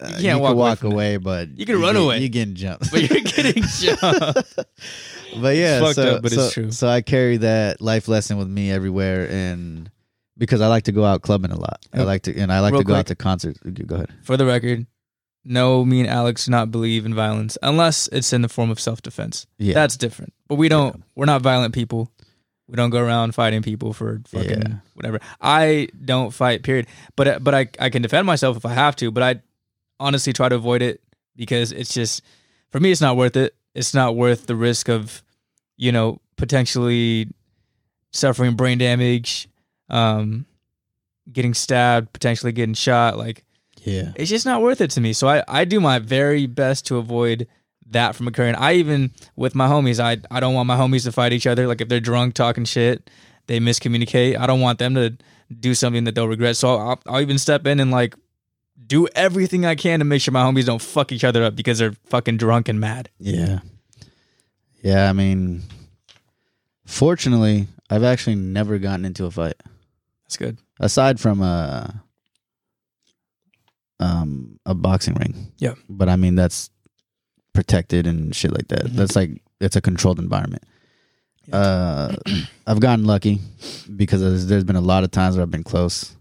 [0.00, 2.18] uh, can't you walk away walk from away, but You can run get- away.
[2.18, 4.54] You're getting jumped, But you're getting jumped.
[5.40, 6.70] but yeah, so, up, but it's so- true.
[6.72, 9.88] So I carry that life lesson with me everywhere, and
[10.36, 12.72] because I like to go out clubbing a lot, I like to, and I like
[12.72, 13.60] Real to go out to concerts.
[13.60, 14.08] Go ahead.
[14.24, 14.86] For the record,
[15.44, 18.78] no, me and Alex do not believe in violence unless it's in the form of
[18.80, 19.46] self defense.
[19.58, 20.32] Yeah, That's different.
[20.48, 21.02] But we don't.
[21.14, 22.10] We're not violent people.
[22.68, 24.74] We don't go around fighting people for fucking Yeah.
[24.94, 25.20] whatever.
[25.40, 26.62] I don't fight.
[26.62, 26.86] Period.
[27.16, 29.10] But uh, but I I can defend myself if I have to.
[29.10, 29.42] But I
[30.00, 31.00] honestly try to avoid it
[31.36, 32.22] because it's just
[32.70, 33.54] for me it's not worth it.
[33.74, 35.22] It's not worth the risk of
[35.76, 37.28] you know potentially
[38.12, 39.48] suffering brain damage,
[39.90, 40.46] um,
[41.30, 43.18] getting stabbed, potentially getting shot.
[43.18, 43.44] Like
[43.84, 44.12] Yeah.
[44.14, 45.12] it's just not worth it to me.
[45.12, 47.46] So I, I do my very best to avoid
[47.90, 48.54] that from occurring.
[48.54, 51.66] I even with my homies, I I don't want my homies to fight each other.
[51.66, 53.10] Like if they're drunk talking shit,
[53.46, 54.38] they miscommunicate.
[54.38, 55.16] I don't want them to
[55.52, 56.56] do something that they'll regret.
[56.56, 58.14] So I'll, I'll even step in and like
[58.86, 61.78] do everything I can to make sure my homies don't fuck each other up because
[61.78, 63.10] they're fucking drunk and mad.
[63.18, 63.60] Yeah.
[64.82, 65.62] Yeah, I mean
[66.86, 69.60] fortunately, I've actually never gotten into a fight.
[70.24, 70.58] That's good.
[70.80, 72.01] Aside from a
[74.02, 75.52] um a boxing ring.
[75.58, 75.74] Yeah.
[75.88, 76.70] But I mean that's
[77.54, 78.84] protected and shit like that.
[78.86, 78.92] Mhm.
[78.96, 80.64] That's like it's a controlled environment.
[81.52, 82.16] Uh
[82.66, 83.38] I've gotten lucky
[83.94, 86.16] because there's, there's been a lot of times where I've been close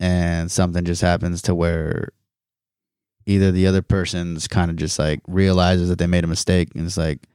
[0.00, 2.10] and something just happens to where
[3.26, 6.86] either the other person's kind of just like realizes that they made a mistake and
[6.86, 7.26] it's like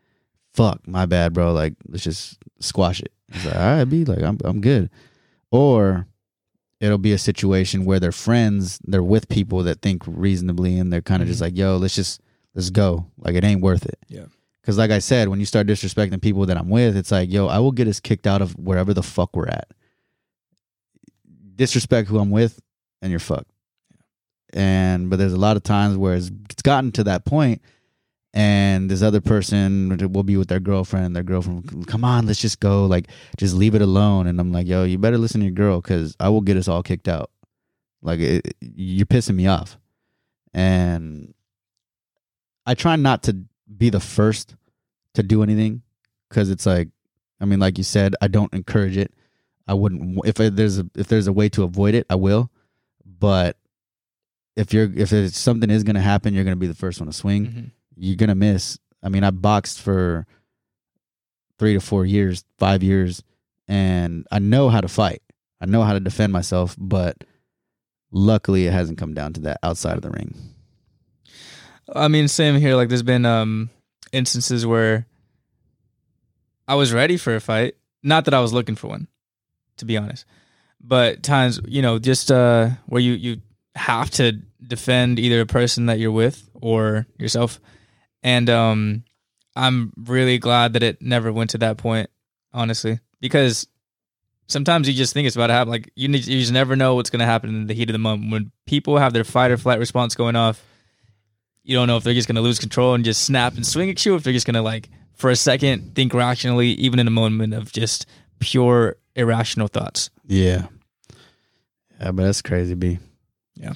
[0.53, 4.21] fuck my bad bro like let's just squash it it's like all right be like
[4.21, 4.89] I'm I'm good
[5.51, 6.07] or
[6.83, 11.01] it'll be a situation where they're friends they're with people that think reasonably and they're
[11.01, 11.45] kind of just mm-hmm.
[11.45, 12.21] like yo let's just
[12.55, 13.07] let's go.
[13.17, 13.97] Like it ain't worth it.
[14.09, 14.25] Yeah.
[14.61, 17.47] because like I said when you start disrespecting people that I'm with it's like yo
[17.47, 19.69] I will get us kicked out of wherever the fuck we're at.
[21.55, 22.59] Disrespect who I'm with
[23.01, 23.51] and you're fucked.
[24.53, 24.61] Yeah.
[24.61, 27.61] and but there's a lot of times where it's, it's gotten to that point
[28.33, 32.59] and this other person will be with their girlfriend their girlfriend come on let's just
[32.59, 33.07] go like
[33.37, 34.25] just leave it alone.
[34.27, 36.67] And i'm like yo you better listen to your girl because i will get us
[36.67, 37.29] all kicked out.
[38.01, 39.77] Like it, you're pissing me off.
[40.53, 41.33] And
[42.65, 43.37] i try not to
[43.77, 44.55] be the first
[45.13, 45.81] to do anything
[46.29, 46.89] because it's like
[47.39, 49.13] i mean like you said i don't encourage it.
[49.67, 52.49] I wouldn't if there's a if there's a way to avoid it i will.
[53.05, 53.57] But
[54.55, 57.07] if you're if something is going to happen you're going to be the first one
[57.07, 57.45] to swing.
[57.45, 57.71] Mhm.
[57.95, 58.77] You're gonna miss.
[59.01, 60.25] I mean, I boxed for
[61.59, 63.23] three to four years, five years,
[63.67, 65.21] and I know how to fight.
[65.61, 67.23] I know how to defend myself, but
[68.11, 70.35] luckily it hasn't come down to that outside of the ring.
[71.93, 72.75] I mean, same here.
[72.75, 73.69] Like, there's been um
[74.11, 75.05] instances where
[76.67, 77.75] I was ready for a fight.
[78.01, 79.07] Not that I was looking for one,
[79.77, 80.25] to be honest.
[80.81, 83.41] But times, you know, just uh where you you
[83.75, 84.33] have to
[84.65, 87.59] defend either a person that you're with or yourself.
[88.23, 89.03] And um
[89.55, 92.09] I'm really glad that it never went to that point,
[92.53, 93.67] honestly, because
[94.47, 95.69] sometimes you just think it's about to happen.
[95.71, 97.93] Like you, need, you just never know what's going to happen in the heat of
[97.93, 98.31] the moment.
[98.31, 100.63] When people have their fight or flight response going off,
[101.63, 103.89] you don't know if they're just going to lose control and just snap and swing
[103.89, 106.99] at you, or if they're just going to like for a second think rationally, even
[106.99, 108.05] in a moment of just
[108.39, 110.09] pure irrational thoughts.
[110.25, 110.67] Yeah.
[111.99, 112.99] Yeah, but that's crazy, B.
[113.55, 113.73] Yeah.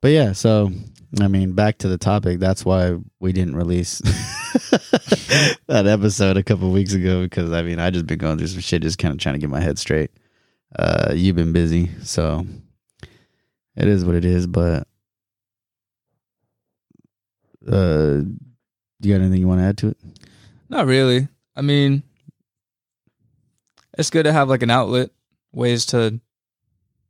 [0.00, 0.70] But yeah, so
[1.20, 2.40] I mean, back to the topic.
[2.40, 3.98] That's why we didn't release
[5.66, 8.60] that episode a couple weeks ago because I mean, I just been going through some
[8.60, 10.10] shit, just kind of trying to get my head straight.
[10.76, 12.46] Uh, you've been busy, so
[13.76, 14.46] it is what it is.
[14.46, 14.88] But
[17.66, 18.22] uh,
[19.00, 19.98] do you got anything you want to add to it?
[20.68, 21.28] Not really.
[21.54, 22.02] I mean,
[23.96, 25.10] it's good to have like an outlet,
[25.52, 26.20] ways to,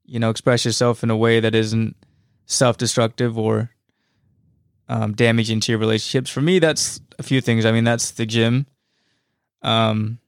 [0.04, 1.96] you know, express yourself in a way that isn't
[2.46, 3.70] self-destructive or
[4.88, 6.30] um, damaging to your relationships.
[6.30, 7.64] For me, that's a few things.
[7.64, 8.66] I mean, that's the gym.
[9.62, 10.18] Um,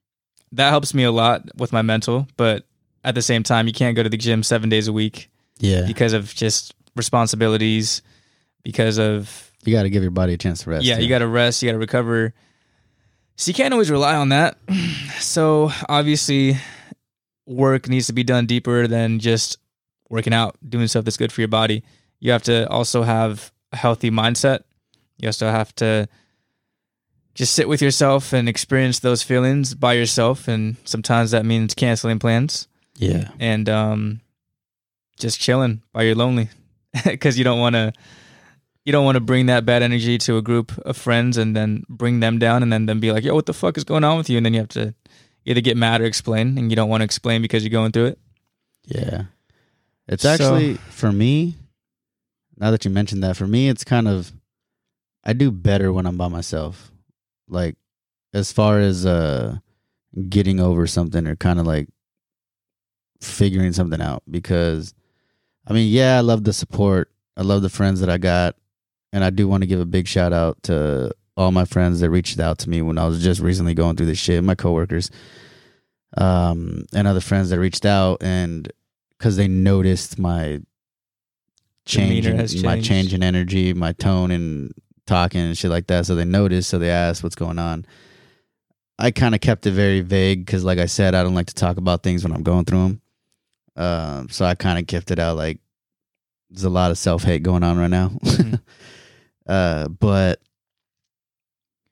[0.53, 2.65] that helps me a lot with my mental, but
[3.05, 5.29] at the same time, you can't go to the gym seven days a week
[5.59, 8.03] Yeah, because of just responsibilities,
[8.63, 10.85] because of you got to give your body a chance to rest.
[10.85, 12.33] yeah, you got to rest, you got to recover.
[13.37, 14.59] So you can't always rely on that.
[15.19, 16.57] So obviously,
[17.47, 19.57] work needs to be done deeper than just
[20.11, 21.83] working out, doing stuff that's good for your body.
[22.21, 24.61] You have to also have a healthy mindset.
[25.19, 26.09] You also have to
[27.35, 30.49] just sit with yourself and experience those feelings by yourself.
[30.49, 32.69] And sometimes that means canceling plans
[32.99, 34.21] yeah, and um,
[35.19, 36.49] just chilling while you're lonely
[37.05, 37.93] because you don't want to
[38.85, 41.83] you don't want to bring that bad energy to a group of friends and then
[41.89, 44.17] bring them down and then them be like yo what the fuck is going on
[44.17, 44.95] with you and then you have to
[45.45, 48.07] either get mad or explain and you don't want to explain because you're going through
[48.07, 48.19] it
[48.87, 49.25] Yeah.
[50.09, 51.57] It's So- actually for me,
[52.59, 54.33] now that you mentioned that, for me it's kind of
[55.25, 56.93] I do better when I'm by myself.
[57.49, 57.77] Like
[58.33, 59.57] as far as uh
[60.29, 61.89] getting over something or kind of like
[63.21, 64.95] figuring something out because
[65.67, 67.11] I mean, yeah, I love the support.
[67.37, 68.57] I love the friends that I got
[69.13, 72.11] and I do want to give a big shout out to all my friends that
[72.11, 75.11] reached out to me when I was just recently going through this shit, my coworkers
[76.17, 78.71] um, and other friends that reached out and
[79.19, 80.61] because they noticed my
[81.87, 84.73] change, in, my change in energy, my tone and
[85.07, 86.05] talking and shit like that.
[86.07, 87.87] So they noticed, so they asked what's going on.
[88.99, 91.55] I kind of kept it very vague because, like I said, I don't like to
[91.55, 93.01] talk about things when I'm going through them.
[93.77, 95.59] Um, so I kind of kept it out like
[96.51, 98.09] there's a lot of self hate going on right now.
[98.09, 98.61] Mhm.
[99.47, 100.41] uh, but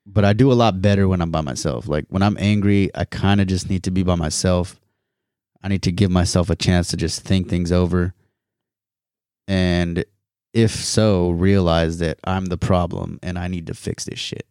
[0.07, 1.87] but I do a lot better when I'm by myself.
[1.87, 4.79] Like when I'm angry, I kind of just need to be by myself.
[5.61, 8.14] I need to give myself a chance to just think things over.
[9.47, 10.05] And
[10.53, 14.45] if so, realize that I'm the problem and I need to fix this shit.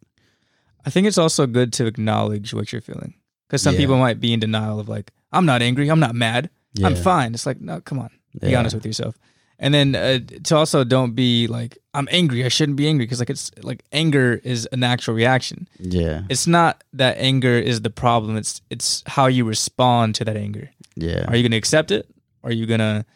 [0.87, 3.15] I think it's also good to acknowledge what you're feeling
[3.49, 3.81] because some Yeah.
[3.81, 6.51] people might be in denial of like, I'm not angry, I'm not mad,
[6.85, 7.33] I'm fine.
[7.35, 8.11] It's like, no, come on,
[8.41, 8.59] be Yeah.
[8.59, 9.17] honest with yourself.
[9.59, 13.21] And then uh, to also don't be like, I'm angry, I shouldn't be angry because
[13.21, 15.69] like it's like anger is a natural reaction.
[15.79, 16.23] Yeah.
[16.29, 18.37] It's not that anger is the problem.
[18.37, 20.71] It's it's how you respond to that anger.
[20.97, 21.25] Yeah.
[21.29, 22.11] Are you going to accept it?
[22.43, 23.07] Are you going to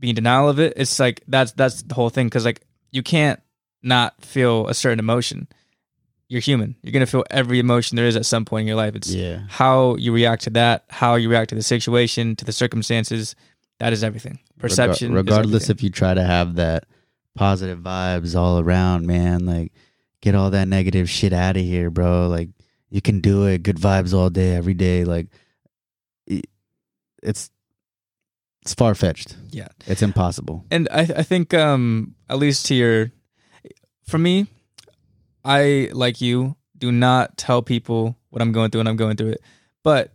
[0.00, 0.72] be in denial of it?
[0.76, 3.40] It's like that's that's the whole thing because like you can't
[3.82, 5.46] not feel a certain emotion.
[6.28, 6.76] You're human.
[6.82, 8.94] You're to feel every emotion there is at some point in your life.
[8.94, 9.40] It's Yeah.
[9.48, 13.34] how you react to that, how you react to the situation, to the circumstances.
[13.80, 14.38] That is everything.
[14.58, 15.12] Perception.
[15.12, 15.76] Regar- regardless everything.
[15.76, 16.84] if you try to have that
[17.34, 19.72] positive vibes all around, man, like
[20.20, 22.28] get all that negative shit out of here, bro.
[22.28, 22.50] Like
[22.90, 23.62] you can do it.
[23.64, 25.04] Good vibes all day, every day.
[25.04, 25.28] Like
[27.22, 27.50] it's
[28.62, 29.36] it's far fetched.
[29.50, 29.68] Yeah.
[29.86, 30.64] It's impossible.
[30.70, 33.10] and I, I think um at least to your
[34.04, 34.46] for me
[35.44, 39.30] i like you do not tell people what i'm going through and i'm going through
[39.30, 39.40] it
[39.82, 40.12] but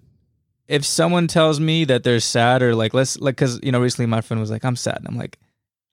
[0.67, 4.05] if someone tells me that they're sad or like let's like because you know recently
[4.05, 5.39] my friend was like i'm sad and i'm like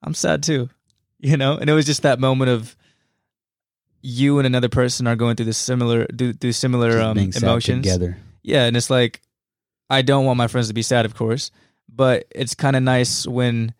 [0.03, 0.69] i'm sad too
[1.19, 2.77] you know and it was just that moment of
[4.03, 8.17] you and another person are going through this similar do through similar um emotions together.
[8.43, 9.21] yeah, and it's like
[9.89, 11.51] I don't want my friends to be sad, of course,
[11.89, 13.75] but it's kind of nice when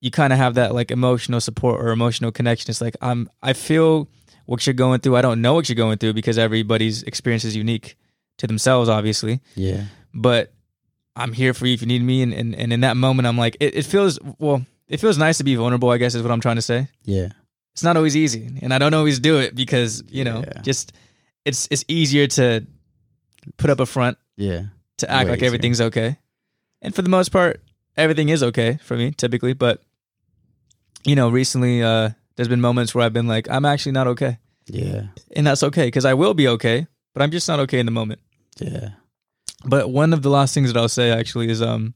[0.00, 2.70] you kind of have that like emotional support or emotional connection.
[2.70, 4.08] It's like I'm I feel
[4.46, 5.16] what you're going through.
[5.16, 7.96] I don't know what you're going through because everybody's experience is unique
[8.38, 9.40] to themselves, obviously.
[9.56, 9.84] Yeah.
[10.14, 10.52] But
[11.16, 12.22] I'm here for you if you need me.
[12.22, 14.64] And and, and in that moment, I'm like, it, it feels well.
[14.86, 15.90] It feels nice to be vulnerable.
[15.90, 16.88] I guess is what I'm trying to say.
[17.04, 17.28] Yeah.
[17.74, 20.62] It's not always easy, and I don't always do it because you know, Yeah.
[20.62, 20.92] just
[21.44, 22.66] it's it's easier to
[23.56, 24.62] put up a front Yeah.
[24.98, 25.46] to act Way like easier.
[25.46, 26.16] everything's okay.
[26.80, 27.60] And for the most part,
[27.96, 29.82] everything is okay for me typically, but
[31.04, 34.38] you know, recently uh there's been moments where I've been like I'm actually not okay.
[34.66, 35.06] Yeah.
[35.34, 37.92] And that's okay cuz I will be okay, but I'm just not okay in the
[37.92, 38.20] moment.
[38.58, 38.90] Yeah.
[39.64, 41.94] But one of the last things that I'll say actually is um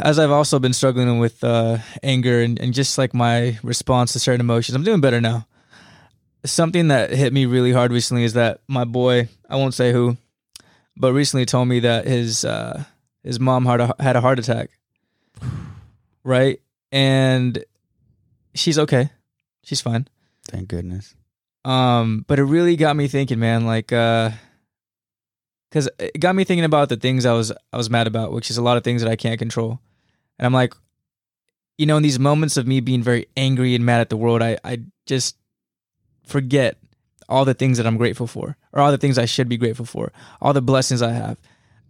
[0.00, 4.18] as I've also been struggling with uh anger and, and just like my response to
[4.18, 5.46] certain emotions, I'm doing better now.
[6.44, 10.16] Something that hit me really hard recently is that my boy, I won't say who,
[10.96, 12.84] but recently told me that his uh
[13.22, 14.70] his mom had a, had a heart attack.
[16.22, 16.60] Right?
[16.92, 17.64] And
[18.54, 19.08] she's okay.
[19.62, 20.06] She's fine.
[20.48, 21.14] Thank goodness.
[21.64, 23.64] Um, but it really got me thinking, man.
[23.64, 24.30] Like, uh,
[25.70, 28.50] because it got me thinking about the things I was I was mad about, which
[28.50, 29.80] is a lot of things that I can't control.
[30.38, 30.74] And I'm like,
[31.78, 34.42] you know, in these moments of me being very angry and mad at the world,
[34.42, 35.36] I I just
[36.26, 36.76] forget
[37.30, 39.86] all the things that I'm grateful for, or all the things I should be grateful
[39.86, 40.12] for,
[40.42, 41.38] all the blessings I have.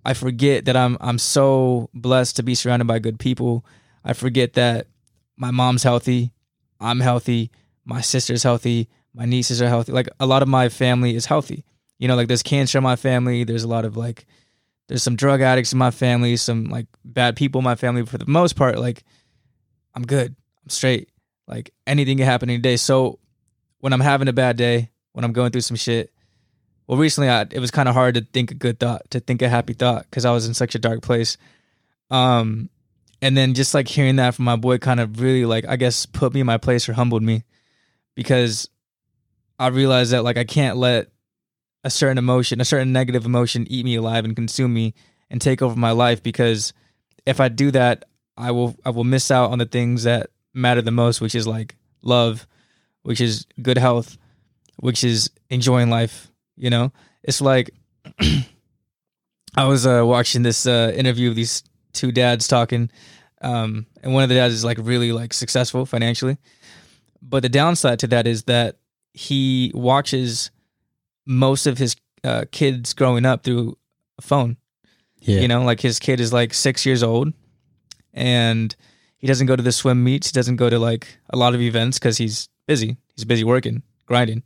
[0.05, 3.65] I forget that I'm I'm so blessed to be surrounded by good people.
[4.05, 4.87] I forget that
[5.37, 6.33] my mom's healthy,
[6.79, 7.51] I'm healthy,
[7.85, 9.93] my sister's healthy, my nieces are healthy.
[9.93, 11.65] Like a lot of my family is healthy.
[11.99, 13.45] You know, like there's cancer in my family.
[13.45, 14.27] There's a lot of like,
[14.89, 18.03] there's some drug addicts in my family, some like bad people in my family.
[18.03, 19.05] But for the most part, like,
[19.95, 20.35] I'm good.
[20.63, 21.11] I'm straight.
[21.47, 22.77] Like anything can happen any day.
[22.77, 23.19] So
[23.81, 26.13] when I'm having a bad day, when I'm going through some shit,
[26.87, 29.43] well, recently I, it was kind of hard to think a good thought, to think
[29.43, 31.37] a happy thought, because I was in such a dark place.
[32.11, 32.69] Um,
[33.23, 36.07] and then just like hearing that from my boy, kind of really like I guess
[36.07, 37.45] put me in my place or humbled me,
[38.15, 38.69] because
[39.59, 41.09] I realized that like I can't let
[41.85, 44.95] a certain emotion, a certain negative emotion eat me alive and consume me
[45.31, 46.73] and take over my life because
[47.27, 48.05] if I do that,
[48.37, 51.47] I will I will miss out on the things that matter the most, which is
[51.47, 52.47] like love,
[53.03, 54.17] which is good health,
[54.81, 56.93] which is enjoying life, you know?
[57.23, 57.71] It's like
[59.57, 61.63] I was uh, watching this uh, interview of these
[61.93, 62.91] two dads talking
[63.41, 66.37] um, and one of the dads is like really like successful financially.
[67.23, 68.77] But the downside to that is that
[69.13, 70.51] he watches
[71.27, 73.79] most of his uh, kids growing up through
[74.19, 74.57] a phone.
[75.21, 75.41] Yeah.
[75.41, 77.33] You know, like his kid is like six years old,
[78.15, 78.75] and
[79.19, 80.29] he doesn't go to the swim meets.
[80.29, 82.97] He doesn't go to like a lot of events because he's busy.
[83.15, 84.43] He's busy working, grinding.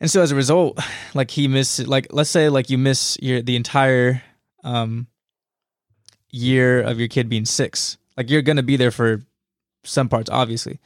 [0.00, 0.78] And so as a result,
[1.14, 4.22] like he miss like let's say like you miss your the entire
[4.62, 5.08] um
[6.30, 7.98] year of your kid being six.
[8.16, 9.22] Like you're gonna be there for
[9.82, 10.78] some parts, obviously,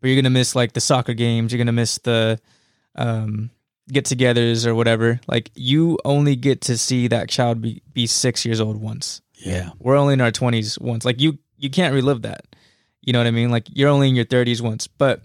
[0.00, 1.52] but you're gonna miss like the soccer games.
[1.52, 2.38] You're gonna miss the
[2.94, 3.50] um
[3.92, 8.60] get-togethers or whatever, like you only get to see that child be, be six years
[8.60, 9.22] old once.
[9.34, 9.70] Yeah.
[9.78, 11.04] We're only in our twenties once.
[11.04, 12.44] Like you, you can't relive that.
[13.02, 13.50] You know what I mean?
[13.50, 14.86] Like you're only in your thirties once.
[14.86, 15.22] But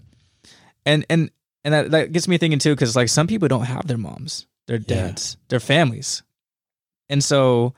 [0.86, 1.30] and and
[1.64, 4.46] and that, that gets me thinking too, because like some people don't have their moms,
[4.66, 4.84] their Yeah.
[4.86, 6.22] dads, their families,
[7.08, 7.74] and so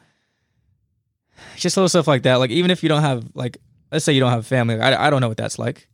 [1.56, 2.36] just little stuff like that.
[2.36, 3.58] Like even if you don't have like,
[3.92, 5.88] let's say you don't have family, I I don't know what that's like,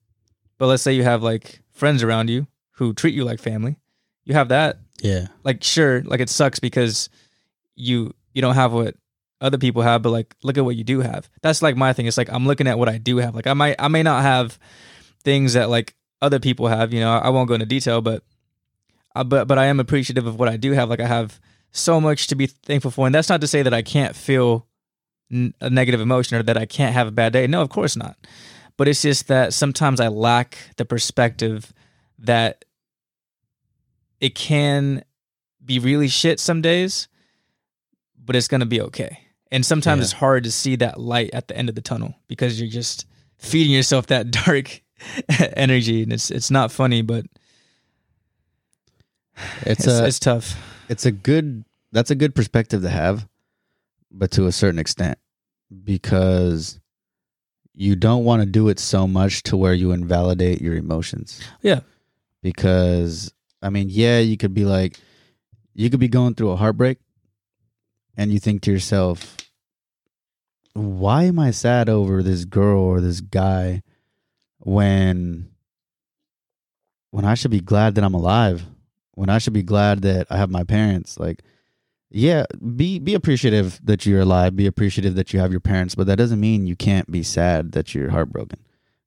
[0.58, 3.76] but let's say you have like friends around you who treat you like family.
[4.24, 5.28] You have that Yeah.
[5.44, 7.08] like sure like it sucks because
[7.74, 8.94] you you don't have what
[9.40, 12.04] other people have but like look at what you do have that's like my thing
[12.06, 14.20] it's like i'm looking at what i do have like i might i may not
[14.22, 14.58] have
[15.24, 18.22] things that like other people have you know i won't go into detail but
[19.14, 21.40] uh, but but i am appreciative of what i do have like i have
[21.72, 24.66] so much to be thankful for and that's not to say that i can't feel
[25.32, 27.96] n- a negative emotion or that i can't have a bad day no of course
[27.96, 28.16] not
[28.76, 31.72] but it's just that sometimes i lack the perspective
[32.18, 32.64] that
[34.20, 35.02] it can
[35.64, 37.08] be really shit some days,
[38.22, 39.18] but it's gonna be okay.
[39.50, 40.04] And sometimes Yeah.
[40.04, 43.06] it's hard to see that light at the end of the tunnel because you're just
[43.38, 44.82] feeding yourself that dark
[45.56, 47.26] energy, and it's it's not funny, but
[49.62, 50.56] It's, it's a it's tough.
[50.88, 53.26] it's a good that's a good perspective to have,
[54.10, 55.18] but to a certain extent.
[55.84, 56.80] Because
[57.74, 61.40] you don't want to do it so much to where you invalidate your emotions.
[61.62, 61.80] Yeah.
[62.42, 63.32] Because
[63.62, 64.98] I mean, yeah, you could be like
[65.74, 66.98] you could be going through a heartbreak
[68.16, 69.36] and you think to yourself,
[70.74, 73.82] why am I sad over this girl or this guy
[74.60, 75.50] when
[77.10, 78.64] when I should be glad that I'm alive?
[79.12, 81.18] When I should be glad that I have my parents?
[81.18, 81.42] Like
[82.10, 82.44] yeah,
[82.76, 86.16] be be appreciative that you're alive, be appreciative that you have your parents, but that
[86.16, 88.58] doesn't mean you can't be sad that you're heartbroken.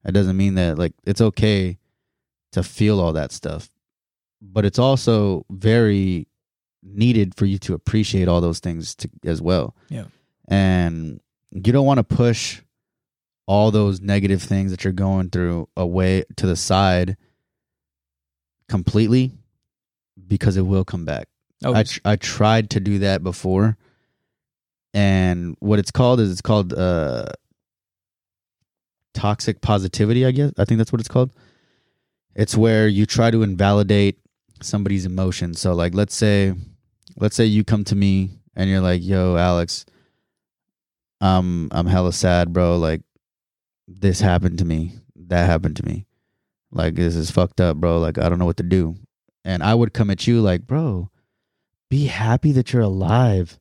[0.04, 1.78] That doesn't mean that like it's okay
[2.54, 3.70] to feel all that stuff.
[4.42, 6.28] But it's also very
[6.82, 9.76] needed for you to appreciate all those things to, as well.
[9.90, 10.06] Yeah.
[10.48, 11.22] And
[11.52, 12.62] you don't want to push
[13.46, 17.18] all those negative things that you're going through away to the side
[18.70, 19.32] completely
[20.28, 21.28] because it will come back.
[21.64, 23.78] Oh, I tr- I tried to do that before,
[24.94, 27.28] and what it's called is it's called uh,
[29.14, 30.26] toxic positivity.
[30.26, 31.32] I guess I think that's what it's called.
[32.36, 34.20] It's where you try to invalidate
[34.62, 35.60] somebody's emotions.
[35.60, 36.54] So, like, let's say,
[37.16, 39.86] let's say you come to me and you're like, "Yo, Alex,
[41.22, 42.78] I'm I'm hella sad, bro.
[42.78, 43.02] Like,
[43.88, 44.94] this happened to me.
[45.16, 46.06] That happened to me.
[46.72, 48.00] Like, this is fucked up, bro.
[48.00, 48.96] Like, I don't know what to do."
[49.46, 51.10] And I would come at you like, "Bro."
[51.94, 53.60] be happy that you're alive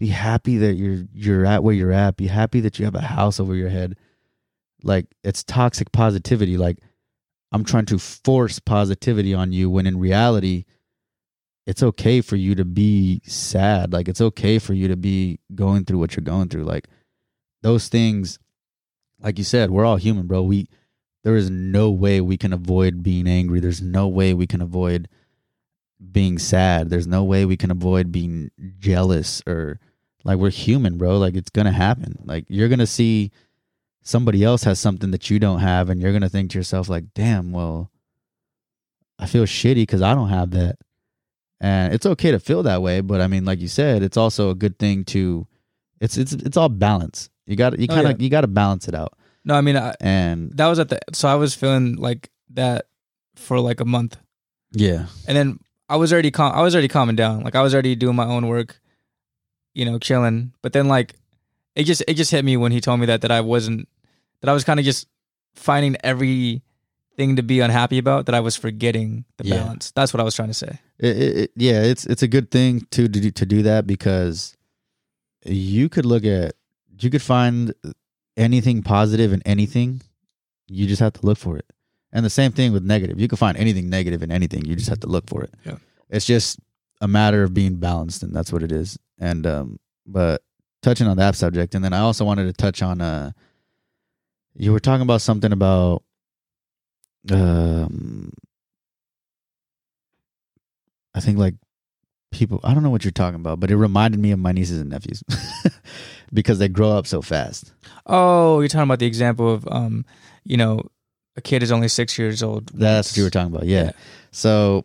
[0.00, 3.00] be happy that you're you're at where you're at be happy that you have a
[3.00, 3.96] house over your head
[4.82, 6.78] like it's toxic positivity like
[7.52, 10.64] i'm trying to force positivity on you when in reality
[11.64, 15.84] it's okay for you to be sad like it's okay for you to be going
[15.84, 16.88] through what you're going through like
[17.62, 18.40] those things
[19.24, 20.68] like you said we're all human bro we
[21.24, 25.08] there is no way we can avoid being angry there's no way we can avoid
[26.12, 26.90] being sad.
[26.90, 29.80] There's no way we can avoid being jealous or
[30.24, 31.18] like we're human, bro.
[31.18, 32.18] Like it's gonna happen.
[32.24, 33.30] Like you're gonna see
[34.02, 37.12] somebody else has something that you don't have, and you're gonna think to yourself, like,
[37.14, 37.90] damn, well,
[39.18, 40.76] I feel shitty because I don't have that.
[41.60, 44.50] And it's okay to feel that way, but I mean, like you said, it's also
[44.50, 45.46] a good thing to
[46.00, 47.30] it's it's it's all balance.
[47.46, 48.24] You got you Oh, kind of yeah.
[48.24, 49.12] you got to balance it out.
[49.44, 52.86] no, I mean I, And that was at the so I was feeling like that
[53.36, 54.16] for like a month,
[54.72, 55.58] yeah, and then
[55.88, 56.52] I was already calm.
[56.54, 57.42] I was already calming down.
[57.42, 58.80] Like I was already doing my own work,
[59.74, 60.52] you know, chilling.
[60.62, 61.14] But then like
[61.76, 63.88] it just it just hit me when he told me that that I wasn't
[64.40, 65.06] that I was kind of just
[65.54, 69.56] finding everything to be unhappy about that I was forgetting the Yeah.
[69.64, 69.90] balance.
[69.90, 70.78] That's what I was trying to say.
[70.98, 73.86] it, it, it- yeah, it's it's a good thing to to do, to do that
[73.86, 74.56] because
[75.44, 76.54] you could look at
[77.04, 77.74] you could find
[78.36, 80.00] anything positive in anything.
[80.66, 81.66] You just have to look for it.
[82.12, 83.20] And the same thing with negative.
[83.20, 84.64] You can find anything negative in anything.
[84.64, 85.52] You just have to look for it.
[85.64, 85.76] Yeah.
[86.08, 86.60] It's just
[87.00, 88.98] a matter of being balanced, and that's what it is.
[89.18, 90.42] And um, but
[90.80, 93.32] touching on that subject, and then I also wanted to touch on uh,
[94.54, 96.04] you were talking about something about
[97.30, 98.32] um,
[101.14, 101.54] I think like
[102.34, 102.60] people.
[102.64, 104.90] I don't know what you're talking about, but it reminded me of my nieces and
[104.90, 105.22] nephews
[106.32, 107.72] because they grow up so fast.
[108.06, 110.04] Oh, you're talking about the example of um,
[110.44, 110.82] you know,
[111.36, 112.66] a kid is only six years old.
[112.74, 113.66] That's what you were talking about.
[113.66, 113.84] Yeah.
[113.84, 113.90] Yeah.
[114.30, 114.84] So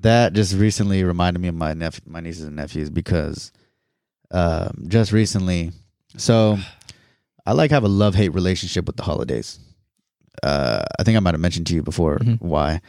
[0.00, 3.52] that just recently reminded me of my nephew, my nieces and nephews because
[4.30, 5.72] um, just recently.
[6.16, 6.58] So
[7.46, 9.58] I like have a love hate relationship with the holidays.
[10.42, 12.40] Uh, I think I might have mentioned to you before Mhm.
[12.40, 12.80] why.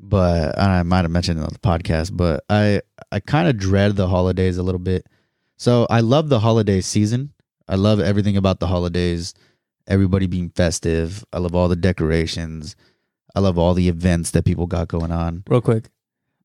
[0.00, 2.16] But I might have mentioned it on the podcast.
[2.16, 5.06] But I I kind of dread the holidays a little bit.
[5.56, 7.32] So I love the holiday season.
[7.68, 9.34] I love everything about the holidays.
[9.86, 11.24] Everybody being festive.
[11.32, 12.76] I love all the decorations.
[13.34, 15.44] I love all the events that people got going on.
[15.48, 15.88] Real quick,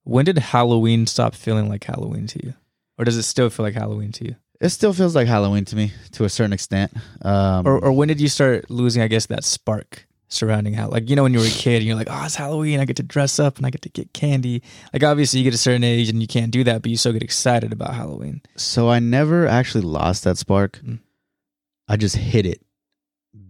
[0.04, 2.54] when did Halloween stop feeling like Halloween to you,
[2.98, 4.36] or does it still feel like Halloween to you?
[4.62, 6.94] It still feels like Halloween to me to a certain extent.
[7.22, 11.10] Um, Or or when did you start losing, I guess, that spark surrounding how, like
[11.10, 12.98] you know, when you were a kid, and you're like, oh, it's Halloween, I get
[12.98, 14.62] to dress up and I get to get candy.
[14.92, 17.14] Like obviously, you get a certain age and you can't do that, but you still
[17.14, 18.42] get excited about Halloween.
[18.56, 20.80] So I never actually lost that spark.
[20.84, 21.00] Mm.
[21.88, 22.62] I just hid it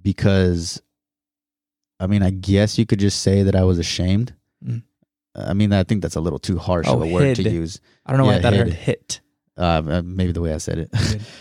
[0.02, 0.82] because
[2.00, 4.34] I mean, I guess you could just say that I was ashamed.
[4.64, 4.84] Mm.
[5.36, 7.80] I mean, I think that's a little too harsh Oh, of a word to use.
[8.06, 9.22] I don't know why I thought I heard hit.
[9.58, 10.90] Uh, uh, maybe the way I said it,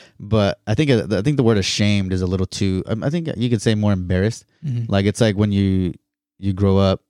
[0.21, 2.83] but I think I think the word ashamed is a little too.
[2.87, 4.45] um, I think you could say more embarrassed.
[4.65, 4.87] Mhm.
[4.89, 5.95] Like it's like when you
[6.39, 7.01] you grow up,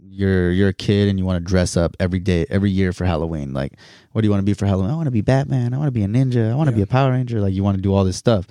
[0.00, 3.04] you're you're a kid and you want to dress up every day, every year for
[3.04, 3.52] Halloween.
[3.54, 3.74] Like,
[4.12, 4.90] what do you want to be for Halloween?
[4.90, 5.72] I want to be Batman.
[5.72, 6.50] I want to be a ninja.
[6.50, 7.40] I want to be a Power Ranger.
[7.40, 8.48] Like you want to do all this stuff,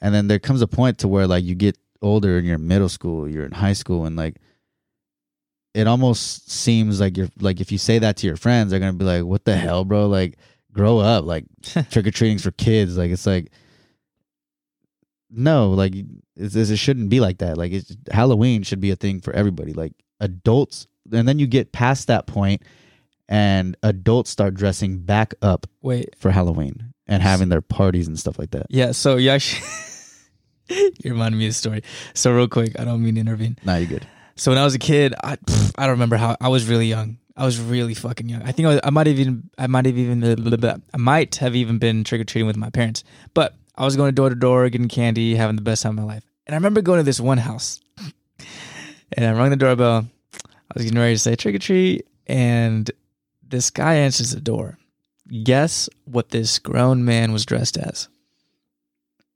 [0.00, 2.66] and then there comes a point to where like you get older and you're in
[2.66, 4.36] middle school, you're in high school, and like
[5.74, 8.92] it almost seems like you're like if you say that to your friends, they're gonna
[8.94, 10.06] be like, "What the hell, bro?
[10.06, 10.36] Like,
[10.72, 11.24] grow up.
[11.24, 11.44] Like,
[11.90, 12.96] trick or treating's for kids.
[12.98, 13.50] Like, it's like."
[15.34, 15.94] No, like
[16.36, 17.56] it's, it's- it shouldn't be like that.
[17.56, 19.72] Like it's Halloween should be a thing for everybody.
[19.72, 22.62] Like adults, and then you get past that point,
[23.30, 28.38] and adults start dressing back up Wait, for Halloween and having their parties and stuff
[28.38, 28.66] like that.
[28.68, 28.92] yeah.
[28.92, 29.62] So you actually,
[31.02, 31.82] you reminded me of a story.
[32.12, 33.56] So real quick, I don't mean to intervene.
[33.64, 34.06] Now you're good.
[34.36, 36.88] So when I was a kid, I pff, I don't remember how I was really
[36.88, 37.16] young.
[37.36, 38.42] I was really fucking young.
[38.42, 40.76] I think I, was, I might have even I might have even blah, blah, blah.
[40.92, 43.04] I might have even been trick or treating with my parents.
[43.34, 46.14] But I was going door to door, getting candy, having the best time of my
[46.14, 46.24] life.
[46.46, 47.80] And I remember going to this one house,
[49.12, 50.06] and I rang the doorbell.
[50.34, 52.90] I was getting ready to say trick or treat, and
[53.46, 54.78] this guy answers the door.
[55.44, 58.08] Guess what this grown man was dressed as?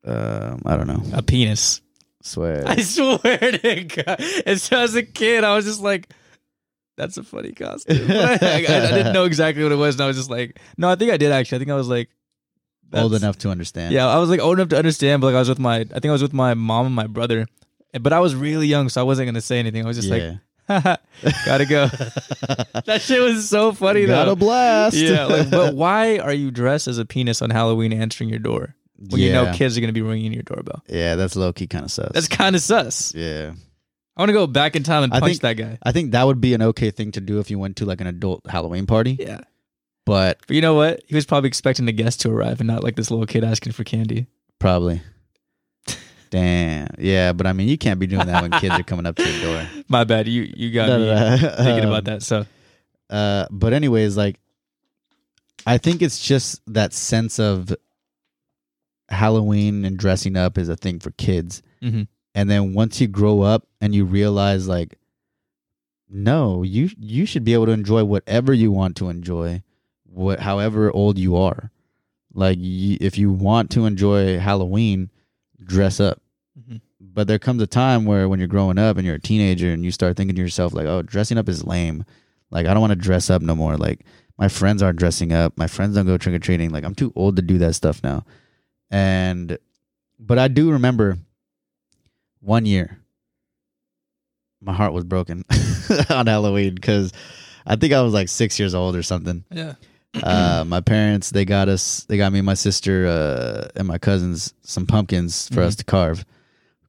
[0.05, 1.02] Um, I don't know.
[1.12, 1.81] A penis.
[2.23, 2.64] Swear.
[2.66, 4.23] I swear to God.
[4.44, 6.09] And so as a kid, I was just like,
[6.97, 8.06] that's a funny costume.
[8.10, 9.94] I, I- didn't know exactly what it was.
[9.97, 11.56] And I was just like, no, I think I did actually.
[11.56, 12.09] I think I was like,
[12.93, 13.93] Old enough to understand.
[13.93, 15.85] Yeah, I was like old enough to understand, but like I was with my, I
[15.85, 17.47] think I was with my mom and my brother.
[18.01, 19.82] But I was really young, so I wasn't going to say anything.
[19.85, 20.36] I was just yeah.
[20.68, 20.98] like,
[21.44, 21.86] gotta go.
[22.86, 24.32] that shit was so funny Got though.
[24.32, 24.97] a blast.
[24.97, 28.74] yeah, like, but why are you dressed as a penis on Halloween answering your door
[28.98, 30.82] when you know kids are going to be ringing your doorbell?
[30.89, 32.10] Yeah, that's low key kind of sus.
[32.12, 33.14] That's kind of sus.
[33.14, 33.52] yeah.
[34.16, 35.78] I want to go back in time and I punch think- that guy.
[35.82, 38.01] I think that would be an okay thing to do if you went to like
[38.01, 39.16] an adult Halloween party.
[39.20, 39.40] Yeah.
[40.06, 41.02] But But you know what?
[41.06, 43.72] He was probably expecting the guest to arrive and not like this little kid asking
[43.72, 44.26] for candy.
[44.59, 45.02] probably.
[46.30, 46.88] Damn.
[46.98, 49.28] Yeah, but I mean, you can't be doing that when kids are coming up to
[49.30, 49.68] your door.
[49.88, 50.26] My bad.
[50.28, 51.36] You you got No, me no, no.
[51.56, 52.22] thinking Um, about that.
[52.22, 52.47] So
[53.10, 54.38] Uh, but anyways, like,
[55.66, 57.74] I think it's just that sense of
[59.09, 62.09] Halloween and dressing up is a thing for kids, mhm.
[62.36, 64.98] And then once you grow up and you realize, like,
[66.08, 69.62] no, you you should be able to enjoy whatever you want to enjoy,
[70.04, 71.72] what however old you are.
[72.34, 75.10] Like, if you want to enjoy Halloween,
[75.64, 76.20] dress up.
[76.60, 76.80] Mhm.
[77.00, 79.82] But there comes a time where when you're growing up and you're a teenager and
[79.84, 82.04] you start thinking to yourself like, "Oh, dressing up is lame.
[82.50, 83.76] Like I don't want to dress up no more.
[83.78, 84.04] Like
[84.38, 85.56] my friends aren't dressing up.
[85.56, 86.70] My friends don't go trick or treating.
[86.70, 88.24] Like I'm too old to do that stuff now."
[88.90, 89.58] And
[90.18, 91.18] but I do remember
[92.47, 92.98] one year
[94.60, 95.44] my heart was broken
[96.10, 97.12] on Halloween cuz
[97.66, 99.74] I think I was like 6 years old or something yeah.
[100.23, 103.98] uh, my parents they got us they got me and my sister uh, and my
[103.98, 106.24] cousins some pumpkins for us to carve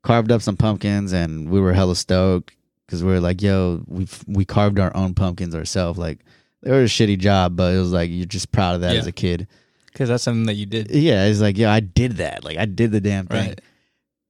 [0.04, 2.54] carved up some pumpkins and we were hella stoked
[2.86, 6.20] because we were like yo we we carved our own pumpkins ourselves like
[6.64, 9.00] they were a shitty job but it was like you're just proud of that Yeah.
[9.00, 9.48] as a kid
[9.92, 10.90] Because that's something that you did.
[10.92, 13.62] yeah it's like yeah i did that like i did the damn thing Right.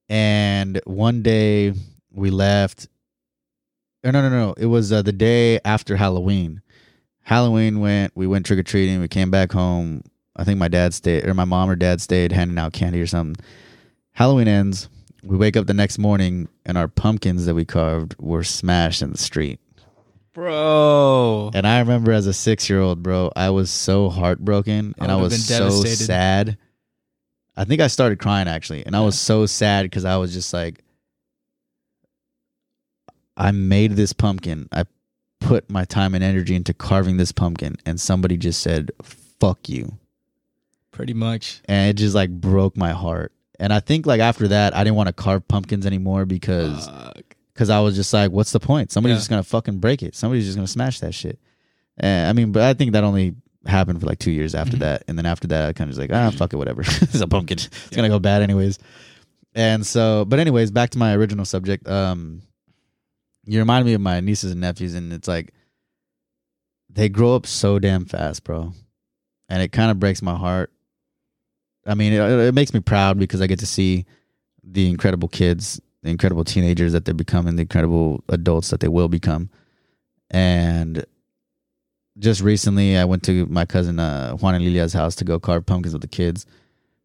[0.10, 1.74] And one day
[2.12, 2.88] we left
[4.04, 6.62] or no no no it was uh, the day after halloween.
[7.22, 10.02] Halloween went we went trick-or-treating we came back home.
[10.36, 13.08] I think my dad stayed or my mom or dad stayed handing out candy or
[13.08, 13.44] something.
[14.14, 14.88] Halloween ends.
[15.24, 19.12] We wake up the next morning and our pumpkins that we carved were smashed in
[19.12, 19.60] the street.
[20.34, 21.50] Bro.
[21.56, 25.72] and i remember as a six-year-old bro i was so heartbroken and i was so
[25.72, 26.60] sad
[27.58, 30.54] i think i started crying actually and i was so sad because i was just
[30.54, 30.84] like
[33.40, 34.68] I made this pumpkin.
[34.72, 34.86] I
[35.40, 40.00] put my time and energy into carving this pumpkin, and somebody just said, fuck you.
[40.92, 41.62] Pretty much.
[41.66, 43.32] And it just like broke my heart.
[43.60, 46.90] And I think like after that, I didn't want to carve pumpkins anymore because
[47.54, 48.92] because I was just like, what's the point?
[48.92, 49.20] Somebody's Yeah.
[49.20, 50.16] just gonna fucking break it.
[50.16, 51.38] Somebody's just gonna smash that shit.
[51.96, 53.36] And I mean, but I think that only
[53.68, 54.82] happened for like two years after Mhm.
[54.82, 56.82] that, and then after that, I kind of was like, ah, fuck it, whatever.
[56.82, 57.58] it's a pumpkin.
[57.58, 58.80] It's gonna go bad anyways.
[59.56, 61.88] And so, but anyways, back to my original subject.
[61.88, 62.42] Um,
[63.46, 65.54] you remind me of my nieces and nephews, and it's like
[66.90, 68.74] they grow up so damn fast, bro,
[69.50, 70.72] and it kind of breaks my heart.
[71.86, 74.06] I mean, it, it makes me proud because I get to see
[74.64, 79.08] the incredible kids, the incredible teenagers that they're becoming, the incredible adults that they will
[79.08, 79.50] become.
[80.30, 81.06] And
[82.20, 85.66] just recently, I went to my cousin uh, Juan and Lilia's house to go carve
[85.66, 86.46] pumpkins with the kids.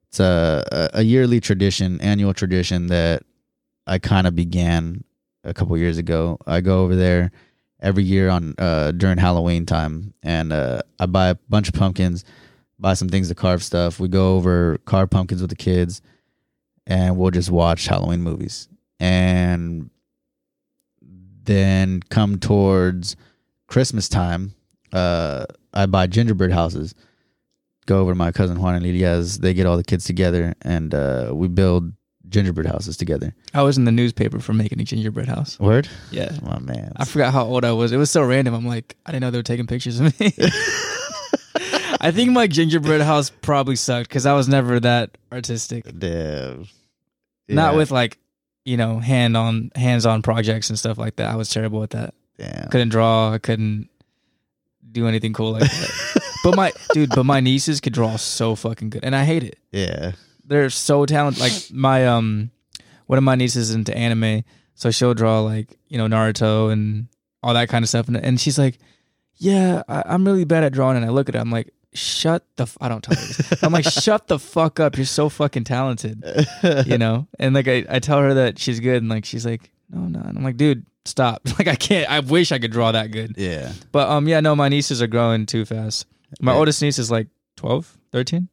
[0.09, 3.23] It's a, a, yearly tradition, annual tradition that
[3.87, 5.05] I kind of began
[5.45, 6.39] a couple years ago.
[6.47, 7.33] I go over there
[7.81, 12.25] every year on uh, during Halloween time, and uh, I buy a bunch of pumpkins,
[12.79, 13.99] buy some things to carve stuff.
[13.99, 16.03] We go over carve pumpkins with the kids,
[16.87, 18.69] and we'll just watch Halloween movies.
[19.01, 19.91] And
[21.45, 23.17] then come towards
[23.67, 24.55] Christmas time,
[24.93, 26.95] uh, I buy gingerbread houses.
[27.87, 29.39] Go over to my cousin Juan and Lilia's.
[29.39, 31.93] They get all the kids together, and uh, we build
[32.29, 33.35] gingerbread houses together.
[33.53, 35.59] I was in the newspaper for making a gingerbread house.
[35.59, 36.31] Word, Yeah.
[36.43, 36.93] my man.
[36.97, 37.93] I forgot how old I was.
[37.93, 38.55] It was so random.
[38.55, 40.33] I'm like, I didn't know they were taking pictures of me.
[42.01, 45.85] I think my gingerbread house probably sucked because I was never that artistic.
[45.99, 46.67] Damn.
[47.49, 48.19] Not with like,
[48.65, 51.31] you know, hand on hands on projects and stuff like that.
[51.31, 52.15] I was terrible at that.
[52.39, 52.69] damn.
[52.71, 53.33] Couldn't draw.
[53.33, 53.89] I couldn't
[54.93, 56.21] do anything cool like that.
[56.45, 59.59] but my dude, but my nieces could draw so fucking good, and I hate it.
[59.71, 60.13] Yeah,
[60.45, 61.41] They're so talented.
[61.41, 62.51] Like my um,
[63.07, 64.45] one of my nieces is into anime,
[64.75, 67.09] so she'll draw like you know Naruto and
[67.43, 68.79] all that kind of stuff, and, and she's like,
[69.37, 72.45] "Yeah, I, I'm really bad at drawing." And I look at her, I'm like, "Shut
[72.57, 72.79] the," f-.
[72.81, 73.63] I don't tell her this.
[73.63, 74.97] I'm like, "Shut the fuck up!
[74.97, 76.23] You're so fucking talented."
[76.87, 79.71] you know and like I, I tell her that she's good and like she's like
[79.91, 81.43] no no and i'm like dude stop.
[81.59, 83.35] Like i can't i wish i could draw that good.
[83.37, 83.73] Yeah.
[83.93, 86.07] but um yeah no my nieces are growing too fast.
[86.41, 86.59] My Yeah.
[86.59, 88.49] oldest niece is like 12 13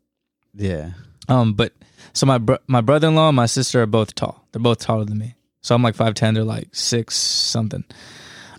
[0.55, 0.91] Yeah.
[1.27, 1.73] um but
[2.13, 4.45] so my bro- my brother-in-law and my sister are both tall.
[4.51, 5.35] They're both taller than me.
[5.61, 7.83] So i'm like 5'10 they're like six something.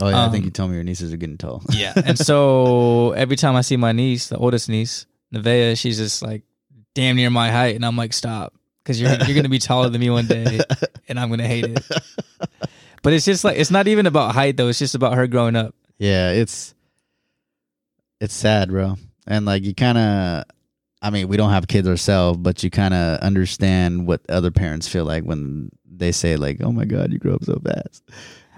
[0.02, 1.62] Oh yeah, I think Um, you told me your nieces are getting tall.
[1.70, 6.22] yeah and so every time i see my niece the oldest niece Nevaeh, she's just
[6.22, 6.42] like
[6.94, 7.74] damn near my height.
[7.76, 8.52] And i'm like stop.
[8.82, 10.58] Because you're, you're gonna be taller than me one day
[11.08, 11.84] and i'm gonna hate it
[13.02, 15.56] but it's just like it's not even about height though it's just about her growing
[15.56, 16.74] up Yeah, it's
[18.20, 18.96] it's sad, bro.
[19.26, 20.44] And like you kind of
[21.02, 24.86] I mean, we don't have kids ourselves, but you kind of understand what other parents
[24.86, 28.02] feel like when they say like, "Oh my god, you grew up so fast."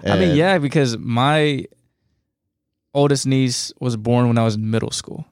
[0.05, 1.63] i mean yeah because my
[2.93, 5.25] oldest niece was born when i was in middle school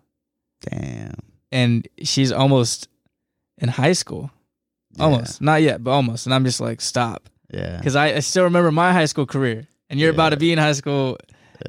[0.61, 1.13] Damn.
[1.51, 2.87] and she's almost
[3.57, 4.31] in high school
[4.95, 5.03] Yeah.
[5.03, 7.77] almost not yet but almost and i'm just like stop Yeah.
[7.77, 10.57] because I, I still remember my high school career and you're about to be in
[10.57, 11.17] high school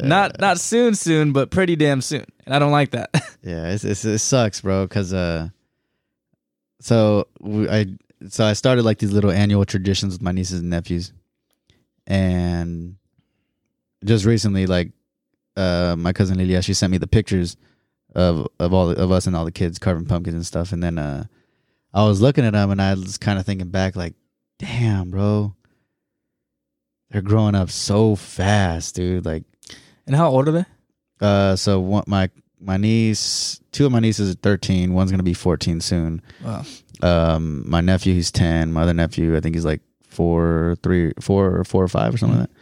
[0.01, 3.11] not not soon soon but pretty damn soon and i don't like that
[3.43, 4.87] Yeah, it's, it's it sucks, bro.
[4.87, 5.49] Cause uh,
[6.81, 7.89] so I
[8.29, 11.13] so I started like these little annual traditions with my nieces and nephews,
[12.07, 12.95] and
[14.05, 14.93] just recently, like,
[15.57, 17.57] uh, my cousin Lilia, she sent me the pictures
[18.15, 20.99] of of all of us and all the kids carving pumpkins and stuff, and then
[20.99, 21.25] uh,
[21.93, 24.15] I was looking at them and I was kind of thinking back, like,
[24.61, 25.57] damn, bro,
[27.13, 29.25] they're growing up so fast, dude.
[29.25, 29.45] Like.
[30.07, 30.65] and how old are they
[31.21, 32.31] Uh, so one, my
[32.61, 34.95] my niece, two of my nieces are thirteen.
[34.95, 36.23] One's gonna be fourteen soon.
[36.45, 36.65] wow
[37.03, 38.73] Um, my nephew, he's ten.
[38.73, 42.19] My other nephew, I think he's like four, three, four, or four or five or
[42.19, 42.57] something like that.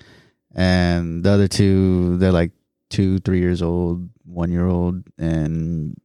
[0.54, 2.52] And the other two, they're like
[2.88, 5.96] two, three years old, one year old, and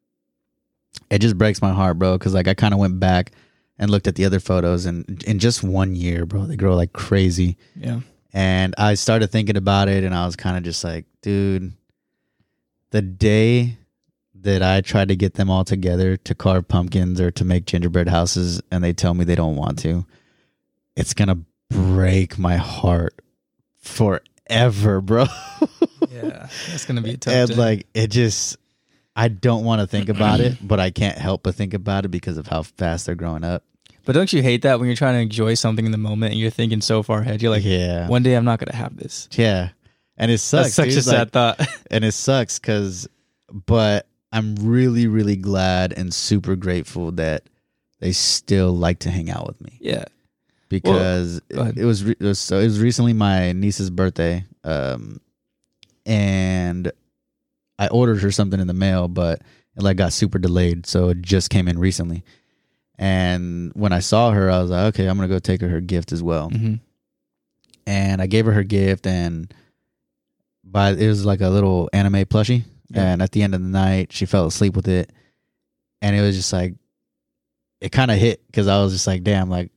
[1.10, 2.18] it just breaks my heart, bro.
[2.18, 3.32] Because like I kind of went back
[3.80, 6.94] and looked at the other photos, and in just one year, bro, they grow like
[6.94, 7.58] crazy.
[7.76, 8.00] yeah
[8.36, 11.72] And I started thinking about it, and I was kind of just like, dude,
[12.92, 13.78] the day
[14.42, 18.10] that I tried to get them all together to carve pumpkins or to make gingerbread
[18.10, 20.06] houses, and they tell me they don't want to,
[20.98, 21.40] it's gonna
[21.70, 23.16] break my heart
[23.78, 25.28] forever, bro.
[26.12, 27.56] yeah that's gonna be a tough and day.
[27.56, 28.58] like, it just,
[29.16, 32.10] I don't want to think about it, but I can't help but think about it
[32.10, 33.64] because of how fast they're growing up.
[34.06, 36.40] But don't you hate that when you're trying to enjoy something in the moment and
[36.40, 37.42] you're thinking so far ahead?
[37.42, 39.28] You're like, yeah, one day I'm not gonna have this.
[39.32, 39.70] yeah,
[40.18, 40.64] and it sucks.
[40.64, 40.98] That's such dude.
[41.00, 41.68] a sad Like, thought.
[41.92, 43.08] and it sucks because
[43.68, 47.44] but i'm really really glad and super grateful that
[48.00, 50.04] they still like to hang out with me yeah.
[50.68, 51.78] because ahead.
[51.78, 55.22] it, it was re- it was so it was recently my niece's birthday um
[56.06, 56.92] and
[57.80, 59.42] i ordered her something in the mail but
[59.78, 62.24] it like got super delayed so it just came in recently
[62.98, 65.82] and when i saw her i was like okay i'm gonna go take her her
[65.82, 66.76] gift as well hmm
[67.88, 69.54] and I gave her her gift, and
[70.64, 73.04] by it was like a little anime plushie, Yeah.
[73.14, 75.12] and at the end of the night, she fell asleep with it,
[76.02, 76.74] and it was just like
[77.82, 79.72] it kind of hit because I was just like, damn, like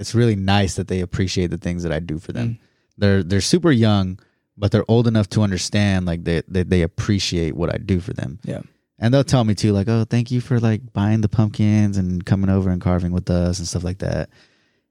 [0.00, 2.48] it's really nice that they appreciate the things that I do for them.
[2.48, 2.58] Mm.
[2.98, 4.18] They're they're super young,
[4.56, 8.12] but they're old enough to understand like they, they they appreciate what I do for
[8.12, 8.40] them.
[8.42, 8.62] Yeah.
[9.02, 12.24] And they'll tell me too, like, oh, thank you for like buying the pumpkins and
[12.24, 14.30] coming over and carving with us and stuff like that.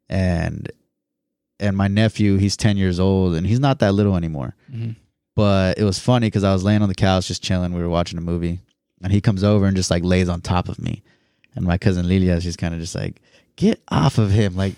[0.10, 0.70] And
[1.62, 4.54] and my nephew, he's ten years old and he's not that little anymore.
[4.70, 4.98] Mhm.
[5.34, 7.74] But it was funny because I was laying on the couch just chilling.
[7.74, 8.60] We were watching a movie,
[9.02, 11.04] and he comes over and just like lays on top of me.
[11.56, 13.22] And my cousin Lilia, she's kind of just like,
[13.56, 14.58] get off of him.
[14.58, 14.76] Like,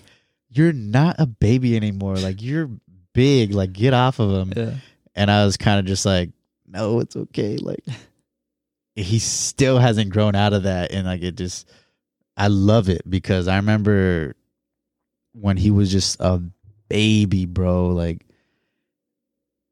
[0.48, 2.16] you're not a baby anymore.
[2.16, 2.70] Like, you're
[3.12, 3.52] big.
[3.52, 4.52] Like, get off of him.
[4.56, 4.74] Yeah.
[5.16, 6.30] And I was kind of just like,
[6.66, 7.56] no, it's okay.
[7.56, 7.84] Like,
[8.94, 10.92] he still hasn't grown out of that.
[10.92, 11.68] And like, it just,
[12.36, 14.36] I love it because I remember
[15.32, 16.42] when he was just a
[16.88, 17.88] baby, bro.
[17.88, 18.24] Like,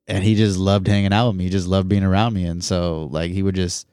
[0.07, 1.45] and he just loved hanging out with me.
[1.45, 2.45] He just loved being around me.
[2.45, 3.87] And so, like, he would just,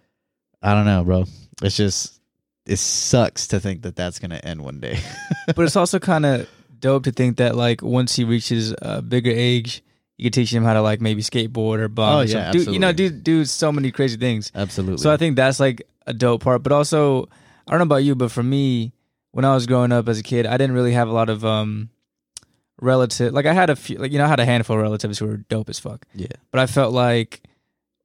[0.62, 1.26] I don't know, bro.
[1.62, 2.20] It's just,
[2.66, 5.00] it sucks to think that that's going to end one day.
[5.48, 6.50] but it's also kind of
[6.80, 9.84] dope to think that like once he reaches a bigger age,
[10.20, 12.14] you can teach him how to like maybe skateboard or bump.
[12.14, 14.52] Oh, or yeah, do you know, do do so many crazy things.
[14.54, 14.98] Absolutely.
[14.98, 16.62] So I think that's like a dope part.
[16.62, 17.24] But also,
[17.68, 18.92] I don't know about you, but for me,
[19.32, 21.46] when I was growing up as a kid, I didn't really have a lot of
[21.46, 21.90] um
[22.82, 23.34] relative.
[23.34, 25.28] Like I had a few, like you know, I had a handful of relatives who
[25.28, 26.06] were dope as fuck.
[26.14, 26.28] yeah.
[26.52, 27.42] But I felt like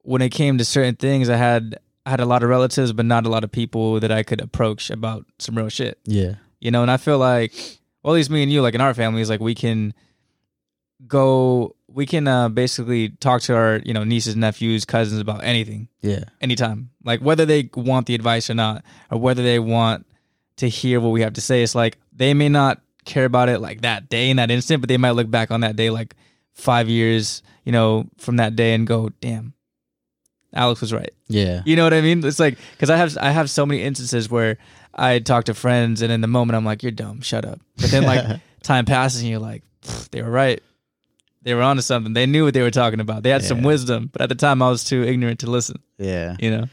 [0.03, 3.05] when it came to certain things, I had I had a lot of relatives, but
[3.05, 5.99] not a lot of people that I could approach about some real shit.
[6.05, 6.35] Yeah.
[6.61, 7.53] You know, and I feel like,
[8.03, 9.93] well, at least me and you, like in our family, is like we can
[11.07, 15.87] go, we can uh, basically talk to our, you know, nieces, nephews, cousins about anything,
[16.01, 16.25] Yeah.
[16.41, 16.89] anytime.
[17.05, 20.05] Like whether they want the advice or not, or whether they want
[20.57, 21.63] to hear what we have to say.
[21.63, 24.89] It's like they may not care about it like that day in that instant, but
[24.89, 26.15] they might look back on that day like
[26.53, 29.53] five years, you know, from that day and go, damn,
[30.53, 31.11] Alex was right.
[31.27, 31.61] Yeah.
[31.65, 32.23] You know what I mean?
[32.25, 34.57] It's like because I have I have so many instances where
[34.93, 37.91] I talk to friends and in the moment I'm like, "You're dumb, shut up." But
[37.91, 39.63] then like time passes and you're like,
[40.11, 40.61] "They were right.
[41.45, 42.13] They were onto something.
[42.13, 43.23] They knew what they were talking about.
[43.23, 45.79] They had some wisdom." But at the time, I was too ignorant to listen.
[45.97, 46.35] Yeah.
[46.39, 46.65] You know?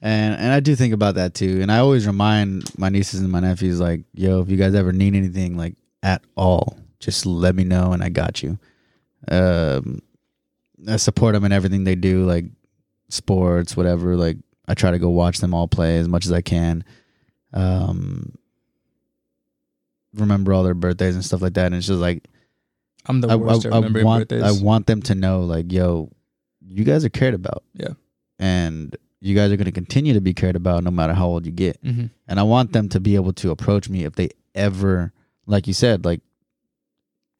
[0.00, 1.60] And and I do think about that too.
[1.60, 4.92] And I always remind my nieces and my nephews like, yo, if you guys ever
[4.92, 8.58] need anything like at all, just let me know and I got you.
[9.28, 10.00] Um
[10.88, 12.46] I support them in everything they do, like
[13.10, 14.16] sports, whatever.
[14.16, 16.82] Like I try to go watch them all play as much as I can.
[17.52, 18.32] Um
[20.14, 21.66] remember all their birthdays and stuff like that.
[21.66, 22.26] And it's just like
[23.06, 24.42] I'm the I, worst I- I want birthdays.
[24.42, 26.10] I want them to know like, yo,
[26.66, 27.64] you guys are cared about.
[27.74, 27.94] Yeah.
[28.38, 31.44] And you guys are going to continue to be cared about no matter how old
[31.46, 31.78] you get.
[31.82, 35.12] hmm And I want them to be able to approach me if they ever,
[35.46, 36.20] like you said, like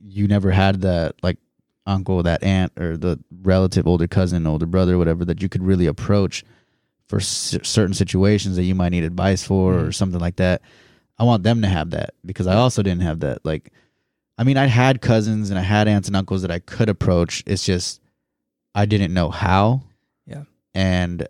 [0.02, 1.38] you never had that like
[1.86, 5.86] uncle, that aunt, or the relative, older cousin, older brother, whatever that you could really
[5.86, 6.44] approach
[7.06, 9.94] for c- certain situations that you might need advice for or Mhm.
[9.94, 10.62] something like that.
[11.18, 13.44] I want them to have that because I also didn't have that.
[13.44, 13.72] Like,
[14.40, 17.42] I mean, I had cousins and I had aunts and uncles that I could approach.
[17.46, 18.00] It's just
[18.74, 19.82] I didn't know how.
[20.26, 20.44] Yeah.
[20.74, 21.28] And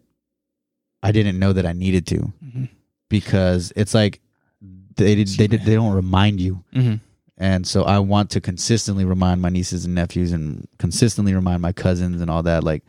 [1.02, 2.64] I didn't know that I needed to hmm
[3.08, 4.20] because it's like
[4.94, 6.62] they did, they did, they don't remind you.
[6.72, 6.94] hmm
[7.36, 11.72] And so I want to consistently remind my nieces and nephews and consistently remind my
[11.72, 12.84] cousins and all that like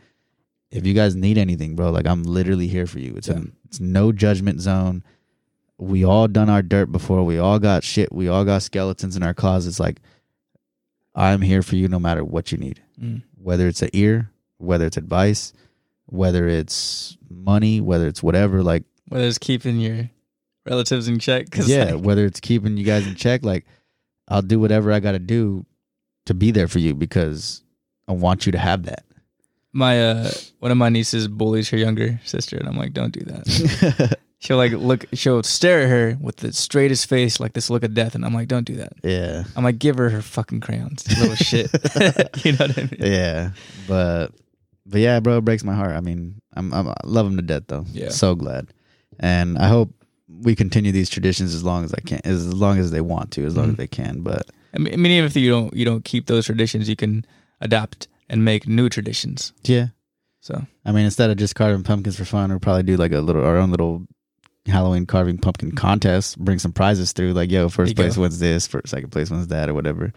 [0.70, 3.14] if you guys need anything, bro, like I'm literally here for you.
[3.16, 3.38] It's Yeah.
[3.38, 5.02] a, it's no judgment zone.
[5.78, 7.24] We all done our dirt before.
[7.24, 8.12] We all got shit.
[8.12, 10.00] We all got skeletons in our closets like
[11.14, 12.82] I'm here for you no matter what you need.
[13.00, 15.52] mm Whether it's an ear, whether it's advice,
[16.06, 20.10] whether it's money, whether it's whatever like Whether it's keeping your
[20.64, 21.46] relatives in check.
[21.56, 23.66] Yeah, like, whether it's keeping you guys in check, like
[24.28, 25.66] I'll do whatever I got to do
[26.26, 27.62] to be there for you because
[28.08, 29.04] I want you to have that.
[29.72, 30.30] my uh,
[30.60, 34.18] one of my nieces bullies her younger sister, and I'm like, don't do that.
[34.42, 37.94] She'll like look, she'll stare at her with the straightest face, like this look of
[37.94, 38.92] death, and I'm like, don't do that.
[39.04, 41.70] yeah, I'm like, give her her fucking crayons, little shit.
[42.44, 42.96] you know what I mean?
[42.98, 43.50] yeah,
[43.86, 44.32] but
[44.84, 45.92] but yeah, bro, it breaks my heart.
[45.92, 47.84] I mean, I'm, I'm I love him to death though.
[47.92, 48.08] Yeah.
[48.08, 48.66] so glad,
[49.20, 49.90] and I hope
[50.28, 53.46] we continue these traditions as long as I can, as long as they want to,
[53.46, 53.76] as long as Mhm.
[53.76, 54.22] they can.
[54.22, 56.96] But I mean, I mean, even if you don't, you don't keep those traditions, you
[56.96, 57.24] can
[57.60, 59.52] adapt and make new traditions.
[59.62, 59.88] yeah,
[60.40, 63.20] So I mean, instead of just carving pumpkins for fun, we'll probably do like a
[63.20, 64.04] little our own little
[64.66, 66.38] Halloween carving pumpkin contest.
[66.38, 68.22] Bring some prizes through, like yo, first place go.
[68.22, 70.12] wins this, first second place wins that, or whatever.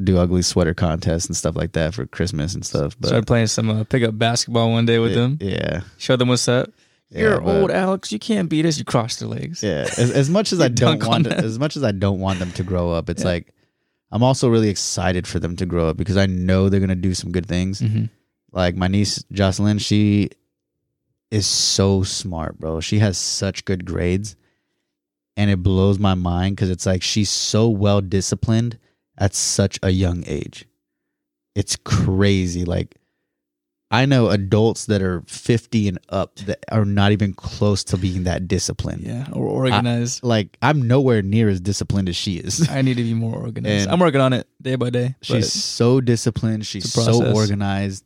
[0.00, 2.96] Do ugly sweater contests and stuff like that for Christmas and stuff.
[3.00, 5.38] But start playing some uh, pick up basketball one day with them.
[5.40, 6.70] yeah, Show them what's up.
[7.10, 8.12] yeah, You're but- old, Alex.
[8.12, 8.78] You can't beat us.
[8.78, 9.62] You cross their legs.
[9.62, 11.44] Yeah, as, as much as I don't want, on them.
[11.44, 13.28] as much as I don't want them to grow up, it's Yeah.
[13.30, 13.54] like
[14.12, 17.14] I'm also really excited for them to grow up because I know they're gonna do
[17.14, 17.80] some good things.
[17.80, 18.04] Mm-hmm.
[18.52, 20.30] Like my niece Jocelyn, she
[21.30, 22.80] is so smart, bro.
[22.80, 24.36] She has such good grades,
[25.36, 28.78] and it blows my mind because it's like she's so well disciplined
[29.16, 30.66] at such a young age.
[31.54, 32.64] It's crazy.
[32.64, 32.96] Like
[33.92, 38.22] I know adults that are 50 and up that are not even close to being
[38.24, 39.02] that disciplined.
[39.02, 40.22] Yeah, or organized.
[40.22, 42.68] Like I'm nowhere near as disciplined as she is.
[42.70, 43.82] I, need to be more organized.
[43.84, 45.16] And- I'm working on it day by day.
[45.22, 46.66] She's so disciplined.
[46.66, 48.04] She's so organized,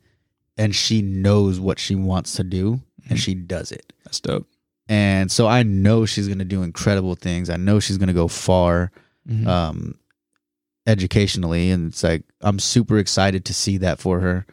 [0.57, 3.21] and she knows what she wants to do, and Mhm.
[3.21, 3.91] she does it.
[4.03, 4.47] that's dope.
[4.87, 7.49] And so I know she's gonna do incredible things.
[7.49, 8.91] I know she's gonna go far,
[9.27, 9.47] Mhm.
[9.47, 9.95] um,
[10.87, 14.45] educationally, and it's like I'm super excited to see that for her.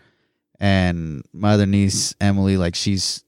[0.59, 3.25] And my other niece Emily, like she's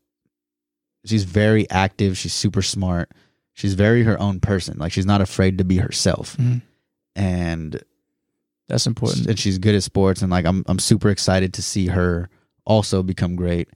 [1.04, 2.16] she's very active.
[2.16, 3.10] She's super smart.
[3.52, 4.78] She's very her own person.
[4.78, 6.36] Like she's not afraid to be herself.
[6.38, 6.62] Mhm.
[7.14, 7.82] And
[8.68, 9.26] that's important.
[9.26, 12.30] and she's good at sports and like I'm I'm super excited to see her
[12.64, 13.68] also become great.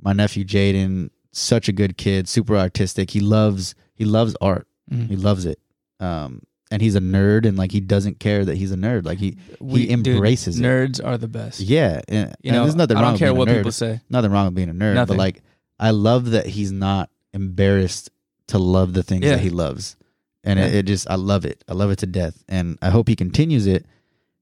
[0.00, 3.10] My nephew Jaden, such a good kid, super artistic.
[3.10, 4.66] He loves he loves art.
[4.92, 5.08] Mhm.
[5.08, 5.58] He loves it.
[6.00, 9.04] Um and he's a nerd and like he doesn't care that he's a nerd.
[9.06, 10.62] Like he We- embraces it.
[10.62, 11.60] Nerds are the best.
[11.60, 14.00] yeah, and, You know, there's nothing I wrong don't care what people say.
[14.10, 15.16] Nothing wrong with being a nerd, Nothing.
[15.16, 15.42] but like
[15.80, 18.10] I love that he's not embarrassed
[18.48, 19.32] to love the things Yeah.
[19.36, 19.96] that he loves.
[20.44, 20.78] And it, Yeah.
[20.80, 21.64] it just I love it.
[21.68, 22.42] I love it to death.
[22.48, 23.86] And I hope he continues it.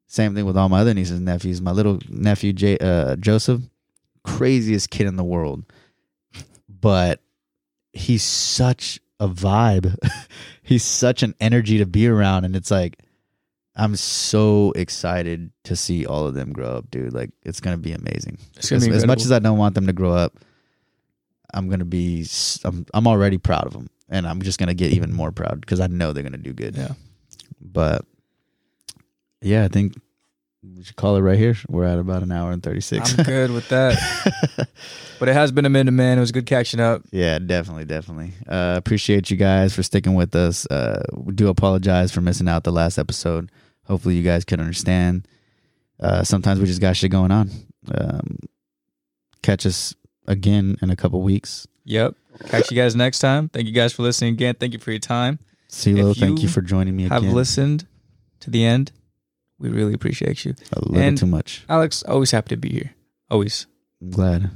[0.08, 1.60] Same thing with all my other nieces and nephews.
[1.60, 3.62] My little nephew J, uh, Joseph,
[4.26, 5.64] craziest kid in the world.
[6.68, 7.20] But
[7.92, 9.96] he's such a vibe.
[10.62, 12.98] he's such an energy to be around and it's like
[13.78, 17.12] I'm so excited to see all of them grow up, dude.
[17.12, 19.58] Like it's going to be amazing It's gonna as, be as much as I don't
[19.58, 20.38] want them to grow up,
[21.52, 22.22] I'm gonna be.
[22.22, 25.60] s- I'm I'm already proud of them, and I'm just gonna get even more proud
[25.60, 26.76] because I know they're gonna do good.
[26.76, 26.92] Yeah.
[27.60, 28.04] But
[29.40, 29.94] yeah, I think
[30.76, 31.56] we should call it right here.
[31.68, 33.18] We're at about an hour and thirty six.
[33.18, 34.68] I'm good with that.
[35.18, 36.18] But it has been a minute, man.
[36.18, 37.00] It was good catching up.
[37.10, 38.32] yeah, definitely, definitely.
[38.46, 40.66] Uh, appreciate you guys for sticking with us.
[40.66, 43.50] Uh, we do apologize for missing out the last episode.
[43.86, 45.26] Hopefully, you guys can understand.
[45.98, 47.50] Uh, sometimes we just got shit going on.
[47.94, 48.36] Um,
[49.42, 49.94] catch us
[50.26, 51.66] again in a couple weeks.
[51.84, 52.14] Yep.
[52.48, 53.48] Catch you guys next time.
[53.48, 54.56] Thank you guys for listening again.
[54.60, 55.38] Thank you for your time.
[55.70, 57.34] CeeLo, thank you you for joining me Have again.
[57.34, 57.86] listened
[58.40, 58.92] to the end.
[59.58, 60.54] We really appreciate you.
[60.72, 61.64] a little and- too much.
[61.68, 62.94] Alex, always happy to be here.
[63.30, 63.66] Always.
[64.02, 64.50] I'm glad.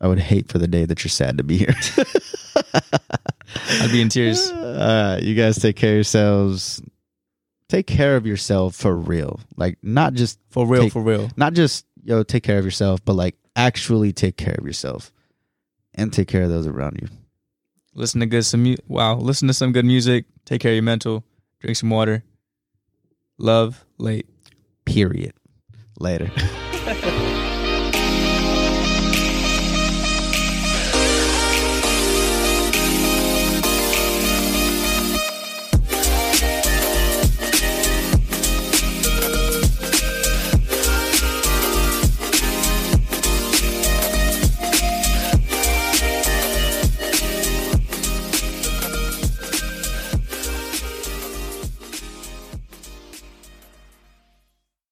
[0.00, 1.74] I would hate for the day that you're sad to be here.
[3.80, 4.52] I'd be in tears.
[4.78, 6.80] Uh, you guys take care of yourselves.
[7.68, 9.40] Take care of yourself for real.
[9.56, 11.30] Like not just For real, Take- for real.
[11.36, 15.12] not just yo take care of yourself, but like actually take care of yourself
[15.94, 17.08] and take care of those around you.
[17.92, 19.16] Listen to good some mu- wow.
[19.16, 20.26] Listen to some good music.
[20.44, 21.24] Take care of your mental.
[21.60, 22.22] Drink some water.
[23.36, 24.26] Love late.
[24.84, 25.34] Period.
[25.98, 26.30] Later.